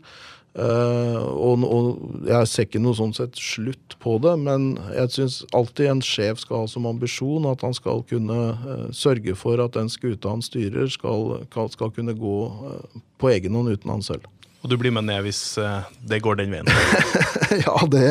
Uh, 0.53 1.17
og, 1.33 1.63
og 1.65 2.27
jeg 2.29 2.49
ser 2.51 2.65
ikke 2.67 2.81
noe 2.83 2.93
sånn 2.93 3.15
sett 3.17 3.39
slutt 3.41 3.95
på 4.03 4.19
det, 4.21 4.35
men 4.37 4.75
jeg 4.93 5.09
syns 5.15 5.37
alltid 5.57 5.89
en 5.89 6.03
sjef 6.05 6.43
skal 6.43 6.61
ha 6.61 6.67
som 6.69 6.85
ambisjon 6.85 7.47
at 7.49 7.65
han 7.65 7.73
skal 7.73 8.03
kunne 8.05 8.37
uh, 8.61 8.83
sørge 8.93 9.33
for 9.33 9.57
at 9.63 9.73
den 9.73 9.89
skuta 9.89 10.29
han 10.29 10.45
styrer, 10.45 10.91
skal, 10.93 11.41
skal 11.73 11.89
kunne 11.95 12.13
gå 12.13 12.37
uh, 12.53 13.01
på 13.17 13.33
egen 13.33 13.57
hånd 13.57 13.73
uten 13.73 13.95
han 13.95 14.05
selv. 14.05 14.29
Og 14.63 14.71
du 14.71 14.77
blir 14.79 14.93
med 14.95 15.03
ned 15.09 15.25
hvis 15.25 15.41
eh, 15.59 15.91
det 16.07 16.21
går 16.23 16.39
den 16.39 16.53
veien? 16.55 16.69
ja, 17.65 17.75
det, 17.91 18.07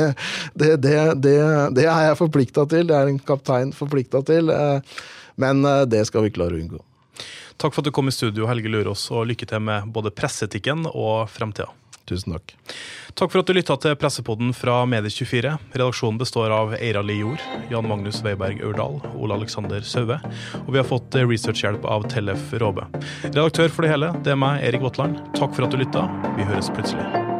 det, 0.52 0.76
det, 0.84 0.96
det, 1.24 1.36
det 1.78 1.86
er 1.88 2.08
jeg 2.10 2.18
forplikta 2.20 2.66
til. 2.68 2.86
Det 2.90 2.96
er 2.98 3.08
en 3.08 3.20
kaptein 3.32 3.72
forplikta 3.76 4.20
til. 4.28 4.52
eh, 4.52 5.04
Men 5.40 5.64
eh, 5.64 5.84
det 5.88 6.04
skal 6.10 6.26
vi 6.26 6.34
klare 6.34 6.58
å 6.58 6.60
unngå. 6.60 6.82
Takk 7.56 7.72
for 7.72 7.80
at 7.80 7.88
du 7.88 7.94
kom 7.94 8.10
i 8.10 8.14
studio, 8.14 8.44
Helge 8.50 8.68
Lurås, 8.68 9.06
og 9.14 9.24
lykke 9.30 9.48
til 9.48 9.62
med 9.64 9.88
både 9.94 10.12
presseetikken 10.12 10.84
og 10.92 11.30
fremtida. 11.32 11.70
Tusen 12.08 12.34
takk. 12.34 12.54
Takk 13.14 13.32
for 13.32 13.42
at 13.42 13.48
du 13.50 13.54
lytta 13.56 13.76
til 13.80 13.96
Pressepodden 14.00 14.52
fra 14.56 14.82
Medie24. 14.88 15.56
Redaksjonen 15.74 16.20
består 16.20 16.54
av 16.54 16.76
Eira 16.78 17.02
Li 17.04 17.20
Jord, 17.20 17.42
Jan 17.70 17.88
Magnus 17.88 18.22
Weiberg 18.24 18.62
Aurdal, 18.64 18.98
Ole 19.14 19.36
Alexander 19.38 19.84
Saue, 19.86 20.18
og 20.64 20.72
vi 20.72 20.80
har 20.80 20.88
fått 20.88 21.18
researchhjelp 21.20 21.84
av 21.84 22.08
Tellef 22.12 22.54
Råbe. 22.62 22.88
Redaktør 23.28 23.70
for 23.72 23.86
det 23.86 23.92
hele, 23.94 24.14
det 24.24 24.34
er 24.34 24.40
meg, 24.40 24.64
Erik 24.66 24.84
Våtland. 24.86 25.20
Takk 25.38 25.54
for 25.54 25.68
at 25.68 25.74
du 25.74 25.80
lytta. 25.82 26.08
Vi 26.38 26.48
høres 26.48 26.72
plutselig. 26.72 27.31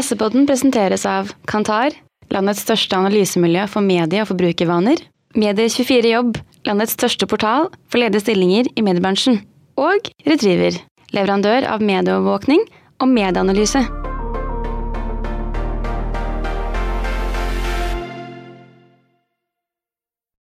Pressepodden 0.00 0.46
presenteres 0.48 1.02
av 1.04 1.34
Kantar, 1.44 1.92
landets 2.32 2.62
største 2.64 2.96
analysemiljø 2.96 3.66
for 3.68 3.84
medie- 3.84 4.22
og 4.24 4.30
forbrukervaner. 4.30 5.02
Medier24 5.36 6.14
Jobb, 6.14 6.38
landets 6.64 6.96
største 6.96 7.28
portal 7.28 7.68
for 7.92 8.00
ledige 8.00 8.24
stillinger 8.24 8.72
i 8.72 8.86
mediebransjen. 8.86 9.42
Og 9.76 10.08
Retriever, 10.24 10.80
leverandør 11.12 11.68
av 11.68 11.84
medieovervåkning 11.84 12.64
og 12.96 13.12
medieanalyse. 13.12 13.84